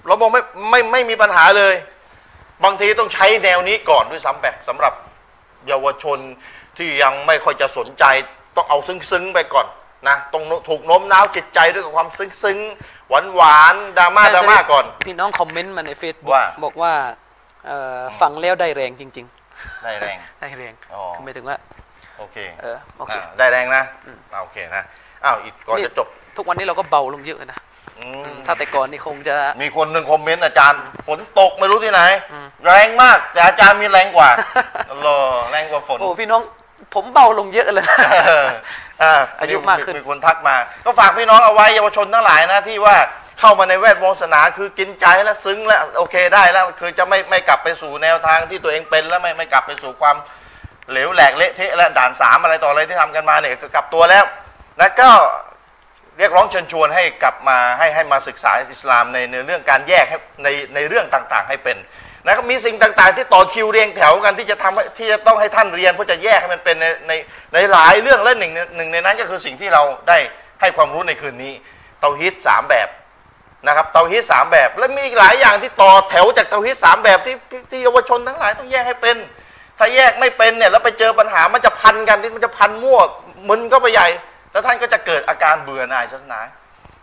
[0.05, 1.75] เราบอกไม่ไม่ไม่มีปัญหาเลย
[2.63, 4.93] บางทีต้องใช้แนวนี้ก่อนด้วยซ้ำไปสำหรับ
[5.69, 6.19] เยาวชน
[6.77, 8.03] ที่ยังไม่ค่อยจะสนใจ
[8.55, 9.67] ต้องเอาซึ้งๆไปก่อน
[10.07, 16.93] นะต้องถูกโน้มน้าวจิตใจด้วยกับความซึ้งๆหวานๆดราม่าดราม่าก่อน พี่น้องคอมเมนต์มาใน Facebook ว่าบอกว่า
[17.67, 19.27] เอ่อฟังแล้วได้แรงจริง
[19.83, 21.57] ได้แรงๆได้แรงอ๋อคือหมายถึงว่า
[22.17, 23.83] โอเคเออโอเคอ่าได้แรงนะ
[24.33, 24.83] อ่าโอเคนะ
[25.23, 26.07] อ้าวอีกก่อนจะจบ
[26.37, 27.66] ทุกวันนี้เราก็เบาลงเยอะนะอืม
[28.45, 32.01] ถ้าแต่ก่อนนี่คงจะ มีคนหนึ่งคอมเมนต์อาจารย์ ฝนตกไม่รู้ที่ไหน
[32.65, 34.29] แรงมากแต่อาจารย์มีแรงกว่า
[35.05, 35.17] รอ
[35.51, 36.41] แรงกว่าฝนโอ้พี่น้อง
[36.93, 37.85] ผมเบาลงเยอะเลย
[39.01, 42.95] อ่าอายุมากขึ้นมีคนทักมา ก็ฝากพี่น้องเอาไว้เยาวชนทั้งหลายนะที่ว่า
[43.39, 50.15] เข้ามาในแวดวงศาสนาคือกินใจแล้วซึ้งแล้วโอเคได้แล้วคือจะไม่ไม่กลับไปสู่แนวทางที่ตัวเองเป็นแล้วไม่ไม่กลับไปสู่ความ
[50.91, 54.25] เหลวแหลกเละเทะและด่านสามอะไรต่ออะไรที่ทำกันมาเนี่ยก็กลับตัวแล้ว
[54.79, 55.09] แล้วก็
[56.17, 61.77] เรียกร้องเชิญชวนให้กลับมาให้ให้มาศึกษาอิสลามในในเรื่องการแยกให้ในในเรื่องต่างๆ ให้เป็น
[62.25, 67.13] นะครับมีสิ่งต่างๆ ที่ต่อคิวเรียงแถวกันที่จะทำที่จะต้องให้ท่านเรียนเพื่อจะแยกให้มันเป็นในใน
[67.53, 70.17] ในหลายเรื่องและหนึ่งหนึ่งในนั้นก็คือสิ่งที่เราได้
[70.61, 71.53] ให้ความรู้ในคืนนี้
[71.99, 72.89] เตาฮิตสามแบบ
[73.67, 79.17] นะครับเตาฮิตสามแบบ และมีหลายอย่างที่ต่อแถวจากเตาฮิตสามแบบที่ที่ที่เยาวชนทั้งหลายต้องแยกให้เป็น
[79.77, 82.99] ถ้าแยกไม่เป็นเนี่ยแล้วไปเจอปัญหามันจะพันกันที่มันจะพันมั่ว
[83.49, 84.07] มึนก็ไปใหญ่
[84.51, 86.39] แล้วท่านก็จะเกิดอาการเบื่อหน่ายศาสนา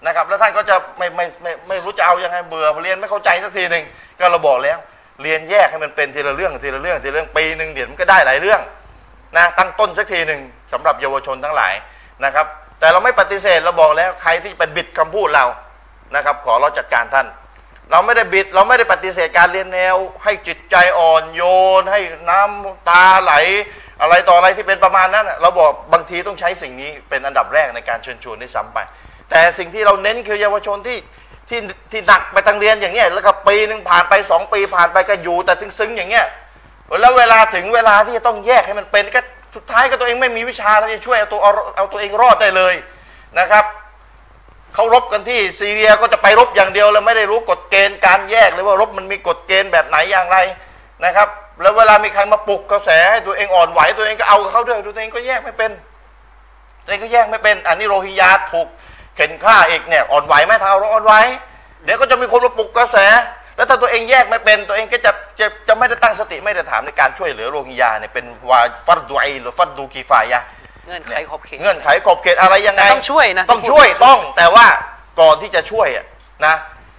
[0.07, 3.85] นะครับ แล้วท่านก็จะไม่ไม่ไม่ไม่รู้จะเอายังไงเบื่อเรียนไม่เข้าใจสักทีหนึ่ง
[4.19, 4.79] ก็เราบอกแล้ว
[5.23, 8.61] เรียนแยกให้มันเป็นทีละเรื่องทีละเรื่องทีละเรื่องปีหนึ่งเดี๋ยวมันก็ได้หลายเรื่อง
[9.37, 10.41] นะตั้งต้นสักทีหนึ่ง
[10.73, 11.75] สำหรับเยาวชนทั้งหลาย
[12.25, 12.47] นะครับ
[12.81, 15.45] แต่เราไม่ปฏิเสธเราบอกแล้วใครที่ไปบิดคำพูดเรา
[16.15, 17.27] นะครับ ขอเราจัดการท่าน
[17.91, 21.43] เราไม่ได้บิดเราไม่ได้ปฏิเสธการเรียนแนว ให้จิตใจอ่อนโย
[21.81, 23.35] น ให้น้ำตาไหล
[24.03, 28.79] อะไรต่ออะไรที่เป็นประมาณนั้นน่ะเราบอกบางทีต้องใช้สิ่งนี้เป็นอันดับแรกในการเชิญชวนด้วยซ้ำไป
[29.31, 30.99] แต่สิ่งที่เราเน้นคือเยาวชนที่
[31.49, 31.61] ที่
[31.93, 36.27] ที่หนักไปทางเรียนอย่างเงี้ยแล้วก็ปีหนึ่งผ่านไปสองปีผ่านไปก็อยู่แต่ซึ้งๆอย่างเงี้ย
[37.01, 39.21] แล้วเวลาถึงเวลาที่จะต้องแยกให้มันเป็นก็
[39.55, 42.75] สุดท้ายก็ตัวเองไม่มีวิชาที่จะช่วยเอาตัวเอาเอาตัวเองรอดได้เลย
[43.39, 43.65] นะครับ
[44.75, 50.39] เขารบกันที่ซีเรียก็จะไปรบอย่างเดียวแล้วไม่ได้รู้กฎเกณฑ์การแยกเลยว่ารบมันมีกฎเกณฑ์แบบไหนอย่างไร
[51.05, 51.29] นะครับ
[51.63, 55.71] แล้วเวลามีใครมาปลุกกระแสให้ตัวเองอ่อนไหวตัวเองก็เอากับเขาด้วยตัวเองก็แยกไม่เป็น
[56.85, 58.69] ตัวเองก็แยกไม่เป็น อันนี้โรฮิงญาถูก
[59.17, 61.15] เข็นฆ่าอีกเนี่ยอ่อนไหวไหมทางเราอ่อนไหว
[61.85, 62.97] เดี๋ยวก็จะมีคนมาปลุกกระแส
[63.57, 70.43] แล้วถ้าตัวเองแยกไม่เป็น ตัวเองก็จะจะจะไม่ได้ตั้งสติไม่ได้ถามในการช่วยเหลือโรฮิงญาเนี่ยเป็นวาฟัดดูไอหรือฟัดดูกีฟายะ
[70.87, 74.67] เงื่อนไขขอบเขตเงื่อนไขขอบเขตอะไรยังไงแต่ต้องช่วยนะต้องช่วยต้องแต่ว่า
[75.21, 76.05] ก่อนที่จะช่วยอะ
[76.47, 76.55] นะ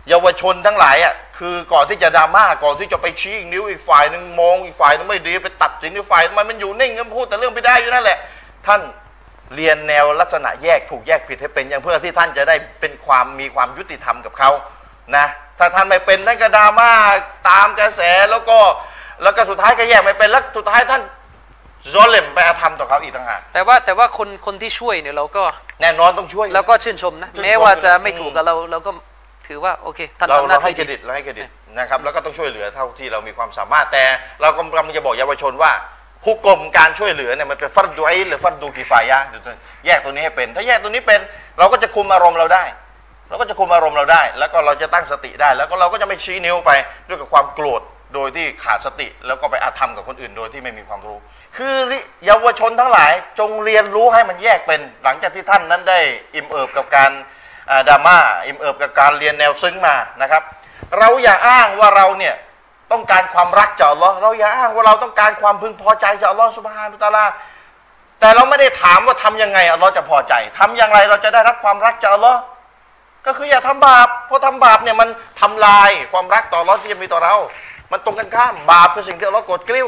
[0.09, 8.17] เยาวชนทั้งหลายอะคือก่อนที่จะดราม่าก่อนที่จะไปชี้อีกนิ้วอีกฝ่ายหนึ่งมองอีกฝ่ายหนึงไม่ดีไปตัดสินอีกฝ่ายทำไมมันอยู่นิ่งก็พูดแต่เรื่องไม่ได้อยู่นั่นแหละ
[8.67, 8.81] ท่าน
[9.55, 14.49] เรียนแนวลักษณะแยกถูกแยกผิดให้เป็นอย่างเพื่อที่ท่านจะได้เป็นความมีความยุติธรรมกับเขา
[15.15, 15.25] นะ
[15.59, 16.91] ถ้าท่านไม่เป็นท่านก็ดราม่า
[17.49, 18.01] ตามกระแส
[18.31, 18.57] แล้วก็
[19.23, 21.01] แล้วก็สุดท้ายก็แยกไม่เป็นแล้วสุดท้ายท่าน
[21.91, 25.43] ซอเลมไปอาธรรมต่อเขาอีกต่างหากแต่ว่าแต่ว่าคนคนที่ช่วยเนี่ยเราก็
[25.81, 28.91] แน่นอนต้องช่วยเราก็ชื่นชมนะชื่นชมแม้ว่าจะไม่อืมถูกกับเราเราก็
[29.47, 31.47] ถือว่าโอเคท่านเราทำหเราน้าให้ที่เครดิดี ตเราให้เครดิต
[31.79, 34.03] นะครับแล้วก็ต้องช่วยเหลือเท่าที่เรามีความสามารถแต่
[34.41, 35.71] เรากำลังจะบอกเยาวชนว่า
[36.23, 39.43] ผู้กลมการช่วยเหลือเนี่ยมันเป็นฟัดดูไอหรือฟัดดูกีฟายะเดี๋ยว
[39.85, 41.19] แยกตัวนี้ให้เป็น ถ้าแยกตัวนี้เป็น
[41.59, 42.63] เราก็จะคุมอารมณ์เราได้
[43.29, 46.71] เราก็จะคุมอารมณ์เราได้ แล้วก็เราจะตั้งสติได้ แล้วก็เราก็จะไม่ชี้นิ้วไป
[47.07, 47.81] ด้วยกับความโกรธ
[48.13, 51.17] โดยที่ขาดสติ แล้วก็ไปอาธรรมกับคนอื่นโดยที่ไม่มีความรู้
[51.57, 51.75] คือ
[52.25, 55.99] เยาวชนทั้งหลายจงเรียนรู้ให้มันแยกเป็น หลังจากที่ท่านนั้นได้
[56.35, 57.34] อิ่มเอิบกับการอ่า
[57.89, 60.43] ดราม่าอิมเอิบกับการเรียนแนวซึ้งมานะครับ
[60.99, 62.35] เราอย่าอ้างว่าเราเนี่ย
[62.91, 67.25] ต้องการความรักจากอัลลอฮ์เราอย่าอ้างว่าเราต้องการความพึงพอใจจากอัลลอฮ์สุบฮานุตะอาลา
[68.19, 72.39] แต่เราไม่ได้ถามว่าทำยังไงอัลลอฮ์จะพอใจทำอย่างไรเราจะได้รับความรักจากอัลลอฮ์
[73.25, 75.09] ก็คืออย่าทำบาปเพราะทำบาปเนี่ยมัน
[75.41, 77.35] ทำลายความรักต่ออัลลอฮ์ที่จะมีต่อเรา
[77.91, 79.87] มันตรงกันข้ามบาปคือสิ่งที่อัลลอฮ์โกรธกริ้ว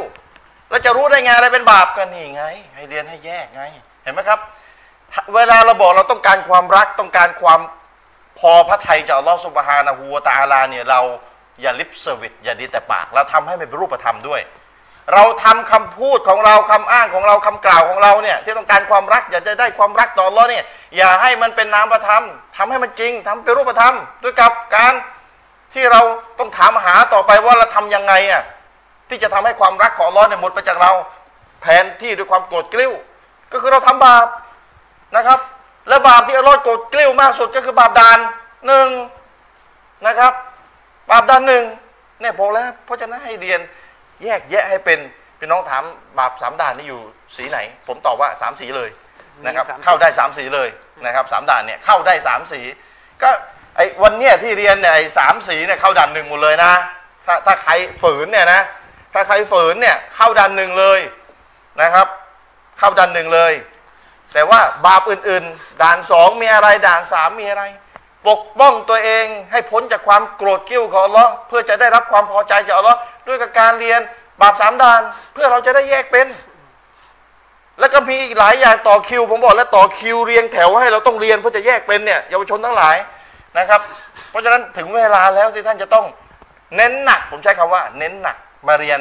[0.69, 2.43] แล้วจะรู้ได้ไงอะไรเป็นบาปกันนี่ไง
[2.75, 3.61] ให้เรียนให้แยกไง
[4.03, 4.39] เห็นไหมครับ
[5.35, 7.59] เวลาเราบอกเราต้องการความรักต้องการความ
[8.39, 11.01] พอพระทัยจากอัลลอฮฺسبحانه وتعالى เนี่ยเรา
[11.61, 14.41] อย่า lip service อย่าดีแต่ปาก เราทำให้มันเป็นรูปธรรมด้วย
[15.13, 20.63] เราทำคำพูดของเราคำอ้างของเราคำกล่าวของเราเนี่ยที่ต้องการความรักอยากจะได้ความรักต่ออัลลอฮ์เนี่ย
[20.97, 22.23] อย่าให้มันเป็นนามธรรม
[22.57, 24.93] ทำให้มันจริงทำเป็นรูปธรรม ด้วยกับการ
[25.73, 26.01] ที่เรา
[26.39, 28.43] ต้องถามหาต่อไปว่าเราทำยังไงอะ
[29.09, 30.91] ที่จะทำให้ความรักของอัลลอฮ์เนี่ยหมดไปจากเรา
[31.63, 32.91] แทนที่ด้วยความโกรธเกลิ้ว
[33.51, 34.27] ก็คือเราทำบาป
[35.15, 35.39] นะครับ
[35.87, 38.17] และบาปที่อัลลอฮ์โกรธเกลิ้วมากสุดก็คือบาปดาน
[38.67, 38.87] หนึ่ง
[40.07, 40.33] นะครับ
[41.11, 41.63] บาปดานหนึ่ง
[42.21, 43.59] เนี่ยพอแล้วเพราะฉะนั้นให้เรียน
[44.23, 44.99] แยกแยะให้เป็น
[45.39, 45.83] พี่น้องถาม
[46.19, 47.01] บาปสามด่านนี่อยู่
[47.35, 48.89] สีไหน ผมตอบว่าสามสีเลย
[49.45, 50.69] นะครับมีสามสีเข้าได้สามสีเลย
[51.05, 52.61] นะครับสามด่านเนี่ยเข้าได้สามสี
[53.23, 53.29] ก็
[53.75, 56.73] ไอ้วันเนี้ยที่เรียนเนี่ยไอ้สามสีเนี่ยเข้าด่านหนึ่งหมดเลยนะ
[57.25, 58.61] ถ้าถ้าใครฝืนเนี่ยนะ
[59.13, 60.99] ถ้าใครฝืนเนี่ยเข้าด่านหนึ่งเลย
[61.81, 62.07] นะครับ
[62.79, 63.53] เข้าด่านหนึ่งเลย
[64.33, 67.63] แต่ว่าบาปอื่นๆ ด่านสองมีอะไรด่านสามมีอะไร
[68.27, 74.01] ปกป้องตัวเองให้พ้นจากความโกรธกิ้วของอัลลอฮ์เพื่อจะได้รับความพอใจจากอัลลอฮ์ด้วยกับการเรียน
[74.41, 75.01] บาปสามด่าน
[75.33, 76.27] เพื่อเราจะได้แยกเป็น
[77.79, 82.95] แล้วก็มีอีกหลายอย่างต่อคิว ผมบอกแล้วต่อคิวเรียงแถวให้เราต้องเรียนเพื่อจะแยกเป็นเนี่ยเยาวชนทั้งหลาย
[83.57, 83.81] นะครับ
[84.29, 86.05] เพราะฉะนั้นถึงเวลาแล้วที่ท่านจะต้อง
[86.75, 88.99] เน้นหนัก ผมใช้คำว่า เน้นหนักมาเรียน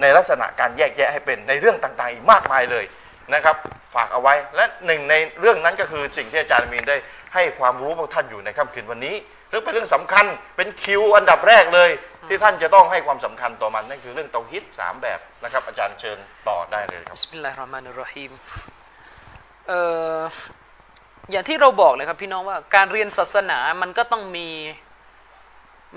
[0.00, 2.84] ในลักษณะการแยกแยะให้เป็นในเรื่องต่างๆ อีกมากมายเลย
[3.34, 3.56] นะครับ
[3.94, 6.96] ฝากเอาไว้ และหนึ่งในเรื่องนั้นก็คือสิ่งที่อาจารย์มีนได้
[7.34, 9.14] ให้ความรู้พวกท่านอยู่ในค่ำคืนวันนี้
[9.50, 10.26] เรื่องเป็นเรื่องสำคัญ
[10.56, 11.90] เป็นคิวอันดับแรกเลย
[12.28, 16.18] ที่ท่านจะต้องให้ความสำคัญต่อมันนั่นคือเรื่องเตาฮีดสามแบบนะครับอาจารย์เชิญ
[16.48, 18.30] ต่อได้เลยครับبسم الله الرحمن الرحيم
[19.68, 19.80] เอ่
[20.18, 20.20] อ
[21.30, 24.46] อย่างที่เราบอกเลยครับพี่น้องว่าการเรียนศาสนามันก็ต้องมี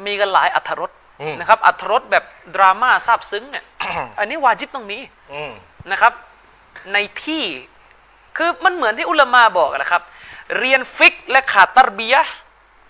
[0.05, 2.23] มีกันหลายอรรถรสอืมนะครับอรรถรสแบบ
[2.55, 3.65] ดราม่าซาบซึ้งเนี่ย
[4.19, 4.99] อันนี้วาจิบต้องมี
[5.33, 5.51] อืม
[5.91, 6.13] นะครับ
[6.93, 7.43] ในที่
[8.37, 10.01] คือมันเหมือนที่อุลามาบอกแหละครับ
[10.59, 12.33] เรียนฟิกและขาดตรบียะห์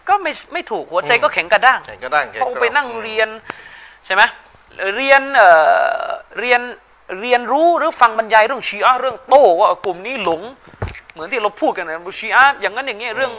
[0.10, 3.30] ก็ไม่ไม่ถูกหัวใจก็แข็งกระด้างแข่งก็ได้แข่งเพราะก็ไปนั่งเรียน
[4.06, 4.22] ใช่ไหม
[4.96, 5.50] เรียนเอ่
[6.04, 6.06] อ
[6.40, 6.62] เรียน
[7.22, 10.42] เรียนรู้หรือฟังบรรยายเรื่องชีอะห์เรื่องโต้ว่ากลุ่มนี้หลง
[11.14, 13.32] เหมือนที่เราพูดกันนะชีอะห์อย่างนั้นอย่างเงี้ยเรื่อง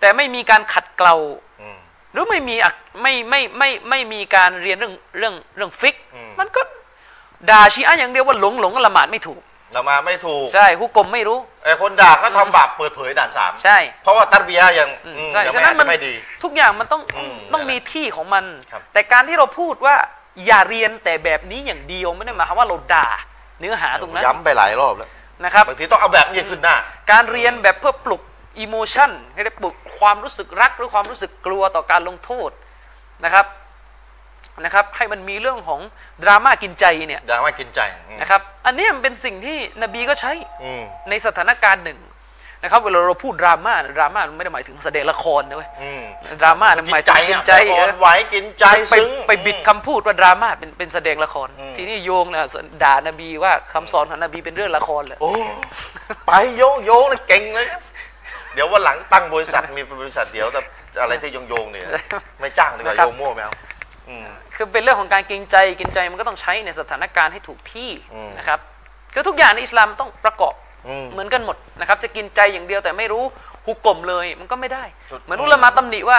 [0.00, 1.14] แต่ไม่มีการขัดเกลา
[1.60, 1.78] อืม
[2.12, 6.60] หรือไม่มีอะไม่ไม่ไม่ไม่มีการเรียนเรื่องเรื่องเรื่องฟิกอืมมันก็
[7.50, 9.42] ด่าชีอะห์อย่างเดียวว่าหลงหลงละหมาดไม่ถูก
[9.74, 19.94] เรามาไม่ถูกใช่ฮุกกลมไม่รู้ไอ้คนด่าก็ทำบาปเปิดเผยด่านสามใช่ เพราะว่าตัรบียะห์ยังอืมอืมใช่ยังฉะไม่นั้อานจมันจะไม่ดี ทุกอย่างมันต้องอืมต้องนั่นแหละมีที่ของมัน ครับ แต่การที่เราพูดว่า
[20.46, 23.08] อย่าเรียนแต่แบบนี้อย่างเดียวไม่ได้หมายความว่าเราด่า
[23.60, 25.08] เนื้อหาตรงนั้นย้ำไปหลายรอบแล้ว
[25.44, 26.76] นะครับ บางทีต้องเอาแบบนี้ขึ้นหน้า
[27.10, 28.22] การเรียนแบบเพื่อปลุก
[28.58, 32.50] อิโมชันให้ได้ปลุกความรู้สึกรักหรือความรู้สึกกลัวต่อการลงโทษ
[33.24, 33.46] นะครับ
[34.60, 35.80] นะครับให้มันมีเรื่องของ
[36.22, 40.32] ดราม่ากินใจเนี่ยอย่ามากินใจอืมนะครับอันนี้มันเป็นสิ่งที่นบีก็ใช้
[40.64, 42.00] อืมในสถานการณ์หนึ่ง
[42.62, 46.02] นะครับเวลาเราพูดดราม่าดราม่ามันไม่ได้หมายถึงแสดงละครนะเว้ยอืม
[46.40, 52.42] ดราม่ามันหมายถึงกินใจอะเออไหวกินใจไปซึ้งไปบิดคำพูดว่าดราม่าเป็นเป็นแสดงละครอืมทีนี้โยงนะ
[52.82, 55.32] ด่านบีว่าคำสอนของนบีเป็นเรื่องละครเลยโอ้
[56.26, 57.66] ไปโยงโยงเลยเก่งเลย
[58.54, 60.60] เดี๋ยววันหลังตั้งบริษัทมีบริษัทเดี๋ยวแต่
[61.02, 61.86] อะไรที่โยงโยงๆเนี่ย
[62.40, 63.54] ไม่จ้างดีกว่านะครับโยงมั่วไม่เอา
[64.08, 64.26] อืม
[64.56, 68.58] คือเป็นเรื่องของการกินใจกินใจมันก็ต้องใช้ในสถานการณ์ให้ถูกที่อืมนะครับ
[69.14, 70.54] คือทุกอย่างในอิสลามมันต้องประกอบ
[70.88, 73.24] อืมเหมือนกันหมดนะครับ จะกินใจอย่างเดียวแต่ไม่รู้
[73.66, 76.18] ฮุกกลมเลยมันก็ไม่ได้จุดเหมือนอุลามะตำหนิว่า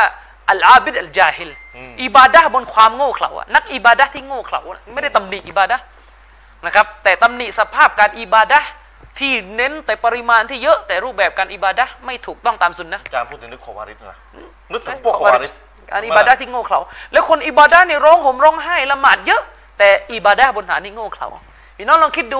[0.49, 5.83] อัลอาบิดอัลจาฮิลอืมอิบาดะห์บนความโง่เขลาอะนักอิบาดะห์ที่โง่เขลาอะไม่ได้ตำหนิอิบาดะห์
[6.65, 8.67] นะครับแต่ตำหนิสภาพการอิบาดะห์
[9.19, 14.17] ที่เน้นแต่ปริมาณที่เยอะแต่รูปแบบการอิบาดะห์ไม่ถูกต้องตามสุนนะอาจารย์พูดถึงนึกโควาริสนะ
[14.73, 15.51] นึกถึงพวกโควาริส
[15.89, 16.79] การอิบาดะห์ที่โง่เขลา
[17.11, 19.41] แล้วคนอิบาดะห์เนี่ยร้องห่มร้องไห้ละหมาดเยอะ
[19.77, 21.27] แต่อิบาดะห์บนฐานที่โง่เขลา
[21.77, 22.39] พี่น้องลองคิดดู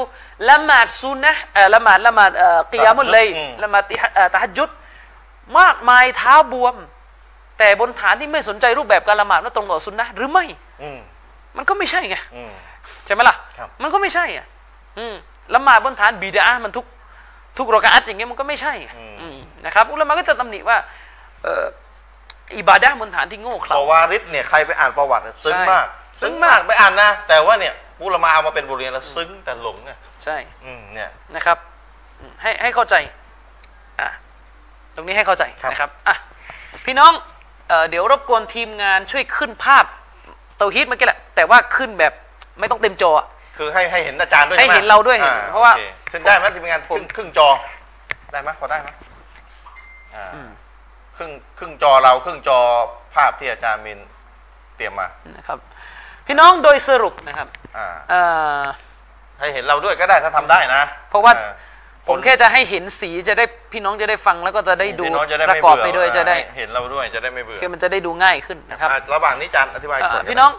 [0.50, 4.70] ละหมาดซุนนะห์เอ่อละหมาดละหมาดเอ่อกิยามุลเลยอืมละหมาดติฮะเอ่อตะฮัจจุด
[5.60, 6.76] มากมายเท้าบวม
[7.60, 10.46] แต่บนฐานที่ไม่สนใจรูปแบบการละหมาดว่าตรงต่อซุนนะห์หรือไม่
[10.84, 11.00] อืม
[11.58, 12.52] มันก็ไม่ใช่ไงอืม
[13.06, 14.46] ใช่ไหมล่ะครับมันก็ไม่ใช่อะ
[14.98, 15.16] อืม
[15.56, 16.86] ละหมาดบนฐานบิดามันทุก
[17.58, 18.90] ทุกรอกาอัตอย่างเงี้ยมันก็ไม่ใช่ไง
[19.22, 20.78] อืมนะครับ อุลามะก็จะตำหนิว่า
[21.44, 25.86] เอ่ออิบาดะห์บนฐานที่โง่เขโคลาวาริสเนี่ยใครไปอ่านประวัติอะซึ้งใช่มาก
[26.22, 31.58] ซึ้ซึ้งงมามากกไปอ่านนะ แต่ว่าเนี่ยผู้ละมาเอามาเป็นบทเรียนแล้วซึ้งแต่หลงอะใช่ อืมเนี่ย นะครับ
[32.20, 32.96] อืมให้ให้เข้าใจ
[34.00, 34.10] อะ
[34.96, 36.16] ตรงนี้ให้เข้าใจครับ นะครับอะ
[36.86, 37.12] พี่น้อง
[37.70, 39.86] เอ่อเดี๋ยวรบกวนทีมงานช่วยขึ้นภาพ
[40.58, 42.14] เตาฮีดเมื่อกี้แหละ แต่ว่าขึ้นแบบ
[42.60, 43.28] ไม่ต้องเต็มจออะ
[43.58, 47.48] คือให้ให้เห็นอาจารย์ด้วยให้ช่ไมเห็นเราด้วยอ่เพราะว่าโอคขึ้นได้ไหมทีมงานผมขึ้นครึ่งจอ
[48.32, 48.90] ได้ไหมพอได้ไหม
[50.16, 50.26] อ่า
[51.18, 52.60] ครึ่งครึ่งจอเราครึ่งจอ
[53.16, 54.00] ภาพที่อาจารย์มิน
[54.76, 55.08] เตรียมมา
[55.38, 55.58] นะครับ
[56.28, 57.48] พี่น้องโดยสรุปนะครับ
[57.78, 58.22] อ่าเอ่
[58.60, 58.64] อ
[59.40, 61.48] ให้เห็นเราด้วยก็ได้ถ้าทำได้นะเพราะว่าอ่
[62.08, 70.52] ผมแค่จะให้เห็นสีจะได้พี่น้องจะได้ฟังแล้วก็จะได้ดูพี่น้องจะได้ประไม่กอบเบื่ไปด้วยจะได้เห็นเราด้วยจะได้ไม่เบื่อคือมันจะได้ดูง่ายขึ้นนะครับอะระหว่างนี้อาจารย์อธิบายเอ่อก่อนพี่น้อง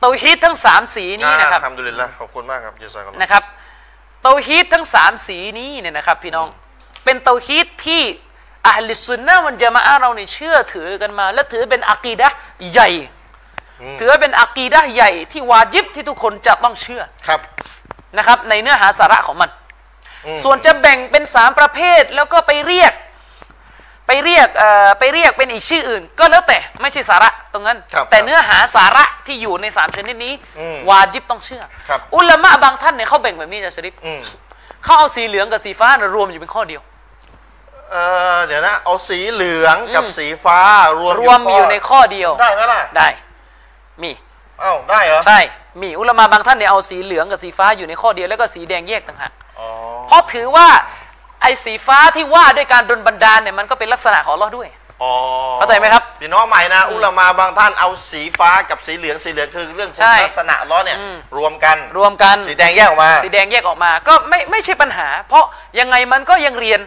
[0.00, 3.42] เตาฮีดทั้งสามสีนี้นะครับทำดุลิลละขอบคุณมากครับเจสันนะครับ
[4.22, 6.46] เตาฮีดทั้งสามสีนี้เนี่ยนะครับ พี่น้อง
[7.04, 8.02] เป็นเตาฮีดที่
[8.66, 12.36] อัลลิสซุนนะห์วันจามะอะห์เราเนี่ยเชื่อถือกันมา และถือเป็นอะกีดะห์
[12.72, 12.90] ใหญ่
[13.98, 17.40] ถือว่าเป็นอะกีดะห์ใหญ่ที่วาจิบที่ทุกคนจะต้องเชื่อครับ
[18.16, 19.50] นะครับ ในเนื้อหาสาระของมัน
[20.26, 22.92] อืมส่วนจะแบ่งเป็นสามประเภทแล้วก็ไปเรียก
[24.06, 34.20] ไปเรียกเอ่อไปเรียกเป็นอีกชื่ออื่น ก็แล้วแต่ไม่ใช่สาระตรงนั้นครับแต่เนื้อหาสาระที่อยู่ในสามชนิดนี้อืมวาจิบต้องเชื่อครับอุลามะบางท่านเนี่ยเขาแบ่งแบบนี้นะชริฟอืม
[34.84, 36.82] เขาเอาสีเหลืองกับสีฟ้านะรวมอยู่เป็นข้อเดียว
[37.92, 37.96] เอ
[38.36, 40.58] อเดี๋ยวนะ เอาสีเหลืองกับสีฟ้า
[41.00, 43.08] รวมรวมอยู่ในข้อเดียวได้ไหมล่ะได้
[44.02, 44.10] มี
[44.62, 45.38] อ้าวได้เหรอใช่
[45.82, 49.68] มีอุลามะบางท่านเนี่ยเอาสีเหลืองกับสีฟ้าอยู่ในข้อเดียวแล้วก็สีแดงแยกต่างหากอ๋อ
[50.06, 50.68] เพราะถือว่า
[51.42, 54.68] ไอ้สีฟ้าที่ว่าด้วยการดลบันดาลเนี่ยมันก็เป็นลักษณะของอัลเลอฮ์ด้วย
[55.02, 55.12] อ๋อ
[55.56, 65.44] เข้าใจไหมครับพี่น้องใหม่นะ อุลามาบางท่านเอาสีฟ้ากับสีเหลืองสีเหลืองคือเรื่องคุณใช่ลักษณะล้อเนี่ยอืมรวมกันรวมกันสีแดงแยกออกมา สีแดงแยกออกมา ก็ไม่ไม่ใช่ปัญหา เพราะ
[65.78, 66.80] ยังไงมันก็ยังเรียน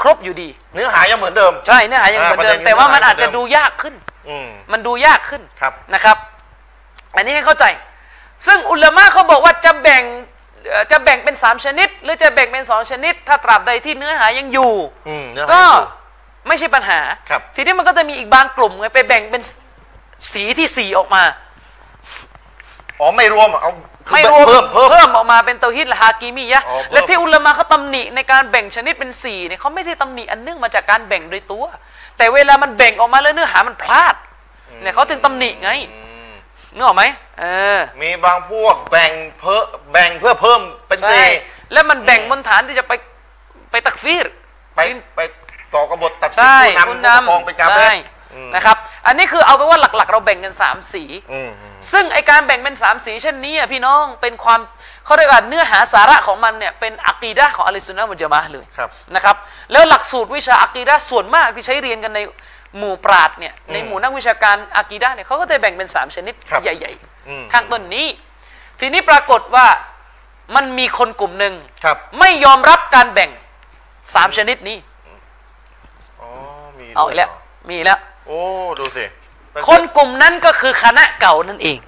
[0.00, 3.94] ครบอยู่ดี เนื้อหายังเหมือนเดิม ใช่เนื้อหายังเหมือนเดิมอ่าประเด็นแต่ว่ามันเนื้อหาอาจจะเหมือนเดิมดูยากขึ้น
[4.28, 6.16] อืมมันดูยากขึ้นครับนะครับ
[7.16, 7.64] อันนี้ให้เข้าใจ
[8.46, 10.02] ซึ่งอุลามะเขาบอกว่าจะแบ่ง
[10.68, 14.72] เอ่อจะแบ่งเป็นสามชนิด หรือจะแบ่งเป็นสองชนิด ถ้าตราบใดที่เนื้อหายังอยู่
[15.08, 15.86] อืมเนื้อหาก็ยังอยู่
[16.48, 19.42] ไม่ใช่ปัญหาครับทีนี้มันก็จะมีอีกบางกลุ่มไงไปแบ่งเป็น
[20.32, 21.22] สีที่สีออกมา
[23.00, 31.64] อ๋อไม่รวมเอาคือ ไม่รวมเพิ่มเพิ่มเพิ่มออกมาเป็นเตาฮิดละฮากีมียะห์อ๋อเพิ่ม และที่อุลามะเขาตำหนิในการแบ่งชนิดเป็นสีเนี่ยเขาไม่ได้ตำหนิอันเนื่องมาจากการแบ่งโดยตัว
[32.16, 34.14] แต่เวลามันแบ่งออกมาแล้วเนื้อหามันพลาด
[34.82, 36.30] เนี่ยเขาถึงตำหนิไงอืม
[36.74, 37.04] นึกออกไหม
[37.40, 37.44] เอ
[37.76, 41.20] อมีบางพวกแบ่งเพิ่มแบ่งเพื่อเพิ่มเป็นใช่สี
[41.72, 42.92] แล้วมันแบ่งบนฐานที่จะไป
[43.70, 44.26] ไปตักฟีร
[44.76, 44.80] ไป
[45.14, 45.20] ไป
[45.74, 47.92] ก่อกบฏตัดสินใช่ผู้นำผู้ปกครองเป็นกาเฟรใช่
[48.54, 48.76] นะครับ
[49.06, 54.60] อันนี้คือเอาไปนว่าหลักๆ เราแบ่งกันสามสีอืมอืมซึ่งไอการแบ่งเป็นสามสีเช่นนี้อะพี่น้องเป็นความ
[55.04, 59.36] เขาเรียกว่าเนื้อหาสาระของมันเนี่ยเป็นอะกีดะห์ของอะลิสุนนะมุจามะห์เลยครับนะครับ
[59.72, 62.20] แล้วหลักสูตรวิชาอะกีดะห์ส่วนมากที่ใช้เรียนกันใน
[62.78, 66.92] หมู่ปราดเนี่ยในหมู่นักวิชาการอะกีดะห์เนี่ยเขาก็จะแบ่งเป็นสามชนิดครับใหญ่
[67.28, 68.06] อืมๆข้างต้นนี้
[68.80, 69.66] ทีนี้ปรากฏว่า
[70.54, 71.54] มันมีคนกลุ่มหนึ่ง
[71.84, 73.30] ครับไม่ยอมรับการแบ่ง
[74.14, 74.78] สามชนิดนี้
[76.20, 76.28] อ๋อ
[76.78, 78.40] มีเอาอีกแล้วด้วยหรมีแล้ว โอ้
[78.78, 79.04] ดูสิ
[79.68, 81.78] คนกลุ่มนั้นก็คือคณะเก่านั่นเอง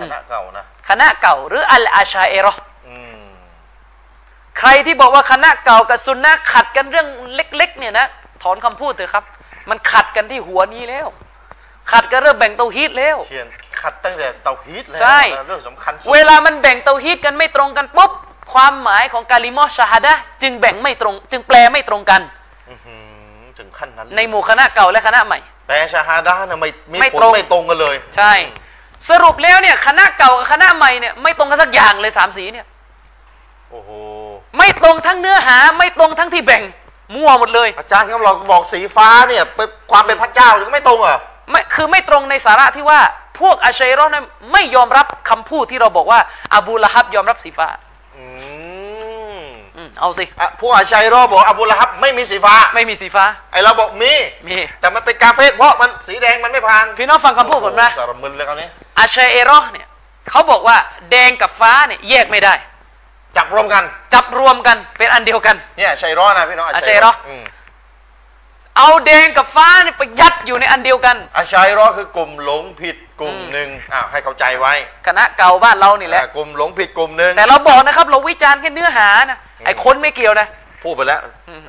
[0.00, 3.24] คณะเก่านะ คณะเก่าหรืออัลอาชาเอรอห์อืม
[4.58, 8.06] ใครที่บอกว่าคณะเก่ากับซุนนะห์ขัดกันเรื่องเล็ก ๆ เนี่ยนะ
[8.42, 9.24] ถอนคำพูดเถอะครับ
[9.70, 11.08] มันขัดกันที่หัวนี้แล้ว
[11.92, 13.46] ขัดกันเรื่องแบ่งเตาฮีดแล้วเทียน
[13.80, 18.12] ขัดตั้งแต่เตาฮีตแล้วใช่นะเรื่องสำคัญสุดเวลามันแบ่งเตาฮีดกันไม่ตรงกันปุ๊บ
[18.52, 22.22] ความหมายของกาลิมอชาฮาดะห์จึงแบ่งไม่ตรง จึงแปลไม่ตรงกัน
[22.70, 22.99] อื้อหือ
[23.60, 25.38] ถึงขั้นนั้นในหมู่คณะเก่าและคณะใหม่
[25.68, 28.32] แต่ชาฮาดานะไม่มีไม่ผลตรงไม่ตรงกันเลย ใช่
[29.08, 32.66] สรุปแล้วเนี่ยคณะเก่ากับคณะใหม่เนี่ยไม่ตรงกันสักอย่างเลยสามสีเนี่ย
[33.70, 33.90] โอ้โห
[34.58, 36.62] ไม่ตรงทั้งเนื้อหาไม่ตรงทั้งที่แบ่ง
[37.14, 41.18] มั่วหมดเลย อาจารย์ครับเราบอกสีฟ้าเนี่ยเป็นความเป็นพระเจ้าหรือไม่ตรงเหรอ
[41.50, 43.00] ไม่คือไม่ตรงในสาระที่ว่า
[43.40, 46.20] พวกอาชัยรอห์นั้นไม่ยอมรับคำพูดที่เราบอกว่า
[46.54, 47.68] อบูละฮับยอมรับสีฟ้า
[48.16, 48.69] อืมอืม
[50.00, 54.12] เอาสิอะพวกอาชัยรอบอกอบูละฮับไม่มีสีฟ้าไม่มีสีฟ้า ไอเราบอกมี
[54.46, 59.86] มี แต่มันเป็นกาเฟสเพราะมันสีแดงมันไม่ผ่านพี่น้องฟังคำพูดก่อนนะโโหสารมึนเลยคราวนี้อาชัยรอห์เนี่ย
[60.30, 60.76] เขาบอกว่า
[61.10, 62.54] แดงกับฟ้าเนี่ยแยกไม่ได้
[63.36, 63.84] จับรวมกัน
[64.14, 67.42] จับรวมกันเป็นอันเดียวกันเนี่ยชัยรอนะพี่น้องอาชัยรอม
[68.76, 74.72] เอาแดงกับฟ้าเนี่ยไปยัดอยู่ในอันเดียวกัน อาชัยรอคือกลุ่มหลงผิดกลุ่มหนึ่งอ่าให้เข้าใจไว้
[75.06, 80.48] คณะเก่าบ้านเรานี่แหละอ่ากลุ่มหลงผิดกลุ่มหนึ่งแต่เราบอกนะครับ เราวิจารณ์แค่เนื้อหานะ ไอ้คนไม่เกี่ยวนะ
[80.82, 81.20] พูดไปแล้ว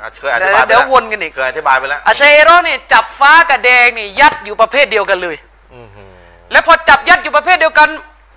[0.01, 5.35] อะเคยอธิบายไปเดี๋ยวแล้ววนกันอีก เคยอธิบายไปแล้วอาชัยรอห์เนี่ยจับฟ้ากับแดงนี่ยัดอยู่ประเภทเดียวกันเลย
[5.73, 6.11] อื้อหือ
[6.51, 7.89] แล้วพอจับยัดอยู่ประเภทเดียวกัน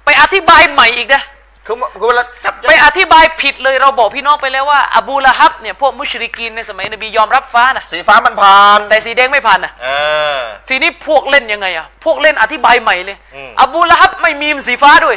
[0.04, 1.22] ไปอธิบายใหม่อีกนะ
[1.66, 9.88] คือคือเวลาจับไปอธิบายผิดเลยเราบอกพี่น้องไปแล้วว่าอบูละฮับเนี่ยพวกมุชริกีนในสมัยนบียอมรับฟ้านะสีฟ้ามันผ่าน แต่สีแดงไม่ผ่านนะเอ
[10.36, 15.16] อทีนี้พวกเล่นยังไงอะพวกเล่นอธิบายใหม่เลยอืมอบูละฮับไม่มีสีฟ้าด้วย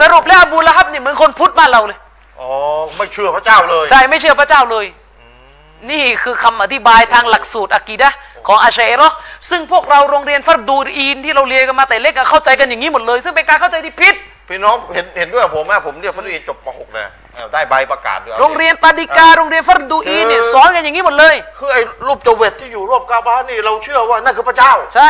[0.00, 1.98] สรุปแล้วอบูละฮับเนี่ยเหมือนคนพุทธบ้านเราเลย
[2.40, 2.52] อ๋อ
[2.96, 4.86] ไม่เชื่อพระเจ้าเลยใช่ไม่เชื่อพระเจ้าเลย
[5.90, 9.16] นี่คือคำอธิบายทางหลักสูตรอะกีดะห์ของอาชัยรอห์
[9.50, 14.14] ซึ่งพวกเราโรงเรียนฟัรดูอีนที่เราเรียนกันมาแต่เล็กอะเข้าใจกันอย่างนี้หมดเลย ซึ่งเป็นการเข้าใจที่ผิด
[14.48, 25.08] พี่น้องเห็นเห็นด้วยกับผมไหมผมเรียนฟันดีจบป .6 เลยเออได้ใบประกาศด้วยโรงเรียนปาดิกาโรงเรียนฟัรดูอีนเนี่ยคือสอนกันอย่างนี้หมดเลยคือไอ้รูปเจเวตที่อยู่รอบกาบานี่เราเชื่อว่านั่นคือพระเจ้า ใช่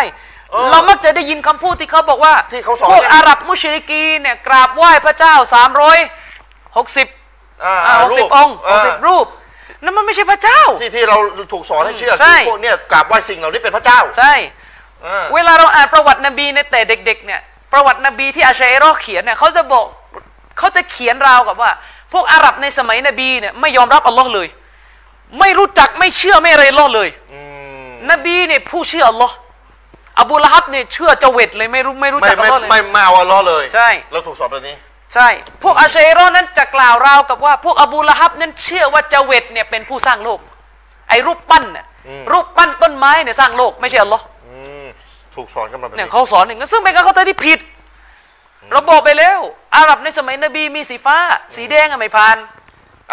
[0.52, 5.56] เออเรามักจะได้ยินคำพูดที่เขาบอกว่าที่เขาสอนพวกกันอาหรับมุชริกีนเนี่ยกราบไหว้พระเจ้า360
[6.76, 9.26] อ่าอ่าหกสิบรูปองค์หกสิบอ่ารูป
[9.82, 11.16] นั่นมันไม่ใช่พระเจ้า ที่ที่เรา
[11.52, 14.34] ถูกสอนให้เชื่อใช่ คือพวกเนี่ยกราบไหว้สิ่งเหล่านี้เป็นพระเจ้าใช่
[15.06, 17.40] อ่า เวลาเราอ่านประวัตินบีในแต่เด็กๆเนี่ย
[17.72, 19.84] ประวัตินบีที่อาชัยรอห์เขียนเนี่ยเขาจะบอก
[20.58, 21.70] เขาจะเขียนราวกับว่า
[22.12, 24.48] พวกอาหรับในสมัยนบีเนี่ยไม่ยอมรับอัลลอฮ์เลย
[25.40, 27.40] ไม่รู้จักไม่เชื่อไม่อะไรอัลลอฮ์เลยอื
[27.86, 29.34] มนบีเนี่ยผู้เชื่ออัลลอฮ์
[30.20, 34.76] อบูละฮับเนี่ยเชื่อเจเวตเลยไม่รู้ไม่รู้ไม่จักอัลไม่ลอฮ์เลย ไม่ไม่เอาอัลเลอฮ์เลยใช่ เราถูกสอนแบบนี้
[35.14, 35.28] ใช่
[35.62, 40.40] พวกอาชัยรอห์นั้นจะกล่าวราวกับว่า พวกอบูละฮับนั้นเชื่อว่าเจเวตเนี่ยเป็นผู้สร้างโลก
[41.08, 44.86] ไอ้รูปปั้นเนี่ยอืมรูปปั้นต้นไม้เนี่ยสร้างโลกไม่ใช่อัลลอฮ์อืม
[45.34, 47.58] ถูกสอนกันมาแบบเนี่ยนี้เขาสอนอย่างนั้นซึ่งเป็นการเข้าใจที่ผิด
[48.72, 49.38] เราบอกไปแล้ว
[49.76, 51.16] อาหรับในสมัยนบีมีสีฟ้า
[51.56, 52.36] สีแดงอะไม่ผ่าน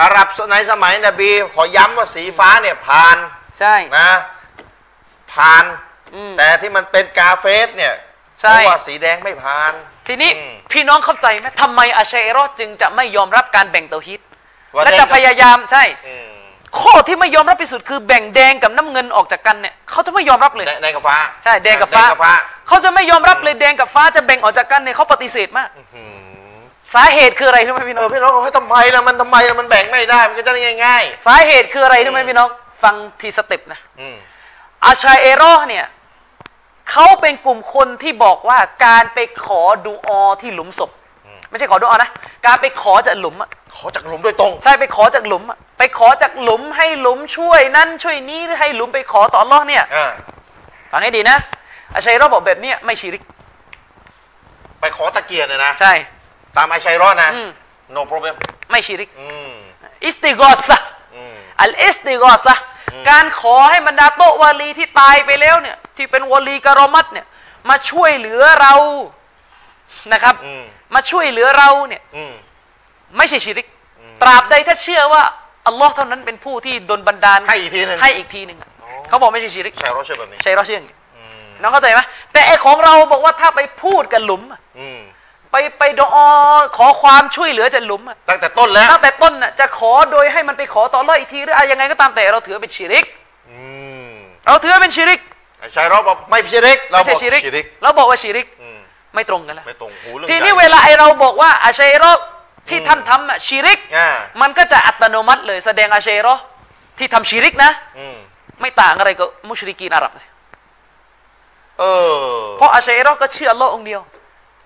[0.02, 3.18] อาหรับในสมัยนบี ขอย้ำว่าสีฟ้าเนี่ยผ่าน
[3.60, 4.12] ใช่นะ
[5.34, 5.64] ผ่าน
[6.16, 7.94] อืมแต่ที่มันเป็นกาเฟสเนี่ย
[8.42, 9.74] ใช่เพราะว่าสีแดงไม่ผ่าน
[10.08, 14.20] ทีนี้อืมพี่น้องเข้าใจไหมทำไมอาชัยรอห์จึงจะไม่ยอมรับการแบ่งเตาฮิด
[14.76, 16.28] ว่าและแดงจะกับพยายามใช่อืม
[16.80, 22.34] ข้อที่ไม่ยอมรับที่สุดคือแบ่งแดงกับน้ำเงินออกจากกันเนี่ยเขาจะไม่ยอมรับเลยแดงแดงกับฟ้าใช่แดงกับฟ้าแดงกับฟ้า
[22.68, 26.60] เขาจะไม่ยอมรับเลยแดงกับฟ้าจะแบ่งออกจากกันเนี่ยเขาปฏิเสธมากอืม
[26.94, 32.50] สาเหตุคืออะไรรู้ไหมพี่เอน้อองพี่น้องบอกให้ทำไมล่ะมันทำไมล่ะมันแบ่งไม่ได้มันก็จะได้ง่ายสาเหตุคืออะไรรู้ไหมพี่น้อง
[32.84, 34.16] ฟังทีสเต็ปนะๆอืม
[34.86, 35.86] อาชัยเอรอห์เนี่ย
[36.92, 40.92] เขาเป็นกลุ่มคนที่บอกว่าการไปขอดูออที่หลุมศพ
[41.50, 42.12] ไม่ใช่ขอดูออนะ
[42.46, 50.12] การไปขอจากหลุมอะขอจากหลุมโดยตรง ใช่ไปขอจากหลุมอะไปขอจากหลุมให้หลุมช่วยนั่นช่วยนี้หรือให้หลุมไปขอต่ออัลลอฮ์เนี่ยอ่า
[50.92, 51.38] ฟังให้ดีนะ
[51.94, 53.24] อาชัยเอรอห์บอกแบบเนี้ยไม่ชิริก
[54.80, 55.94] ไปขอตะเกียร์เนี่ยนะ ใช่
[56.58, 57.50] ตามไอชัยรอดนะ อืม
[57.96, 58.36] no problem
[58.72, 59.52] ไม่ชิริก อืม
[60.06, 60.80] استغاثة
[61.16, 62.56] อืม الاستغاثة
[63.10, 67.26] การขอให้บรรดาโตะวาลีที่ตายไปแล้วเนี่ย ที่เป็นวาลีกะรอมัตเนี่ย
[67.70, 68.76] มาช่วยเหลือเรา
[70.14, 70.64] นะครับอืม
[70.96, 72.34] มาช่วยเหลือเราเนี่ยอืม
[73.18, 73.68] ไม่ใช่ชิริก
[74.22, 75.24] ตราบใดถ้าเชื่อว่า
[75.68, 78.70] อัลลอฮ์เท่านั้นเป็นผู้ที่ดลบันดาลให้อีกทีหนึ่งให้อีกทีหนึ่งอะ
[79.10, 80.98] เขาบอกไม่ใช่ชิริกชัยรอดเชื่อแบบนี้ใช่เราเชื่ออย่างนี้
[81.62, 82.02] น้องเข้าใจไหม
[82.34, 84.97] แต่ไอของเราบอกว่าถ้าไปพูดกับหลุมอะอืม
[85.58, 86.18] ไปไปดอ
[86.78, 93.06] ขอความช่วยเหลือจากหลุมอะตั้งแต่ต้นแล้วตั้งแต่ต้นน่ะจะขอโดยให้มันไปขอต่ออัลลอฮ์อีกทีหรืออะไรยังไงก็ตามแต่เราถือว่าเป็นชิริก
[93.52, 93.62] อื
[94.08, 94.12] ม
[94.46, 95.20] เราถือว่าเป็นชิริก
[95.60, 98.80] ไอชัยรอดบอกไม่ชิริกเราไม่บใช่อกชิริกชิริกเราบอกว่าชิริกอืม
[99.16, 102.12] ไม่ตรงกันแล้วไม่ตรงหูเรื่องทีนี้ใหญ่เวลาไอเราบอกว่าอาชัยรอ
[102.70, 104.10] ที่ท่านทำอะชิริกอ่า
[104.42, 106.36] มันก็จะอัตโนมัติเลยแสดงอาชัยรอ
[106.98, 108.18] ที่ทำชิริกนะอืม
[108.62, 110.28] ไม่ต่างอะไรกับมุชริกีนอาหรับเลย
[111.80, 112.18] เออ
[112.58, 114.02] เพราะอาชัยรอก็เชื่ออัลลอฮ์องค์เดียว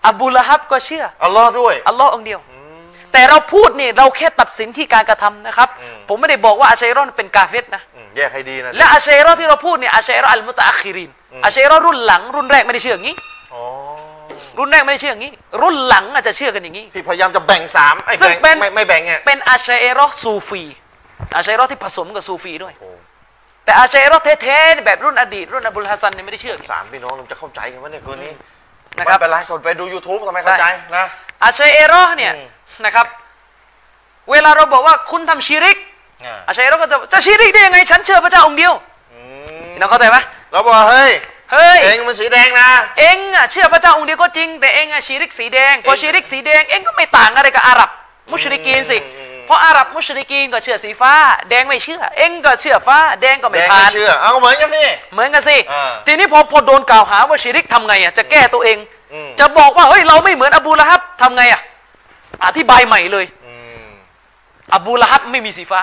[0.10, 2.40] อบูละฮับก็เชื่อ อัลลอฮ์ด้วย อัลลอฮ์องค์เดียว
[3.14, 5.70] แต่เราพูดนี่เราแค่ตัดสินที่การกระทำนะครับ
[6.10, 11.12] ผมไม่ได้บอกว่าอาชัยรอเป็นกาเฟตนะอืมแยกให้ดีนะ และอาชัยรอที่เราพูดเนี่ยอาชัยรออัลมุตะอัคิริน
[11.46, 13.16] อาชัยรอรุ่นหลัง รุ่นแรกไม่ได้เชื่ออย่างนี้
[13.54, 13.62] อ๋อ
[14.58, 20.64] รุ่นแรกไม่ได้เชื่ออย่างนี้ รุ่นหลังอาจจะเชื่อกันอย่างนี้ที่พยายามจะแบ่งสามไอ้ซึ่งแบ่งเป็นไม่ไม่แบ่งไงเป็นอาชัยรอซูฟี
[21.36, 22.90] อาชัยรอที่ผสมกับซูฟีด้วยโอ้
[23.66, 28.34] แต่อาชัยรอแท้ๆแบบรุ่นอดีตรุ่นอบุลฮัสซันเนี่ยไม่ได้เชื่ออย่างนี้สามพี่น้องเราจะเข้าใจกันว่าเนี่ยคืนนี้
[29.00, 30.66] นะครับไม่เป็นไรคนไปดู YouTube ทำไมเข้าใจ
[30.96, 31.06] นะ
[31.44, 32.48] อาชัยรอเนี่ยอืม
[32.86, 33.06] นะครับ
[34.32, 35.78] เวลาเราบอกว่าคุณทำชิริก
[36.26, 38.74] อ่าอาชัยรอก็จะจะชิริกได้ยังไง ฉันเชื่อพระเจ้าองค์เดียว
[39.14, 39.20] อื
[39.62, 40.18] มพี่น้องเข้าใจไหม
[40.52, 41.12] เราบอกเฮ้ย
[41.52, 42.68] เฮ้ยเองมันสีแดงนะ
[43.00, 47.90] เองอะเชื่อพระเจ้าองค์เดียวก็จริง แต่เองอะชิริกสีแดงพอเองชิริกสีแดงเองก็ไม่ต่างอะไรกับอาหรับ
[48.32, 51.14] มุชริกีนสิอืมอืม เพราะอาหรับมุชริกีนก็เชื่อสีฟ้า
[51.50, 58.78] แดงไม่เชื่อ เองก็เชื่อฟ้า แดงก็แดไม่งผ่าไม่นเชื่อ เอาก็เหมือนกันนี่ เหมือนกันสิอ่าทีนี้พอพอโดนกล่าวหาว่าชิริกทำไงอะจะแก้ตัวเอง
[59.14, 61.62] อืม จะบอกว่าเฮ้ยเราไม่เหมือนอบูละฮับทำไงอะ
[62.46, 63.54] อธิบายใหม่เลย อื
[63.84, 63.90] ม
[64.74, 65.82] อบูละฮับไม่มีสีฟ้า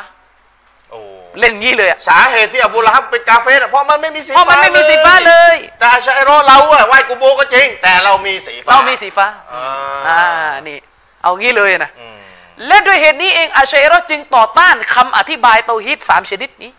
[0.91, 1.01] โอ้
[1.41, 9.65] เล่นงี้เลยอะสาเหตุที่อบูละฮับเป็นกาเฟสอะเพราะมันไม่มีสีเพราะมันไม่มีสีฟ้าเลย แต่อาชัยรอเราอะไหว้กูโบก็จริง แต่เรามีสีฟ้าเรามีสีฟ้าอ่า
[10.07, 10.21] อ่า
[10.69, 10.79] นี่
[11.23, 12.18] เอางี้เลยนะ อืม
[12.67, 16.71] และด้วยเหตุนี้เองอาชัยรอจึงต่อต้านคำอธิบายเตาฮีดสามชนิดนี้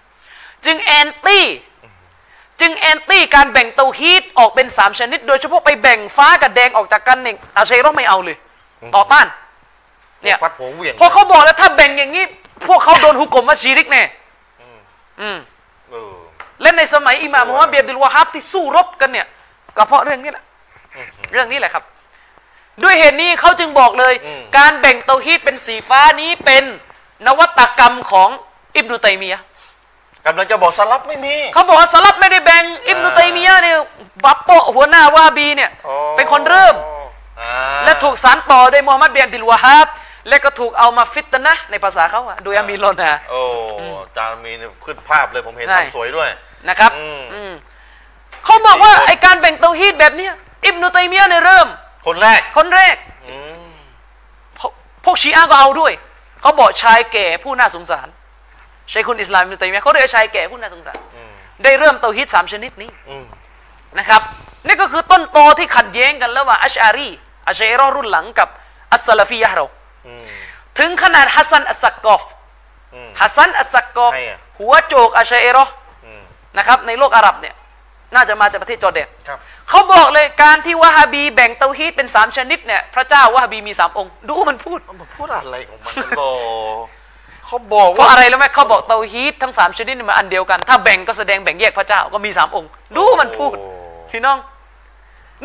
[0.66, 1.46] จึงแอนตี้
[2.62, 8.38] จึงแอนตี้การแบ่งเตาฮีดออกเป็นสามชนิด โดยเฉพาะไปแบ่งฟ้ากับแดงออกจากกันเนี่ยอาชัยรอไม่เอาเลย
[8.96, 9.28] ต่อต้าน
[10.24, 12.24] เนี่ยฟัดหัวเหวี่ยงเพราะเขาบอกแล้วถ้าแบ่งอย่างนี้
[12.68, 14.04] พวกเขาโดนหุกกลมว่าชีริกแน่
[15.22, 15.38] อืม
[15.92, 16.14] เออ
[16.62, 19.28] และในสมัยอิหม่ามมุฮัมมัดเบียบิลวาฮับที่สู้รบกันเนี่ย
[19.78, 20.44] ก็เพราะเรื่องนี้แหละ
[21.32, 21.84] เรื่องนี้แหละครับ
[22.84, 24.14] ด้วยเหตุนี้เขาจึงบอกเลย
[24.58, 26.64] การแบ่งเตาฮีดเป็นสีฟ้านี้เป็น
[27.26, 28.30] นวัตกรรมของ
[28.76, 29.46] อิบนุตัยมียะห์
[30.26, 33.78] กำลังจะบอกสลับไม่มีเขาบอกว่าสลับไม่ได้แบ่งอิบนุตัยมียะห์เนี่ย
[34.24, 36.76] บัปโปะหัวหน้าวาฮาบีเนี่ยอ๋อเป็นคนเริ่ม
[37.42, 37.52] อ่า
[37.86, 39.88] และถูกสานต่อโดยมูฮัมหมัดเบียบิลวาฮับ
[40.30, 43.42] และก็ถูกเอามาฟิตนะห์ในภาษาเขาอะโดยอามีนโลนาโอ้
[44.02, 46.30] อาจารย์มีเนี่ยขึ้นภาพเลยผมเห็นใช่ทำสวยด้วย
[46.70, 47.52] นะครับอืมอืม
[48.46, 50.34] เขาบอกว่าสี่คนไอการแบ่งเตาฮีดแบบเนี้ย
[50.66, 51.68] อิบนุตัยมียะห์เนี่ยเริ่ม
[52.06, 52.96] คนแรกคนแรก
[53.28, 53.36] อื
[53.68, 53.72] ม
[54.58, 54.72] พวก
[55.04, 55.94] พวกชีอะห์ก็เอาด้วย
[56.42, 58.08] เขาบอกชายแก่ผู้น่าสงสาร
[58.90, 61.32] ชัยคุลอิสลามอิบนุตัยมียะห์เขาเรียกชายแก่ผู้น่าสงสารอืม
[61.64, 63.26] ได้เริ่มเตาฮีดสามชนิดนี้อืม
[64.00, 64.22] นะครับ
[64.68, 67.10] นี่ก็คือต้นตอที่ขัดแย้งกันระหว่างอัชอารี
[67.48, 68.50] อะชาอิเราะห์รุ่นหลังกับ
[68.94, 69.66] อัสซาลาฟียะห์เรา
[70.08, 70.24] อืม
[70.80, 72.24] ถึงขนาดฮัสซันอัสซักกอฟ
[72.94, 75.66] อืมฮัสซันอัสซักกอฟใครอะหัวโจกอัชเอรอ
[76.06, 76.22] อืม
[76.58, 77.56] นะครับในโลกอาหรับเนี่ย
[78.14, 86.22] น่าจะมาจากประเทศจอร์แดนครับเขาบอกเลยการที่วะฮาบีแบ่งเตาฮีดเป็นสามชนิดเนี่ยพระเจ้าวะฮาบีมีสามองค์ ดูมันพูดมันพูดอะไรของมันกันโล
[87.46, 93.72] เขาบอกเพราะว่าอะไรรู้ไหมเขาบอกเตาฮีดทั้งสามชนิดนี่มันอันเดียวกัน ถ้าแบ่งก็แสดงแบ่งแยกพระเจ้าก็มีสามองค์ ดูมันพูดโอ้
[94.12, 94.40] พี่น้อง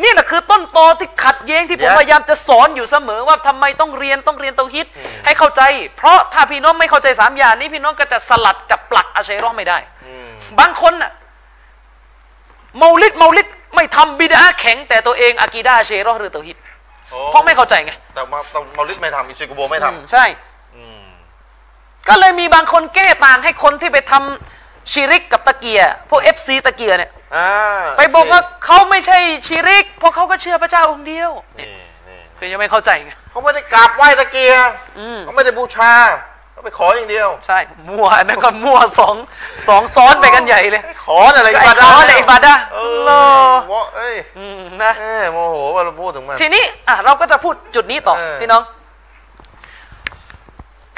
[0.03, 4.87] นี่แหละคือต้นตอที่ขัดแย้งที่ผมเดี๋ยวพยายามจะสอนอยู่เสมอว่าทำไมต้องเรียนต้องเรียนเตาฮีด
[5.25, 5.61] ให้เข้าใจ
[5.97, 10.27] เพราะถ้าพี่น้องไม่เข้าใจสามอย่างนี้พี่น้องก็จะสะลัฟกับปราชญ์อาชัยรอห์ไม่ได้อืม
[10.59, 11.11] บางคนน่ะ
[12.77, 16.57] เมาลิดเมาลิดไม่ทำบิดอะห์แข็ง แต่ตัวเองอากีดาอาชัยรอห์หรือเตาฮีด
[17.11, 21.05] โอ้เพราะไม่เข้าใจไง แต่เมาแต่เมาลิดไม่ทำอิซิกุโบไม่ทำอืมใช่อืม
[22.07, 27.49] ก็เลยมีบางคนแก้ต่างให้คนที่ไปทำชิริกกับตะเกียร์พวก FC ตะเกียร์เนี่ยอ่า
[27.97, 34.69] ไปบอกว่าเขาไม่ใช่ชิริก เพราะเขาก็เชื่อพระเจ้าองค์เดียวเนี่ยนี่นี่คือยังไม่เข้าใจไงเขาไม่ได้กราบไหว้ตะเกียร์
[34.99, 36.34] อืมเขาไม่ได้บูชาเขา
[36.65, 39.15] ไปขออย่างเดียว ใช่มั่วอันนั่นก็มั่วสอง
[39.67, 48.63] สองซ้อนไปกันใหญ่เลย ขออะไรไอ้ขออะไรอิบาดะห์เอโลอวะเอ้ยอืมนะเอ้ยโมโหว่าเราพูดถึงมันทีนี้อะเราก็จะพูดจุดนี้ต่อเออพี่น้อง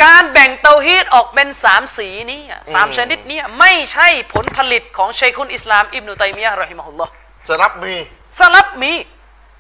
[0.04, 7.12] การแบ่งเตาฮีดออกเป็นสามสีนี้อะสามชนิดเนี้ไม่ใช่ผลผลิตของชัยคุนอิสลามอิบนุตัยมียะห์รอฮิมะฮุลลอฮ์
[7.48, 7.94] จะรับมี
[8.40, 8.94] สลับมี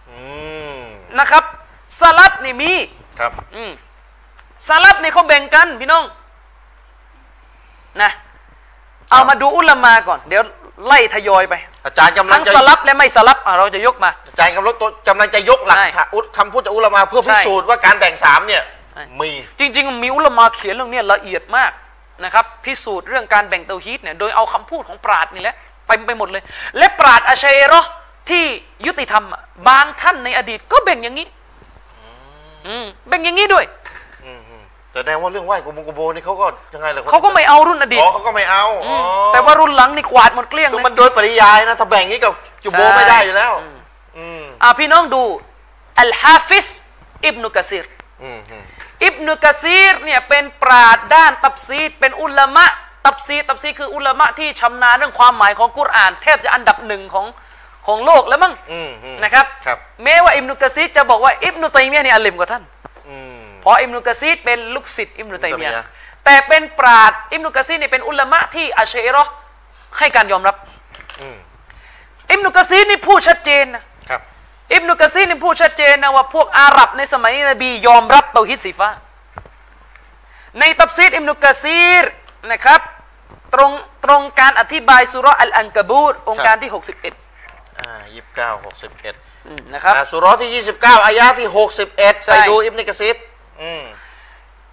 [0.09, 0.19] อื
[0.77, 0.79] ม
[1.19, 1.43] นะครับ
[2.01, 2.73] สลับนี่มี
[3.19, 3.71] ครับ อืม
[4.67, 6.05] สลับนี่เขาแบ่งกันพี่น้อง
[8.01, 8.11] นะ
[9.11, 10.43] เอามาดูอุลามาก่อน เดี๋ยว
[10.87, 11.53] ไล่ทยอยไป
[11.85, 18.63] อาจารย์กำลัทั้งงจะสลับและไม่สลับอะเราจะยกมา อาจารย์กำลังตัวกำลังจะยกหลักใช่ฐานอุคำพูดจากอุลามาเพื่อใช่พิสูจน์ว่าการแบ่งสามเนี่ย
[18.93, 19.29] ใช่มี
[19.59, 21.71] จริง ๆ มีอุลามาเขียนเรื่องเนี้ยละเอียดมาก
[22.23, 25.55] นะครับ พิสูจน์เรื่องการแบ่งเตาฮีดเนี่ยโดยเอาคำพูดของปราดนี่แหละ
[25.87, 26.43] ไปไปหมดเลย
[26.77, 27.91] และปราชญ์อาชัยเอรอห์
[28.29, 28.43] ที่
[28.85, 31.27] ยุติธรรมอะบางท่านในอดีตก็แบ่งอย่างนี้
[32.67, 33.86] อืมแบ่งอย่างนี้ด้วยอืมอืม
[34.97, 38.95] แต่แสดงว่าเรื่องไหว้กุมงกุโบนี่เขาก็ยังไงล่ะเขาก็ไม่เอารุ่นอดีตอ๋อเขาก็ไม่เอาอ๋
[39.27, 42.33] อแต่ว่ารุ่นหลังนี่กวาดหมดเกลี้ยงคือเลยมันโดยปริยายนะถ้าแบ่งงี้กับ
[42.63, 43.53] กุโบใช่ไม่ได้อยู่แล้ว
[44.17, 45.23] อืมอะพี่น้องดู
[45.99, 46.67] อัลฮาฟิส
[47.25, 47.85] อิบนุกะซีร
[48.23, 48.63] อืมอืม
[49.05, 52.65] อิบนุกะซีรเนี่ยเป็นปราชญ์ด้านตัฟซีรเป็นอุลามะ
[53.05, 57.25] ตับซีดตับซีดคืออุลามะที่ชำนาญเรื่องความหมายของกุรอาน แทบจะอันดับหนึ่งของ
[57.87, 62.86] ของโลกแล้วมั้งอืมอืมนะครับครับ แม้ว่าอิบนุกะซีดจะบอกว่าอิบนุตัยมียะห์นี่อัลลิมกว่าท่านอืม
[63.61, 69.33] เพราะอิบนุกะซีดเป็นลูกศิษย์อิบนุตัยมียะอิบนุตัยมียะห์ห์แต่เป็นปราดอิบนุกะซีดนี่เป็นอุลามะที่อาชัยเรอห์
[69.97, 70.55] ให้การยอมรับ
[71.21, 71.37] อืม
[72.31, 74.21] อิบนุกะซีดนี่พูดชัดเจนนะครับ
[74.73, 78.89] อิบนุกะซีดนี่พูดชัดเจนนะว่าพวกอาหรับในสมัยนบียอมรับเตาฮิดสีฟ้า
[80.59, 82.03] ในตัฟซีรอิบนุกะซีร
[82.51, 82.81] นะครับ
[83.53, 83.71] ตรง
[84.05, 89.15] ตรงการอธิบายสุเราะห์อัลอันกะบูตโองการที่ 61อ่ายี่สิบเก้าหกสิบเอ็ด
[89.47, 93.15] อืมนะครับอ่าสุเรอที่ยี่สิบเก้าอายะที่หกสิบเอ็ดใช่ไปดูอิบนิกะซิด
[93.60, 93.84] อืม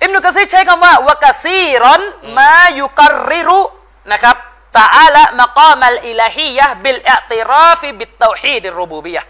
[0.04, 2.02] อิบนุกะซีรใช้คำว่าวะกะซีรอน
[2.38, 3.62] มายุกรริรุ
[4.12, 4.36] นะครับ
[4.80, 9.30] ตะอาละมะกามัลอิลาฮียะห์บิลอิอติราฟิบิตเตาฮีดรุบูบียะห์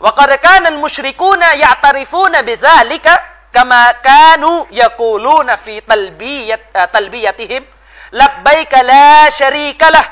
[0.00, 3.06] وقد كان المشركون يعترفون بذلك
[3.52, 6.60] كما كانوا يقولون في تلبية
[6.94, 7.64] تلبيتهم
[8.12, 10.06] لبيك لا شريك له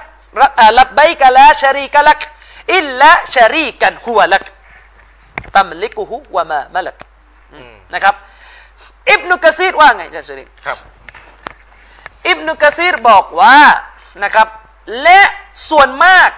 [0.70, 2.30] لبيك لا شريك لك
[2.70, 4.52] إلا شريكا هو لك
[5.54, 6.98] تملكه وما ملك
[7.94, 8.14] นะครับ
[9.09, 10.77] อิบนุกะซีรว่าไงอาจารย์ชริฟครับ
[12.27, 13.59] อิบนุกะซีรบอกว่า
[14.23, 14.47] นะครับ
[15.03, 15.21] และ
[15.69, 16.29] ส่วนมาก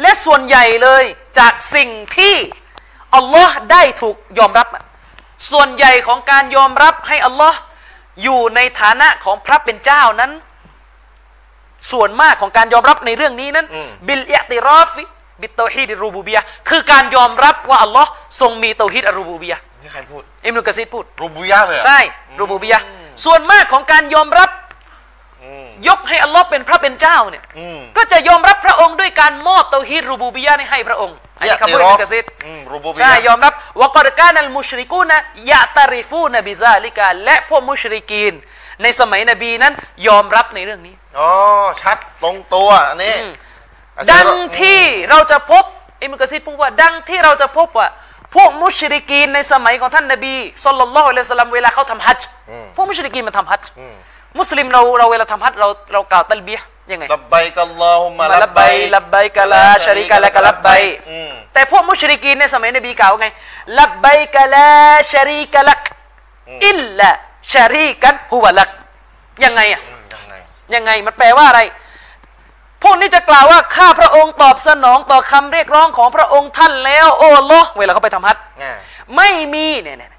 [0.00, 1.04] และส่วนใหญ่เลย
[1.38, 2.34] จากสิ่งที่
[3.14, 4.82] อัลลอฮ์ได้ถูกยอมรับอะ
[5.50, 7.58] ส่วนใหญ่ของการยอมรับให้อัลลอฮ์
[8.22, 10.32] อยู่ในฐานะของพระเป็นเจ้านั้น
[11.90, 18.10] ส่วนมากของการยอมรับในเรื่องนี้นั้นอืมبالاعتراف بتوحيد الربوبية คือการยอมรับว่าอัลลอฮ์
[18.40, 22.00] ทรงมีเตาฮีดอรูบูบียะห์ นี่ใครพูด อิบนุกะซีรพูด รูบุยะเลยเหรอใช่
[22.40, 22.84] รูบูบียะห์
[23.24, 24.50] ส่วนมากของการยอมรับ
[25.44, 35.18] อืมยกให้อัลลอฮ์เป็นพระเป็นเจ้าเนี่ยอืมก็จะยอมรับพระองค์ด้วยการมอบเตาฮีดรูบูบียะห์นี้ให้พระองค์อันนี้คำพูดอิบนุกะซีรอืมรูบุบิยะใช่ยอมรับวกอดกานัลมุชริกูนะ
[35.50, 38.32] ยะตาริฟูนบิซาลิกาและพวกมุชริกีน
[38.82, 39.72] ในสมัยนบีนั้น
[40.06, 41.30] ยอมรับในเรื่องนี้ อ๋อ
[41.82, 43.32] ชัดตรงตัว อันนี้อืม
[43.98, 44.80] อาจารย์ดังที่
[45.10, 45.64] เราจะพบ
[46.02, 47.88] อิมุกะซีดพูดว่าดังที่เราจะพบว่า
[48.34, 50.34] พวกมุชริกีนในสมัยของท่านนบี
[50.64, 52.26] สุลต่านละฮ์อะลัยฮิวะสัลลัมเวลาเขาทำฮัจญ์
[52.76, 53.94] พวกมุชริกีนมาทำฮัจญ์อืม
[54.38, 58.60] มุสลิมเราเราเวลาทำฮัจญ์เราเรากล่าวตัลบียะห์ยังไงลับไบกัลลอฮุมะลับไบ
[58.96, 60.68] ลับไบกะลาชะริกะละกะลับไบ
[61.10, 63.28] อืมแต่พวกมุชริกีนในสมัยนบีกล่าวว่าไง
[63.78, 64.70] ลับไบกะลา
[65.12, 65.82] ชะรีกะลัก
[66.66, 67.10] อิลละ
[67.52, 68.70] ชารีกันฮุวะลัก
[69.44, 70.34] ยังไงอะอืมยังไง
[70.74, 71.60] ยังไงมันแปลว่าอะไร
[72.82, 78.72] พวกนี้จะกล่าวว่าข้าพระองค์ตอบสนองต่อคำเรียกร้องของพระองค์ท่านแล้ว โอ้ลอเวลาเขาไปทำฮัจญ์อ่า
[79.16, 80.12] ไม่มีเนี่ยเนี่ย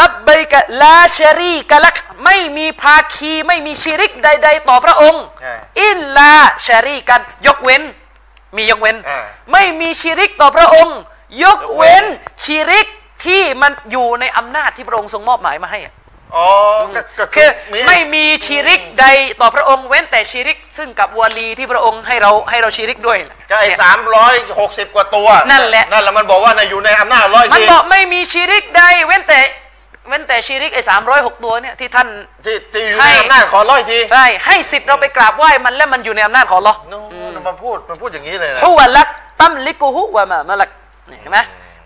[0.00, 6.32] ลับเบกะลาชารีกะลักไม่มีภาคีไม่มีชิริกใด ๆ ต่อพระองค์อ่าอิลลา
[6.66, 7.82] ชารีกันยกเว้น
[8.56, 9.20] มียกเว้นอ่า
[9.52, 10.98] ไม่มีชิริกต่อพระองค์
[11.42, 12.04] ยกเว้น
[12.44, 12.86] ชิริก
[13.24, 15.78] ที่มันอยู่ในอำนาจที่พระองค์ทรงมอบหมายมาให้
[16.32, 16.48] อะอ๋อ
[16.94, 17.48] ก็ก็คือ
[17.88, 19.06] ไม่มีชิริกใด
[19.40, 29.40] ต่อพระองค์เว้นแต่ชิริก ซึ่งกับวาลีที่พระองค์ให้เราให้เราชิริกด้วยนะก็ไอ้เนี่ยสามร้อยหกสิบกว่าตัวนั่นแหละ นั่นแหละมันบอกว่าในอยู่ในอำนาจร้อยมันทีบอกไม่มีชิริกใดเว้นแต่
[30.08, 32.08] เว้นแต่ชิริกไอ้สามร้อยหกตัวเนี่ยที่ท่าน
[32.44, 36.98] ที่ที่อยู่ให้ ในอำนาจขอร้อยทีใช่ให้สิทธิ์เราไปกราบไหว้มันและมันอยู่ในอำนาจของอัลลอฮ์ โน้
[37.46, 39.08] มันพูดมันพูดอย่างนี้เลยนะ ฮุวะลัก
[39.40, 40.70] ตัมลิกุฮุวะมามาลัก
[41.10, 41.38] นี่เห็นไหม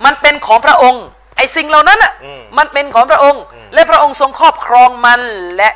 [0.05, 1.05] มันเป็นของพระองค์
[1.36, 3.43] ไอ้สิ่งเหล่านั้นอะอืมมันเป็นของพระองค์
[3.74, 5.20] และพระองค์ทรงครอบครองมัน
[5.56, 5.70] และ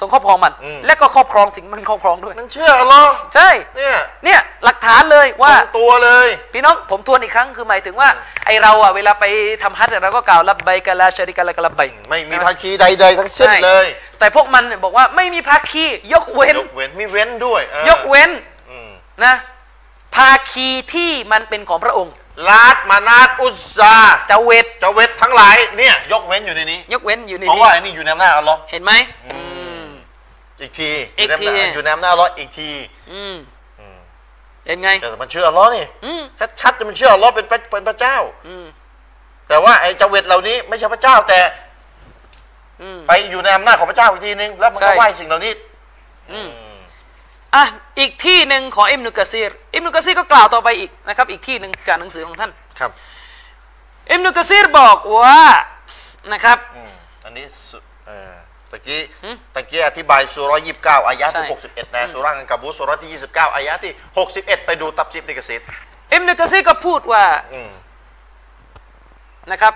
[0.00, 8.08] ทรงครอบครองมันอืมและก็ครอบครองสิ่งมันครอบครองด้วยมันเชื่ออัลลอฮ์ใช่เนี่ยเนี่ยหลักฐานเลยว่าตรงตัวเลย พี่น้องผมทวนอีกครั้งคือหมายถึงว่า
[8.44, 9.24] ไอเราอะเวลาไป
[9.62, 11.80] ทำฮัจญ์อะเราก็กล่าวรับใบกะลาชริกะละกะลับใบ
[12.10, 13.86] ไม่มีภาคีใดๆทั้งสิ้นใช่เลย
[14.18, 18.30] แต่พวกมันเนี่ยบอกว่าไม่มีภาคียกเว้นยกเว้นมีเว้นด้วยเออยกเว้น
[18.70, 18.90] อืม
[19.24, 19.34] นะ
[20.16, 22.14] ภาคีที่มันเป็นของพระองค์
[22.48, 23.96] ลาดมานาตอุซซา
[24.30, 28.92] จะเวทเจาเวททั้งหลายเนี่ยยกเว้นอยู่ในนี้ ยกเว้นอยู่ในเพราะนี้ว่าไอ้นี่อยู่ในอำนาจอัลลอฮ์เห็นไหม
[29.26, 29.38] อื
[29.84, 29.86] ม
[30.60, 32.70] อีกทีอีกที อยู่ในอำนาจอัลลอฮ์อีกที
[33.12, 33.36] อืม
[34.66, 36.22] เห็นไง แต่มันเชื่ออัลลอฮ์นี่อืม
[36.60, 38.16] ชัดๆจะมันเชื่ออัลลอฮ์เป็นพระเป็นพระเจ้า
[38.48, 38.64] อืม
[39.48, 41.40] แต่ว่าไอ้เจาเวทเหล่านี้ไม่ใช่พระเจ้า แต่
[42.82, 45.52] อืม ไปอยู่ในอำนาจของพระเจ้าอีกทีนึงแล้วมันก็ใช่ไหว้สิ่งเหล่านี้
[46.32, 46.48] อืม
[47.54, 47.64] อะ
[47.98, 52.50] อีกที่หนึ่งของอิมนุกะซีรอิมนุกะซีรก็กล่าวต่อไปอีกนะครับ อีกที่หนึ่งจากหนังสือของท่าน
[52.80, 52.90] ครับ
[54.10, 55.40] อิมนุกะซีรบอกว่า
[56.32, 56.92] นะครับอืม
[57.24, 58.34] อันนี้สุเอ่อ
[58.70, 65.66] ตะกี้หืมตะกี้อธิบายสุรยี่สิบเก้าอายะใช่ที่หกสิบเอ็ดนะสุราอังกาบูสุรที่ยี่สิบเก้าอายะที่หกสิบเอ็ดไปดูตับซิบนิกสิทธิ์
[66.12, 67.70] อิมนุกะซีรก็พูดว่าอืม
[69.50, 69.74] นะครับ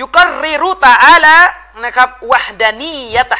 [0.00, 1.36] ยุกริรุตาอาลา
[1.84, 3.38] นะครับวะฮดานียะตะ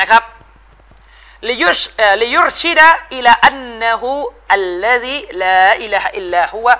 [0.00, 0.22] นะครับ
[1.42, 2.80] ليش ليرشد
[3.12, 4.02] إلى أنه
[4.52, 6.78] الذي لا إله إلا هو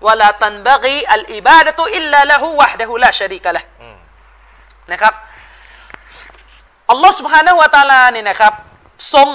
[0.00, 3.64] ولا تنبغي الإبادة إلا له وحده لا شريك له
[4.92, 5.14] นะครับ
[6.90, 8.52] อัลลอฮ์ سبحانه และ تعالى เนี่ยนะครับ
[9.14, 9.28] ทรง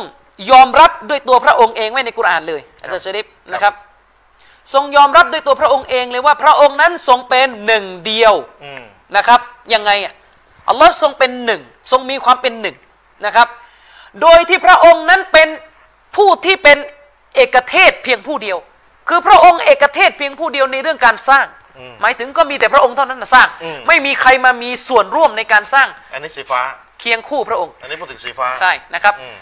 [0.52, 3.74] ยอมรับด้วยตัวพระองค์เองไว้ในกุรอานเลยอาจารย์ชริฟนะครับ
[4.75, 8.35] ทรงยอมรับด้วยตัวพระองค์เองเลยว่าพระองค์นั้นทรงเป็นหนึ่งเดียว
[8.65, 8.83] อืม
[9.17, 9.41] นะครับ
[9.75, 10.15] ยังไงอะ
[10.69, 11.61] อัลลอฮ์ทรงเป็นหนึ่ง
[11.91, 12.77] ทรงมีความเป็นหนึ่ง
[13.27, 13.49] นะครับ
[14.23, 15.49] โดยที่พระองค์นั้นเป็น
[16.17, 16.79] ผู้ที่เป็น
[17.35, 18.59] เอกเทศเพียงผู้เดียว
[19.09, 21.47] คือพระองค์เอกเทศเพียงผู้เดียวในเรื่องการสร้าง
[22.01, 23.49] หมายถึงก็มีแต่พระองค์เท่านั้นนะสร้าง
[23.89, 26.61] ไม่มีใครมามีส่วนร่วมในการสร้าง อันนี้สีฟ้า
[27.01, 29.37] เคียงคู่พระองค์ อันนี้พูดถึงสีฟ้าใช่นะครับอืม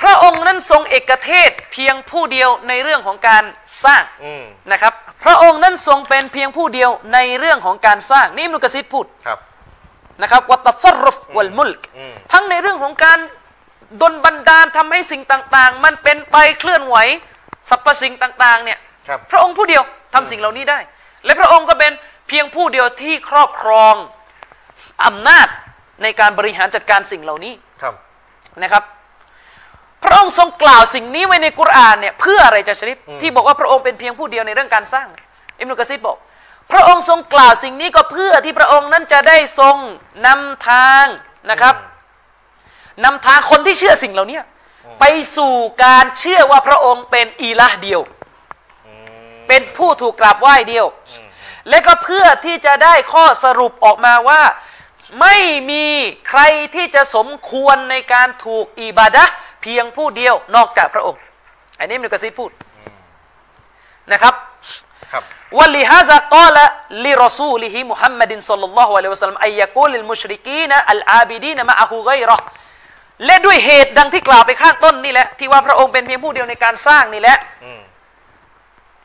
[0.00, 3.44] พระองค์นั้นทรงเอกเทศเพียงผู้เดียวในเรื่องของการ
[3.84, 4.92] สร้างอืมนะครับ
[5.24, 9.38] พระองค์นั้นทรงเป็นเพียงผู้เดียวในเรื่องของการสร้างนี่อิมนุกะซิดพูดครับ
[10.22, 13.18] นะครับวัตตัสรุฟวัลมุลกอืมทั้งในเรื่องของการ
[14.02, 16.96] ดลบันดาลทำให้สิ่งต่าง ๆ มันเป็นไปเคลื่อนไหว
[17.68, 18.78] สรรพสิ่งต่างๆเนี่ย
[19.08, 19.82] ครับพระองค์ผู้เดียว
[20.14, 20.78] ทำสิ่งเหล่านี้ได้
[21.24, 21.92] และพระองค์ก็เป็น
[22.28, 23.94] เพียงผู้เดียวที่ครอบครอง
[25.04, 25.48] อำนาจ
[26.02, 27.94] ในการบริหารจัดการสิ่งเหล่านี้ครับ
[28.62, 28.82] นะครับ
[30.06, 35.26] พระองค์ทรงกล่าวสิ่งนี้ไว้ในกุรอานเนี่ยเพื่ออะไรจะชริฟที่บอกว่าพระองค์เป็นเพียงผู้เดียวในเรื่องการสร้างเนี่ย
[35.60, 36.16] อิมนุกะซีดบอก
[36.72, 39.76] พระองค์ทรงกล่าวสิ่งนี้ก็เพื่อที่พระองค์นั้นจะได้ทรง
[40.26, 41.04] นำทาง
[41.50, 41.74] นะครับ
[43.04, 44.40] นำทางคนที่เชื่อสิ่งเหล่านี้
[45.00, 45.04] ไป
[45.36, 45.54] สู่
[45.84, 48.00] การเชื่อว่าพระองค์เป็นอีละห์เดียว
[49.48, 50.86] เป็นผู้ถูกกราบไหว้เดียว
[51.68, 54.42] และก็เพื่อที่จะได้ข้อสรุปออกมาว่า
[55.20, 55.36] ไม่
[55.70, 55.84] มี
[56.28, 56.40] ใคร
[56.74, 61.20] ที่จะสมควรในการถูกอิบาดะห์เพียงผู้เดียวนอกจากพระองค์
[61.78, 62.50] อันนี้มินกะซีพูด
[64.12, 64.34] นะครับ
[65.58, 66.64] ว่าลิฮะซะกาละ
[67.04, 72.38] ลิรอซูลิฮิมุฮัมมัดินสัลลัลลอฮุอะลัยฮิวะสัลลัมอัยยะกูลิลมุชริกีนะอัลอาบิดีนะมะอะฮูไกรอ
[73.24, 77.38] และด้วยเหตุดังที่กล่าวไปข้างต้นนี่แหละที่ว่าพระองค์เป็นเพียงผู้เดียวในการสร้างนี่แหละ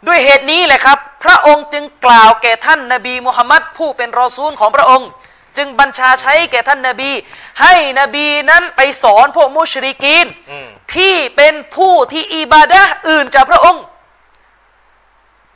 [0.07, 5.07] ด้วยเหตุนี้แหละครับ พระองค์จึงกล่าวแก่ท่านนบีมุฮัมมัดผู้เป็นรอซูลของพระองค์
[5.57, 7.11] จึงบัญชาใช้แก่ท่านนบี
[7.61, 13.83] ให้นบีนั้นไปสอนพวกมุชริกีนอืมที่เป็นผู้ที่อิบาดะห์อื่นจากพระองค์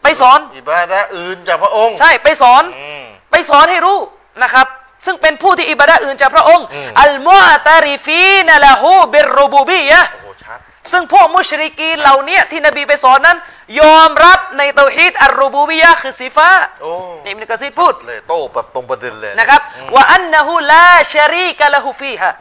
[0.04, 3.98] ไปสอนอิบาดะห์อื่นจากพระองค์ ใช่ไปสอนอืมไปสอนให้รู้
[4.44, 4.68] นะครับ
[5.06, 10.25] ซึ่งเป็นผู้ที่อิบาดะห์อื่นจากพระองค์อืมอัลมุอตาริฟีนละฮูบิรรูบูบียะห์โอ้โหชัด
[10.92, 13.38] ซึ่งพวกมุชริกีนเหล่าเนี้ยที่นบีไปสอนนั้น
[13.80, 16.50] ยอมรับในเตาฮีดอัลรูบูบิยะห์คือสีฟ้า
[16.82, 16.92] โอ้
[17.24, 19.62] นี่อิบนุกะซีรพูดเลยโต้แบบตรงประเด็นเลยนะครับ
[19.96, 22.32] ว่าอันนะฮูลาชารีกะละฮูฟีฮะ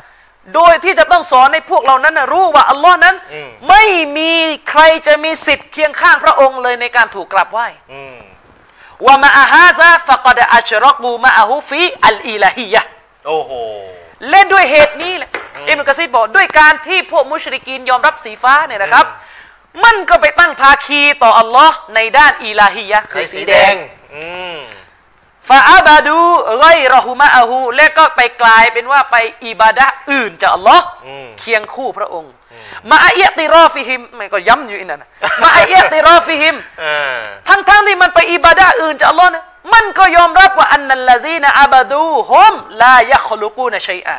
[0.54, 3.14] โดยที่จะต้องสอนในพวกเรานั้นนะรู้ว่าอัลลอฮ์นั้น
[3.68, 3.84] ไม่
[4.16, 4.32] มี
[4.70, 8.16] ใครจะมีสิทธิ์เคียงข้างพระองค์เลยในการถูกกราบไหว้อืม
[9.06, 12.88] ว่ามาอาฮาซาฟะกดอัชรกูมาอาฮูฟีอัลอีลาฮียะห์
[13.26, 13.50] โอ้โห
[14.28, 15.30] และด้วยเหตุนี้แหละ
[15.68, 19.06] อิบนุกะซีรบอกด้วยการที่พวกมุชริกีนยอมรับสีฟ้าเนี่ยนะครับ
[19.84, 23.74] มันก็ไปตั้งภาคีต่ออัลลอฮ์ในด้านอีลาฮียะห์คือสีแดง
[24.14, 24.24] อื
[24.56, 24.58] ม
[25.48, 26.18] ฟาอาบาดู
[26.60, 29.16] ไรรหุมะอาหูและก็ไปกลายเป็นว่าไป
[29.46, 32.32] อิบาดะห์อื่นจากอัลลอฮ์อืมเคียงคู่พระองค์
[32.90, 35.08] مع اعترافهم ไม่ก็ย้ำอยู่อีกนั่นนะ
[35.42, 36.84] مع اعترافهم เอ
[37.16, 37.18] อ
[37.48, 39.42] ทั้งทั้งๆที่มันไปอิบาดะห์อื่นจากอัลลอฮ์นะ
[39.74, 44.16] มันก็ยอมรับว่าأن الذين عبدوهم لا يخلقون شيئا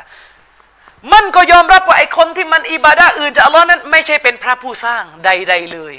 [1.13, 5.93] มันก็ยอมรับว่าไอ้คนที่มันอิบาดะห์อื่นจากอัลลอฮ์นั้น ไม่ใช่เป็นพระผู้สร้างใด ๆ เลย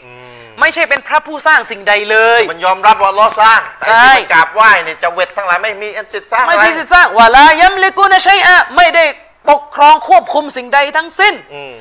[0.60, 9.04] ไม่ใช่เป็นพระผู้สร้างสิ่งใดเลย มันยอมรับว่าอัลลอฮ์สร้างแต่ใช่ที่มันกราบไหว้เนี่ยเจว็ดทั้งหลายไม่มีอันสิทธิ์สร้างไม่อะไรใช่สิทธิ์สร้างวะลายัมลิกุนชัยอะไม่ได้
[9.50, 11.74] ปกครองควบคุมสิ่งใดทั้งสิ้นอืม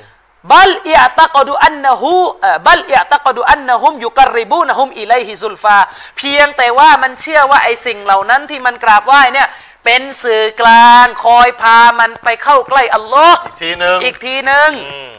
[0.53, 5.77] บัลอิอตักดูอันนะฮูเอ่อบัลอิอตักดูอันนะฮุมยุกริบูนะฮุมอิไลฮิซุลฟา
[6.17, 9.47] เพียงแต่ว่ามันเชื่อว่าไอ้สิ่งเหล่านั้นที่มันกราบไหว้เนี่ย
[9.85, 15.13] เป็นสื่อกลางคอยพามันไปเข้าใกล้อัลลอฮ์อีกทีหนึ่งอีกทีหนึ่งอืม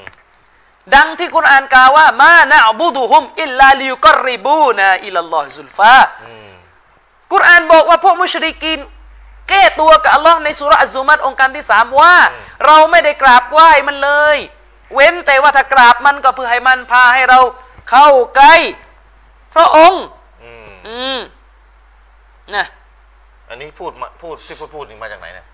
[0.95, 6.51] ดังที่กุรอานกล่าวว่ามานะอบูดุฮุมอิลลาลิยุกริบูนะอิลลอฮิซุลฟาอืม
[7.33, 8.81] กุรอานบอกว่าพวกมุชริกิน
[9.49, 12.15] แก้ตัวกับอัลลอฮ์ในสุราะห์อัซซุมัตองค์การที่สามว่า
[12.67, 14.37] เราไม่ได้กราบไหว้มันเลย
[14.95, 17.39] เว้นแต่ว่าถ้ากราบมันก็เพื่อให้มันพาให้เรา
[17.91, 18.55] เข้าใกล้
[19.55, 20.03] พระองค์
[20.43, 21.19] อืมอืม
[22.55, 22.67] นะ
[23.49, 25.47] อันนี้พูดมาพูดที่พูดพูดนี่มาจากไหนเนี่ย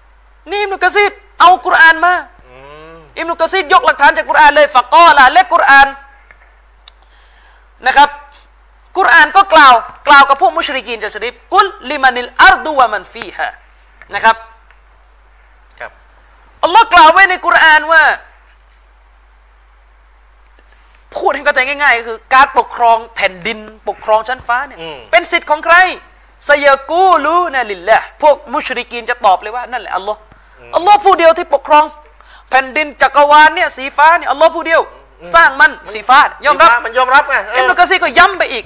[0.50, 2.14] นี่อิมนุกะซีดเอากุรอานมา
[2.46, 2.54] อื
[2.94, 5.88] มอิมนุกะซีดยกหลักฐานจากกุรอานเลยฟะกอละและกุรอาน
[7.86, 8.08] นะครับ
[8.96, 9.74] กุรอานก็กล่าว
[10.08, 13.52] กล่าวกับพวกมุชริกีนจะชริบقل لمن الأرض ومن فيها
[14.14, 14.36] นะครับ
[15.80, 15.90] ครับ
[16.62, 18.02] อัลลอฮ์กล่าวไว้ในกุรอานว่า
[21.16, 23.58] พูดให้เข้าใจง่าย ๆ ก็คือ การปกครองแผ่นดิน
[23.88, 25.76] ปกครองชั้นฟ้าเนี่ยอืมเป็นสิทธิ์ของใคร
[26.48, 30.20] سيقولون لله พวกมุชริกีนจะตอบเลยว่านั่นแหละอัลลอฮ์
[30.76, 31.84] อัลลอฮ์ผู้เดียวที่ปกครอง
[32.50, 34.80] แผ่นดินจักรวาลเนี่ยสีฟ้าเนี่ยอัลลอฮ์ผู้เดียว
[35.34, 38.64] สร้างมันสีฟ้ายอมรับมันยอมรับไงเออิบอนุกะซีรก็ย้ำไปอีก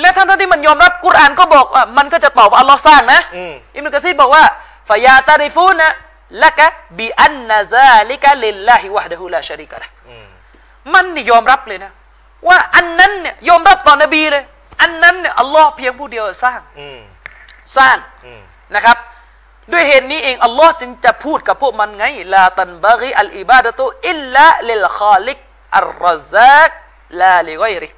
[0.00, 4.44] และทั้งๆที่มันยอมรับกุรอานก็บอกว่ามันก็จะตอบว่าอัลลอฮ์สร้างนะอืมอิบนุกะซีรบอกว่า
[4.88, 5.88] ฟายาตาริฟูนะ
[6.42, 6.66] ละกะ
[6.98, 10.26] บิอันนะซาลิกะลิลลาฮิวะฮดะฮูลาชะรีกะละห์อืม
[10.92, 11.90] มันนี่ยอมรับเลยนะ
[12.48, 14.44] ว่าอันนั้นเนี่ยยอมรับต่อนบีเลย
[14.80, 17.00] อันนั้นเนี่ยอัลลอฮ์เพียงผู้เดียวสร้างอืม
[17.76, 18.40] สร้างอืม
[18.74, 18.98] นะครับ
[19.72, 25.38] ด้วยเหตุนี้เองอัลลอฮ์จึงจะพูดกับพวกมันไงلا تنبغي العبادة إلا للخالق
[25.78, 26.70] الرازق
[27.20, 27.88] لا لغيره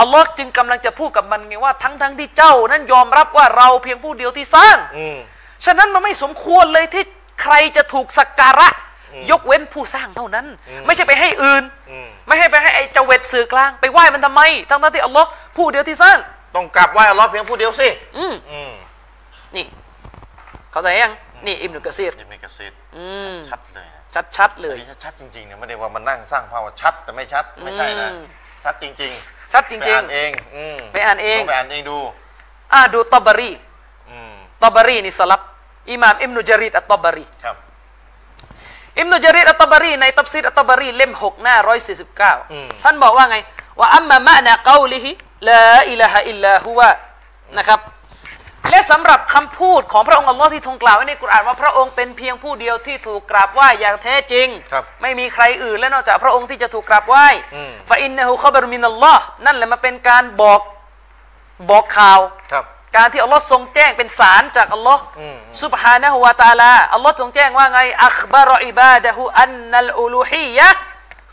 [0.00, 5.18] อัลลอฮ์จึงกำลังจะพูดกับมันไงว่าทั้งทั้งๆที่เจ้า นั้นยอมรับว่าเราเพียงผู้เดียวที่สร้างอืม
[5.64, 7.04] ฉะนั้นมันไม่สมควรเลยที่
[7.42, 8.68] ใครจะถูกสักการะ
[9.30, 10.46] ยกเว้นผู้สร้างเท่านั้น
[10.86, 16.18] ไม่ใช่ไปให้อื่นอืมไม่ให้ไปให้ไอ้เจว็ดสื่อกลาง ไปไหว้มันทำไม ทั้งทั้งๆที่อัลลอฮ์ผู้เดียวที่สร้าง
[16.56, 17.88] ต้องกราบไหว้อัลลอฮ์เพียงผู้เดียวสิ
[18.18, 18.72] อืมอืม
[19.56, 19.64] นี่
[20.72, 21.12] เข้าใจยัง
[21.46, 24.02] นี่อิบนุกะซีรยิบในกระซิบอืมชัดเลยนะ
[24.36, 28.24] ชัดๆเลยอันนี้ชัดจริงๆเนี่ยไม่ได้ว่ามันนั่งสร้างภาพว่าชัดแต่ไม่ชัดไม่ใช่นะอืม
[28.64, 33.50] ชัดจริง ๆ ชัดจริงไปอ่านเองอืมไปอ่านเองต้ไปอ่านเองดูๆอ่าดูตอบารี
[34.10, 35.40] อืมตอบารีนี่สะลัฟ
[35.90, 37.56] อิหม่ามอิบนุจารีรอัตตอบารีครับ
[38.98, 43.38] อิบนุจารีรอัตตอบารีในตัฟซีรอัตตอบารีเล่มหกหน้าร้อยสี่สิบเก้าอืมท่านบอกว่าไง
[43.78, 45.10] وأما معنى قوله
[45.48, 46.90] ลาอิลาฮะอิลลาฮุวะ
[47.58, 47.80] นะครับ
[48.70, 60.60] และสำหรับคำพูดของพระองค์อัลลอฮ์ที่ทรงกล่าวไว้ในกุรอานว่าพระองค์เป็นเพียงผู้เดียวที่ถูกกราบไหว้อย่างแท้จริงครับไม่มีใครอื่นและนอกจากพระองค์ที่จะถูกกราบไหว้อืมฟาอินนะฮูขบรุมินัลลอฮ์นั่นแหละมาเป็นการบอก
[61.70, 62.20] บอกข่าว
[62.52, 62.64] ครับ
[62.96, 70.80] การที่อัลลอฮ์ทรงแจ้งเป็นสารจากอัลลอฮ์อืมซุบฮานะฮูวาตะอาลาอัลลอฮ์ทรงแจ้งว่าไงอัคบารออิบาดะฮูอันนัลอูลูฮียะห์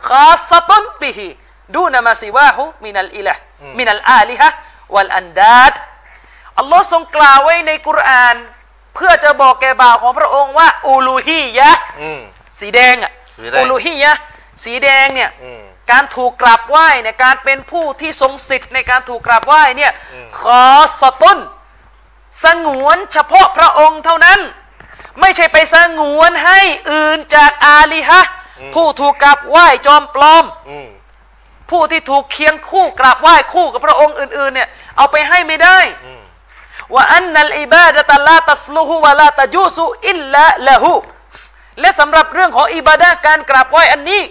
[0.08, 1.28] คาสะตุนบิฮิ
[1.76, 3.40] ดูนมาซิวาฮูมินัลอิละห์
[3.78, 4.48] มินัลอาลิฮะ
[4.94, 5.74] วัลอันดาด
[6.58, 8.36] อัลลอฮ์ทรงกล่าวไว้ในกุรอาน
[8.94, 12.20] เพื่อจะบอกแก่บ่าวของพระองค์ว่าอูลูฮียะห์อืม
[12.60, 14.18] สีแดงอะสีแดงอูลูฮียะห์
[14.64, 19.92] สีแดงเนี่ยอืม การถูกกราบไหว้เนี่ยการเป็นผู้ที่ทรงสิทธิ์ในการถูกกราบไหว้เนี่ย
[20.40, 20.64] ขอ
[21.00, 21.38] สตุน
[22.44, 24.40] สงวนเฉพาะพระองค์เท่านั้น
[25.20, 28.30] ไม่ใช่ไปสงวนให้อื่นจากอาลีฮะห์
[28.74, 30.88] ผู้ถูกกราบไหว้จอมปลอมอืม
[31.70, 36.22] ผู้ที่ถูกเคียงคู่กราบไหว้คู่กับพระองค์อื่นๆเนี่ยเอาไปให้ไม่ได้อืม
[36.94, 40.92] ว่าอันนัลอิบาดะตะลาตัสลุฮุวะลาตะจูซุอิลละละหู
[41.80, 44.22] และสำหรับเรื่องของอิบาดะห์การกราบไหว้อันนี้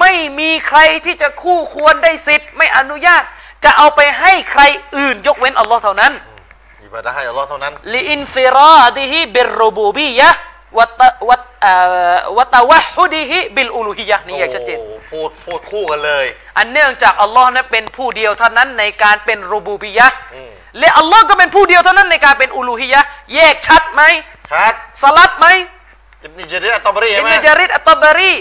[0.00, 3.22] ไม่มีใครที่จะคู่ควรได้สิทธิ์ ไม่อนุญาต
[3.64, 4.62] จะเอาไปให้ใคร
[4.96, 6.12] อื่นยกเว้นอัลลอฮ์เท่านั้น
[6.84, 11.72] อิบาดะห์ให้อัลลอฮ์เท่านั้นلانفراده بالربوبية وتو เอ่
[12.14, 16.26] อ وتوحده بالألوهية นี่อย่างชัดเจนโอ้โหพูดพูดคู่กันเลย
[16.58, 24.02] อันเนื่องจากอัลลอฮ์นั้นเป็นผู้เดียวเท่านั้นในการเป็นรูบูบียะห์อืมและอัลลอฮ์ก็เป็นผู้เดียวเท่านั้นในการเป็นอูลูฮิยะห์แยกชัดไหม
[24.52, 25.46] ชัดสะลัฟไหม
[26.24, 28.32] อิบนุจารีรอัตตบารีใช่ไหมอิบนุจารีรอัตตบารี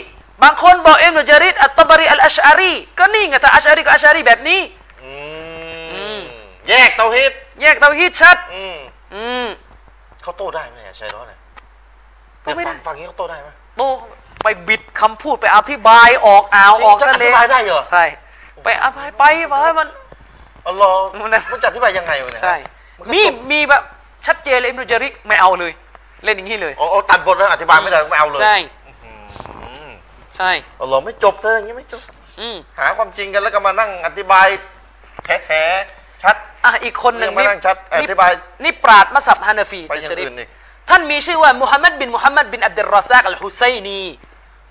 [0.44, 4.62] บางคนบอกอิบนุจารีรอัตตบารีอัลอัชอารีก็นี่ไงถ้าอัชอารีก็อัชอารีแบบนี้
[5.04, 5.14] อื
[6.18, 6.20] ม
[6.70, 8.78] แยกเตาฮิดแยกเตาฮีดชัดอืม
[9.14, 9.46] อืม
[10.24, 11.40] เขาโต้ได้ไหมเนี่ยชัยร้อนเนี่ย
[12.44, 13.84] โต้ไม่ได้ฟังฟังอย่างนี้เขาโต้ได้ไหมโต
[14.44, 18.04] ไปบิดคำพูดไปอธิบายออกอ่าวออกจริงๆทะเลจะอธิบายได้เหรอใช่
[18.64, 19.88] ไปอธิบายไปไปมัน
[20.68, 22.56] อัลลอฮ์มันนั่นมันจะอธิบายยังไงวะเนี่ยใช่
[23.00, 23.84] นก็มีจบมีแบบ
[24.28, 25.72] ชัดเจนเลยอิบนุจาริดไม่เอาเลย
[26.24, 28.83] เล่นอย่างนี้เลยอ๋ออ๋อตัดบทแล้วอธิบายไม่ได้ไม่เอาเลยใช่อืม
[30.38, 30.52] ใช่
[30.82, 32.02] อัลลอฮ์ไม่จบเธออย่างนี้ไม่จบ
[32.40, 34.48] อืมหาความจริงกันแล้วก็มานั่งอธิบาย
[35.26, 36.36] แท้ๆชัด
[36.66, 38.32] อะอีกคนหนึ่งยังไม่นั่งชัดอธิบาย
[38.64, 40.50] นี่ปราดมัสฮับฮานาฟีไปอย่างชริฟอื่นอีก
[40.90, 44.02] ท่านมีชื่อว่ามุฮัมมัดบินมุฮัมมัดบินอับดุลรอซากอัลฮุไซนี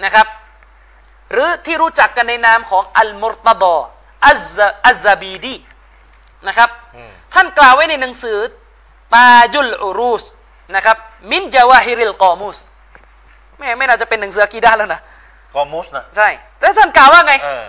[0.04, 0.26] นะครับ
[1.32, 3.76] หรือที่รู้จักกันในนามของอัลมุรตดอ
[4.28, 5.54] อัซซะอัซซาบีดี
[6.48, 6.70] นะครับ
[7.34, 8.38] ท่านกล่าวไว้ในหนังสือ
[9.14, 10.24] ตาจุลอุรูส
[10.74, 10.96] นะครับ
[11.30, 12.58] من جواهر القاموس
[13.58, 15.00] ไม่ไม่น่าจะเป็นหนังสืออากีดาแล้วนะ
[15.54, 17.64] กอมูสนะใช่แต่ท่านกล่าวว่าไงเออ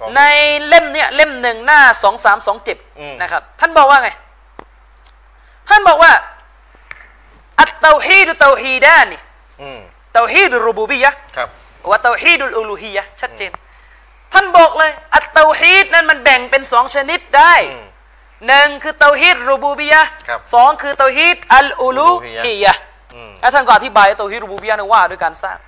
[0.00, 0.20] กอมูสใน
[0.66, 4.10] เล่มเนี่ยเล่มหนึ่งหน้าสองสามสองเจ็ดอืมนะครับ ท่านบอกว่าไง
[5.68, 6.12] ท่านบอกว่า
[7.60, 9.20] التوحيد توحيدان
[9.62, 9.80] อืม
[10.14, 11.48] توحيد الربوبية ครับ
[11.90, 13.50] وتوحيد الألوهية ชัดเจน
[14.32, 17.84] ท่านบอกเลย อัตเตาฮีดนั้นมันแบ่งเป็นสองชนิดได้อืม
[18.46, 22.80] หนึ่งคือเตาฮีดรูบูบียะห์ครับสองคือเตาฮีดอัลอูลูอูลูฮีฮียะห์ยะห์
[23.14, 25.58] อืมแล้วท่านก็อธิบายเตาฮีดรูบูบียะห์นั้นว่าด้วยการสร้าง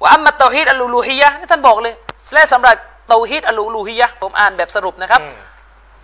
[0.00, 1.94] وأما توحيد الألوهية นี่ท่านบอกเลย
[2.34, 2.74] และสำหรับ
[3.08, 5.34] เตาฮีดอัลอูลูฮียะห์ผมอ่านแบบสรุปนะครับอืม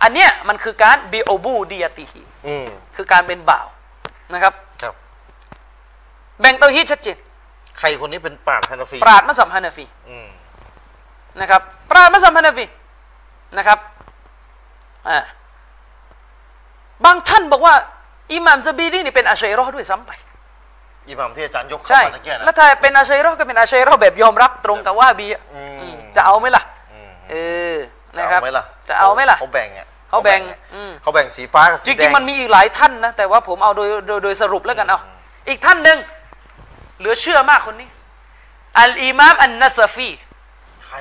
[0.03, 3.67] อันเนี้ยมันคือการبعبوديته อืมคือการเป็นบ่าว
[4.33, 4.93] นะครับครับ
[6.39, 7.17] แบ่งเตาฮีดชัดเจน
[7.79, 10.27] ใครคนนี้เป็นปราชญ์ฮานาฟีปราชญ์มัซฮับฮานาฟีอืม
[11.41, 11.61] นะครับ
[11.91, 12.65] ปราดมัสยิดฮานาฟี
[13.57, 13.79] นะครับ
[15.09, 15.17] อ่า
[17.05, 17.75] บางท่านบอกว่า
[18.33, 20.11] อิหม่ามซะบีดีนี่เป็นอาชัยรอห์ด้วยซ้ำไป
[21.09, 27.33] อิหม่ามที่อาจารย์ยกเข้าใช่มาตะเกียนะแล้วถ้าเป็นอาชัยรอห์ก็เป็นอาชัยรอห์แบบยอมรับตรงกับว่าบีอะอืมอืมจะเอาไหมล่ะอืมเอ
[27.73, 27.75] อ
[28.17, 34.99] นะครับจะเอาไหมล่ะจะเอาไหมล่ะ เขาแบ่งอะเขาแบ่งอะอืม เขาแบ่งสีฟ้ากับจสีแดริงงๆมันมีอีกหลายท่านนะ แต่ว่าผมเอาโดยโดยโดยสรุปแล้วกันเอา
[35.49, 35.97] อีกท่านหนึ่ง
[36.99, 37.89] เหลือเชื่อมากคนนี้
[38.79, 40.09] อัลอิมามอันนัสฟี
[40.85, 40.97] ใคร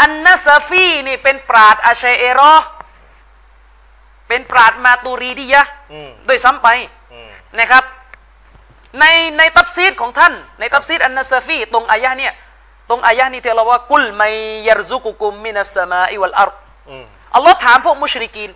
[0.00, 2.68] อันนัสฟีนี่เป็นปราชญ์อาชาอิเราะห์
[4.28, 6.68] เป็นปราชญ์มาตูรีดียะห์อืมด้วยซ้ำไป
[7.12, 7.28] อืม
[7.58, 7.84] นะครับ
[9.00, 9.04] ใน
[9.38, 12.32] ในตัฟซีรของท่าน ในตัฟซีรอันนัสฟีตรงอายะห์เนี่ย
[12.90, 14.22] ตรงอายะห์นี้ที่เราว่าقل من
[14.68, 16.54] يرزقكم من السماء والأرض
[16.88, 17.04] อืม
[17.34, 18.50] อัลลอฮ์ถามพวกมุชริกีน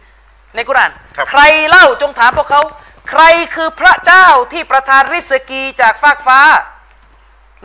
[0.54, 2.62] ในกุรอานครับใครเล่าจงถามพวกเขา
[3.10, 3.22] ใคร
[3.54, 6.40] คือพระเจ้าที่ประทานริสกีจากฟากฟ้า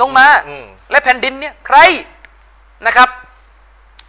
[0.02, 1.78] ลงมาอืมและแผ่นดินเนี่ยใคร
[2.86, 3.10] นะครับ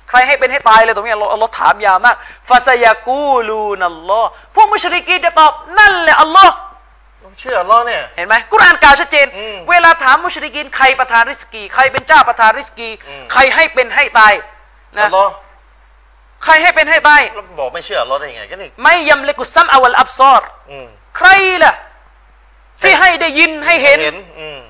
[0.09, 2.17] ใครให้เป็นให้ตายเลยตรงนี้อัลลอฮ์อัลลอฮ์ถามยาวมาก
[2.49, 6.64] ฟาซยากูลูนัลลอฮ์พวกมุชริกีนจะตอบนั่นแหละอัลลอฮ์ต้อง
[7.41, 14.33] เชื่ออัลลอฮ์เนี่ย เห็นไหมกุรอานกล่าวชัดเจน อืมเวลาถามมุชริกีนใครประทานริสกี ใครเป็นเจ้าประทานริสกี อืม ใครให้เป็นให้ตาย
[14.99, 15.33] อันะลลอฮ์
[16.45, 20.87] ใครให้เป็นให้ตายแล้วบอกไม่เชื่ออัลลอฮ์ได้ยังไงก็นี่ไม่ยำเลกุซัมอวัลอับซอรอืม
[21.17, 21.29] ใคร
[21.63, 21.73] ล่ะ
[22.83, 24.61] ที่ให้ได้ยินให้เห็น เห็นอืม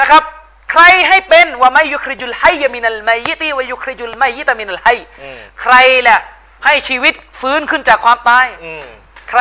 [0.00, 0.22] นะครับ
[0.70, 4.88] ใครให้เป็นว่าไม่ยุคริจุลไฮยมินัลไมยิตีวายุคริจุลไมยิตมินัลไฮ
[5.22, 5.74] อืมใคร
[6.08, 6.18] ล่ะ
[6.64, 8.84] ให้ชีวิตฟื้นขึ้นจากความตาย อืม
[9.30, 9.40] ใคร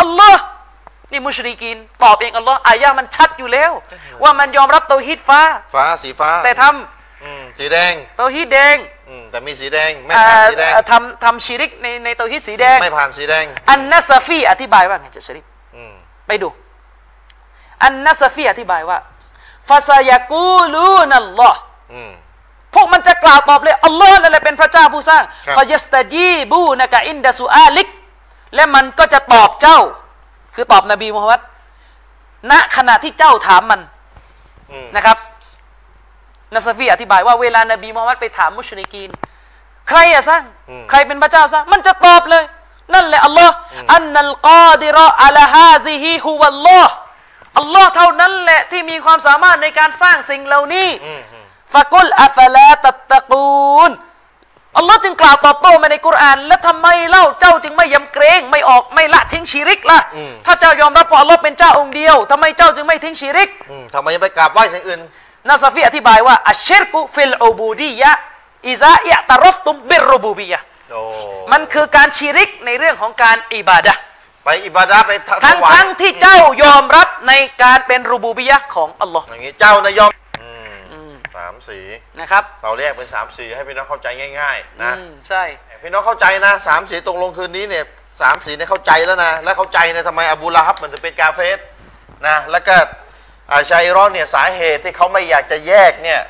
[0.00, 0.42] อัลลอฮ์
[1.10, 3.72] นี่มุชริกีนตอบเองอัลลอฮ์อายะห์มันชัดอยู่แล้ว
[4.22, 5.40] ว่ามันยอมรับเตาฮีดฟ้า
[5.74, 6.64] ฟ้าสีฟ้า แต่ท
[7.24, 8.76] อืมสีแดงำเตาฮีดแดง
[9.08, 15.44] อืมแต่มีสีแดงไม่เอ่ผ่านอสีแดงเอ่อทำทำชิริกในในเตาฮีดสีแดง ไม่ผ่านสีแดง อันนัสฟีอธิบายว่าไงจะชริฟ
[15.76, 15.94] อืม
[16.26, 16.48] ไปดู
[17.84, 18.98] อันนัสฟีอธิบายว่า
[19.68, 21.60] ฟาซายากูลูนัลลอฮ์
[21.92, 22.12] อืม
[22.74, 27.88] พวกมันจะกล่าวตอบเลยอัลลอฮ์นั่นแหละเป็นพระเจ้าผู้สร้างครับฟายัสตาจีบูนะกะอินดาสุอาลิก
[28.54, 29.78] และมันก็จะตอบเจ้า
[30.60, 31.40] คือตอบนบีมุฮัมมัด
[32.50, 33.80] ณขณะที่เจ้าถามมัน
[34.72, 35.16] อืมนะครับ
[36.54, 39.10] นัสฟีอธิบายว่าเวลานบีมุฮัมมัดไปถามมุชริกีน
[39.88, 40.42] ใครอะสร้าง
[40.90, 42.44] ใครเป็นพระเจ้าสร้างมันจะตอบเลย
[42.94, 43.54] นั่นแหละอัลลอฮ์
[43.94, 46.92] أن القادر على هذه هو الله
[47.58, 53.90] อัลลอฮ์เท่านั้นแหละที่มีความสามารถในการสร้างสิ่งเหล่านี้อืมอืมفقل أفلا تتقون
[54.76, 60.00] อัลลอฮ์จึงกล่าวตอบโต้มาในกุรอาน แล้วทำไมเล่าเจ้าจึงไม่ยำเกรง ไม่ออกไม่ละทิ้งชีริกล่ะ
[60.46, 65.00] ถ้าเจ้ายอมรับว่าอัลลอฮ์เป็นเจ้าองค์เดียวทำไมเจ้าจึงไม่ทิ้งชีริกอืมทำไมยังไปกราบไหว้สิ่งอื่น
[65.48, 71.00] นาซาฟีอธิบายว่าالشرك في العبودية إذا اعترفتم بالربوبيةโอ้
[71.52, 74.00] มันคือการชีริกในเรื่องของการอิบาดะห์
[74.44, 77.32] ไปอิบาดะห์ไปถทั้งถวายทั้งที่เจ้ายอมรับใน
[77.62, 80.19] การเป็นรูบูบียะห์ของอัลลอฮ์อย่างนี้เจ้านายยอมอืมอืม
[81.36, 81.78] สามสี
[82.20, 84.08] นะครับ เราเรียกเป็นสามสีให้พี่น้องเข้าใจ
[84.40, 85.42] ง่าย ๆ นะอืมใช่
[85.82, 87.84] พี่น้องเข้าใจนะสามสีตรงลงคืนนี้เนี่ย
[88.22, 91.58] สามสีเนี่ยเข้าใจแล้วนะและเข้าใจนะทำไมอบูละฮับมันถึงเป็นกาเฟส
[92.26, 92.76] นะแล้วก็
[93.52, 96.20] อาชัยรอนเนี่ยสาเหตุที่เขาไม่อยากจะแยกเนี่ย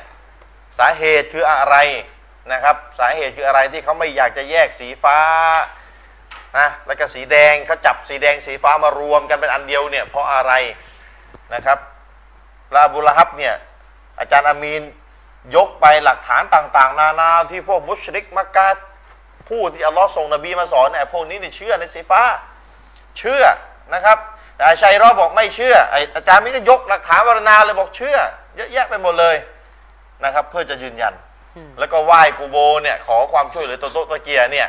[0.79, 1.75] สาเหตุคืออะไร
[2.51, 5.17] นะครับ สาเหตุคืออะไรที่เขาไม่อยากจะแยกสีฟ้า
[6.57, 10.53] นะแล้วก็สีแดงเขาจับสีแดงสีฟ้ามารวมกันเป็นอันเดียวเนี่ยเพราะอะไร
[11.53, 11.77] นะครับ
[12.71, 13.53] แล้วอบูละฮับเนี่ย
[14.21, 14.81] อาจารย์อามีน
[15.55, 18.69] ยกไปหลักฐานต่าง ๆ นานาที่พวกมุชริกมักกะ
[19.49, 22.23] ผู้ที่อัลลอฮ์ส่งนบีมาสอนเนี่ยพวกนี้นี่เชื่อในสีฟ้า
[23.17, 23.43] เชื่อ
[23.93, 24.17] นะครับ
[24.55, 28.17] แต่อาชัยรอบอกไม่เชื่อไออาจารย์มิก็ยกหลักฐานวรณาเลยบอกเชื่อ
[28.55, 29.35] เยอะแยะไปหมดเลย
[30.23, 31.13] นะครับ เพื่อจะยืนยัน
[31.79, 34.67] แล้วก็ไหว้กูโบเนี่ยขอความช่วยเหลือตัวโตะตะเกียเนี่ย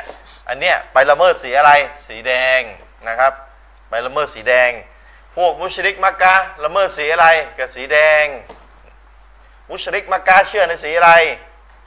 [0.49, 1.71] อันเนี้ยไปละเมิดสีอะไร
[2.07, 2.61] สีแดง
[3.07, 3.33] นะครับ
[3.89, 4.71] ไปละเมิดสีแดง
[5.35, 7.27] พวกมุชริกมักกะละเมิดสีอะไร
[7.57, 8.25] กับสีแดง
[9.69, 11.11] มุชริกมักกะเชื่อในสีอะไร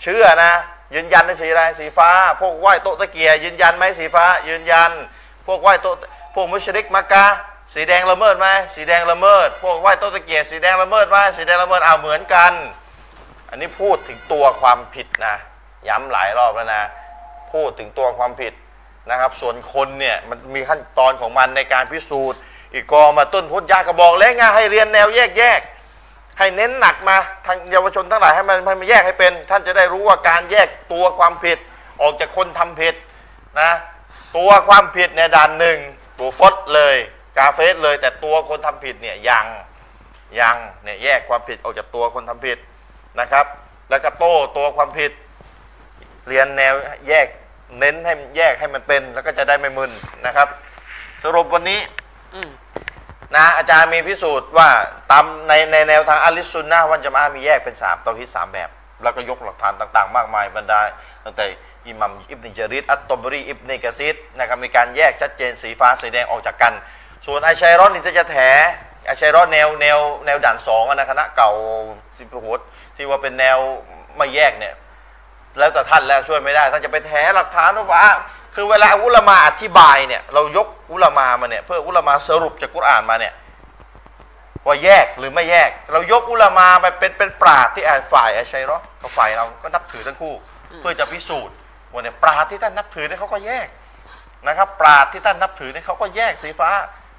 [0.03, 0.53] เชื่อนะ
[0.95, 4.91] ยืนยันในสีอะไรสีฟ้า พวกไหว้โต๊ะตะเกียยืนยันไหมสีฟ้า ยืนยัน
[5.47, 5.95] พวกไหว้โต๊ะ
[6.35, 7.27] พวกมุชริกมักกะ
[7.75, 12.53] สีแดงละเมิดไหมสีแดงละเมิด พวกไหว้โต๊ะตะเกียสีแดงละเมิดไหมสีแดงละเมิดเอาเหมือนกัน
[13.51, 15.35] อันนี้พูดถึงตัวความผิดนะ
[15.89, 16.83] ย้ำหลายรอบแล้วนะ
[17.53, 18.53] พูดถึงตัวความผิด
[19.11, 22.41] นะครับ ส่วนคนเนี่ยมันมีขั้นตอนของมันในการพิสูจน์
[22.73, 25.61] อีกกอมาต้นพุทธยากระบอกแล้วไงให้เรียนแนวแยกแยก
[26.39, 31.59] ให้เน้นหนักมาทางเยาวชนทั้งหลายให้มันให้มันแยกให้เป็น ท่านจะได้รู้ว่าการแยกตัวความผิด
[32.03, 32.95] ออกจากคนทำผิด
[33.61, 33.71] นะ
[34.37, 35.79] ตัวความผิดเนี่ยด่านหนึ่ง
[36.19, 36.97] ตัวฟดเลย
[37.37, 39.47] กาเฟสเลย แต่ตัวคนทำผิดเนี่ยยัง
[40.41, 42.59] ยังเนี่ยแยกความผิดออกจากตัวคนทำผิด
[43.21, 43.47] นะครับ
[43.91, 45.13] แล้วก็โต้ตัวความผิด
[46.29, 46.75] เรียนแนว
[47.09, 47.27] แยก
[47.79, 49.91] เน้นให้แยกให้มันเป็น แล้วก็จะได้ไม่มึน
[50.27, 50.49] นะครับ
[51.25, 51.81] สรุปวันนี้
[52.35, 52.41] อื
[53.35, 54.69] นะอาจารย์มีพิสูจน์ว่า
[55.11, 58.71] ตามในในแนวทางอัลลิสซุนนะวันจะมามีแยกเป็น3เตาฮิดสามแบบ
[59.03, 60.81] แล้วก็ยกหลักฐานต่างๆ มากมายบรรดา
[61.25, 61.47] ตั้งแต่
[61.87, 66.73] อิหมัมอิบนิจาริดอัตตบรีอิบนิกะซิดนะครับมีการแยกชัดเจนสีฟ้าสีแดงออกจากกัน
[67.27, 68.37] ส่วนไอชัยรอนนี่จะแถ
[69.07, 71.51] ไอชัยรอนแนวแนวแนวด่านสองนะคณะเก่า
[72.17, 72.61] ที่โหด
[72.97, 73.59] ที่ว่าเป็นแนว
[74.17, 74.75] ไม่แยกเนี่ย
[75.59, 78.05] แล้วแต่ท่านแล้วช่วยไม่ได้ท่านจะไปแถหลักฐานว่า
[78.59, 83.35] คือเวลาอุลามาอธิบายเนี่ยเรายกอุลามามาเนี่ยเพื่ออุลามาสรุปจากกุรอานมาเนี่ย
[84.67, 90.35] ว่าแยกหรือไม่แยก เรายกอุลามาไปเป็นเป็นปราดที่อ่านฝ่ายอาชัยเนาะกับฝ่ายเราก็นับถือทั้งคู่
[90.79, 91.55] เพื่อจะพิสูจน์
[91.93, 93.67] ว่าเนี่ยปราดที่ท่านนับถือเนี่ยเขาก็แยก
[94.47, 96.71] นะครับ ปราดที่ท่านนับถือเนี่ยเขาก็แยกสีฟ้า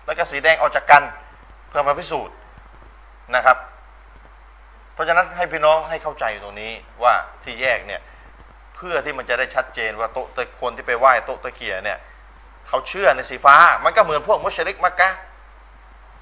[0.05, 1.03] แล้วก็สีแดงออกจากกัน
[1.69, 2.35] เพื่อมาพิสูจน์
[3.35, 3.57] นะครับ
[4.93, 6.71] เพราะฉะนั้นให้พี่น้องให้เข้าใจตรงนี้
[7.03, 8.01] ว่าที่แยกเนี่ย
[8.77, 11.97] เพื่อที่มันจะได้ชัดเจนว่าโต๊ะตะคนที่ไปไหว้โต๊ะตะเกียเนี่ย
[12.67, 15.09] เขาเชื่อในสีฟ้า มันก็เหมือนพวกมุชริกมักกะ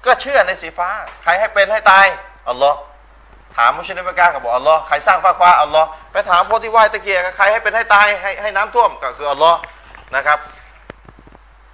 [0.06, 0.88] ก็เชื่อในสีฟ้า
[1.22, 2.06] ใครให้เป็นให้ตาย
[2.48, 2.78] อัลลอฮ์
[3.56, 9.58] ถามมุชริกมักกะก็บอกอัลลอฮ์ใครสร้างฟ้าฟ้าอัลลอฮ์ไปถามพวกที่ไหว้ตะเกียกใครให้เป็นให้ตายให้ให้น้ำท่วมก็คืออัลลอฮ์
[10.16, 10.38] นะครับ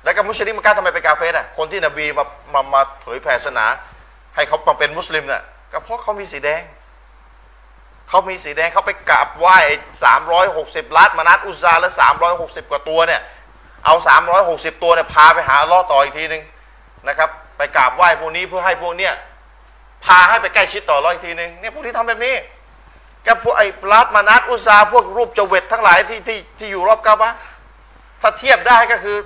[0.05, 3.67] แล้วก็มุชริกมักกะทำไมเป็นกาเฟสอะคนที่นบีมามามาเผยแผ่ศาสนา
[4.35, 5.43] ให้เขามาเป็นมุสลิมเนี่ย
[5.73, 6.63] ก็เพราะเขามีสีแดง
[8.13, 9.59] เขามีสีแดงเขาไปกราบไหว้
[10.05, 13.21] สามร้อยหกสิบล้านมานัดอุซาและสามร้อยหกสิบกว่าตัวเนี่ย
[13.85, 16.43] เอาสามร้อยหกสิบตัวเนี่ยพาไปหาล่อต่ออีกทีหนึ่ง
[17.09, 19.13] นะครับ ไปกราบไหว้พวกนี้เพื่อให้พวกเนี้ย
[20.05, 22.35] พาให้ไปใกล้ชิดต่ออัลเลอฮ์อีกทีหนึ่งเนี่ยพวกที่ทำแบบนี้
[23.27, 27.33] กับพวกไอ้ลาดมานัดอุซาพวกรูปเจเวตทั้งหลายที่ที่ที่อยู่รอบกาบะ
[28.21, 29.17] ถ้าเทียบได้ก็คือ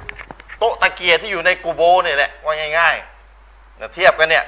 [0.58, 4.44] โต๊ะตะเกียร์ที่อยู่ในกูโบเนี่ยแหละว่าง่ายๆเทียบกันเนี่ย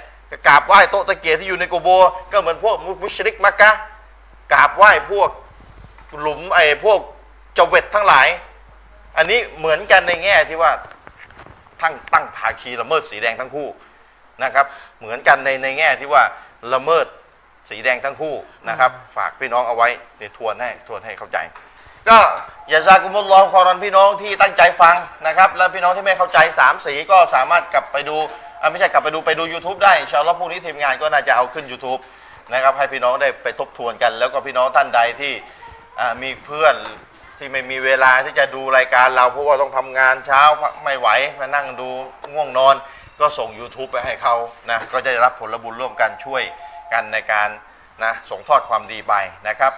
[0.47, 1.89] กราบไหว้โต๊ะตะเกียที่อยู่ในกูโบ
[2.32, 3.70] ก็เหมือนพวกมุชริกมักกะ
[4.52, 5.30] กราบไหว้พวก
[6.20, 7.00] หลุมไอ้พวก
[7.54, 8.26] เจาเวตทั้งหลาย
[9.16, 10.72] อันนี้เหมือนกันในแง่ที่ว่า
[11.80, 13.68] ทั้งตั้งภาคีละเมิดสีแดงทั้งคู่
[14.42, 14.66] นะครับ
[14.98, 16.22] เหมือนกันในในแง่ที่ว่า
[16.74, 17.06] ละเมิด
[17.70, 18.34] สีแดงทั้งคู่
[18.68, 19.88] นะครับ ฝากพี่น้องเอาไว้
[20.18, 21.38] เดี๋ยวทวนให้ทวนให้เข้าใจ
[22.08, 22.18] ก็
[22.68, 24.96] อย่าซากุมุลลอฮ์ขอรอนพี่น้องที่ตั้งใจฟัง
[25.26, 28.16] นะครับ แล้วพี่น้องที่ไม่เข้าใจสามสีก็สามารถกลับไปดู
[28.60, 32.00] อะไม่ใช่กลับไปดูไปดู YouTube ได้อินชาอัลลอฮ์พรุ่งนี้ทีมงานก็น่าจะเอาขึ้น YouTube
[32.52, 35.32] นะครับให้พี่น้องได้ไปทบทวนกัน แล้วก็พี่น้องท่านใดที่
[36.22, 36.76] มีเพื่อน
[37.38, 40.42] ที่ไม่มีเวลาที่จะดูรายการเราเพราะว่าต้องทำงานเช้า
[40.84, 41.08] ไม่ไหว
[41.38, 41.88] มานั่งดู
[42.32, 42.74] ง่วงนอน
[43.20, 44.34] ก็ส่ง YouTube ไปให้เขา
[44.70, 46.42] นะก็จะได้รับผลบุญร่วมกันช่วย
[46.92, 47.48] กันในการ
[48.04, 49.14] นะส่งทอดความดีไป
[49.48, 49.72] นะครับ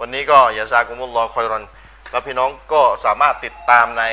[0.00, 1.64] วันนี้ก็อย่าซากุมุลลอคอยรอน
[2.10, 4.04] แล้วพี่น้องก็สามารถติดตามใน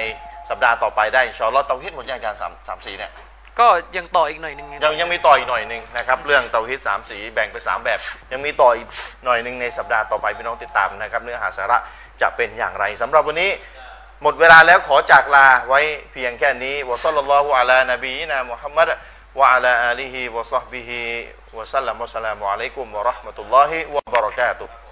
[0.50, 3.12] สัปดาห์ต่อไปได้ชอลลอฮ์เตาฮิดหมดยังอารสามสามสีเนี่ย
[3.60, 3.68] ก็
[3.98, 8.00] ยังต่ออีกหน่อยหนึ่งไงยังยังมีต่ออีกหน่อยหนึ่งนะครับเรื่องเตาฮิตสามสีแบ่งเป็นสามแบบ
[8.32, 8.88] ยังมีต่ออีก
[9.26, 11.78] หน่อยหนึ่งในสัปดาห์ต่อไปพี่น้องติดตามนะครับเนื้อหาสาระ
[12.22, 13.52] จะเป็นอย่างไรสำหรับวันนี้
[14.24, 15.80] หมดเวลาแล้วขอจากลาไว้
[16.12, 18.90] เพียงแค่นี้วะซัลลัลลอฮุอะลานบีนะมุฮัมมัด
[19.40, 21.02] วะอะลาอาลีฮิวะซอฮบิฮิ
[21.58, 24.87] วะสัลลัมวะสลามุอะลัยกุมวะเราะห์มะตุลลอฮิวะบะเราะกาตุฮ์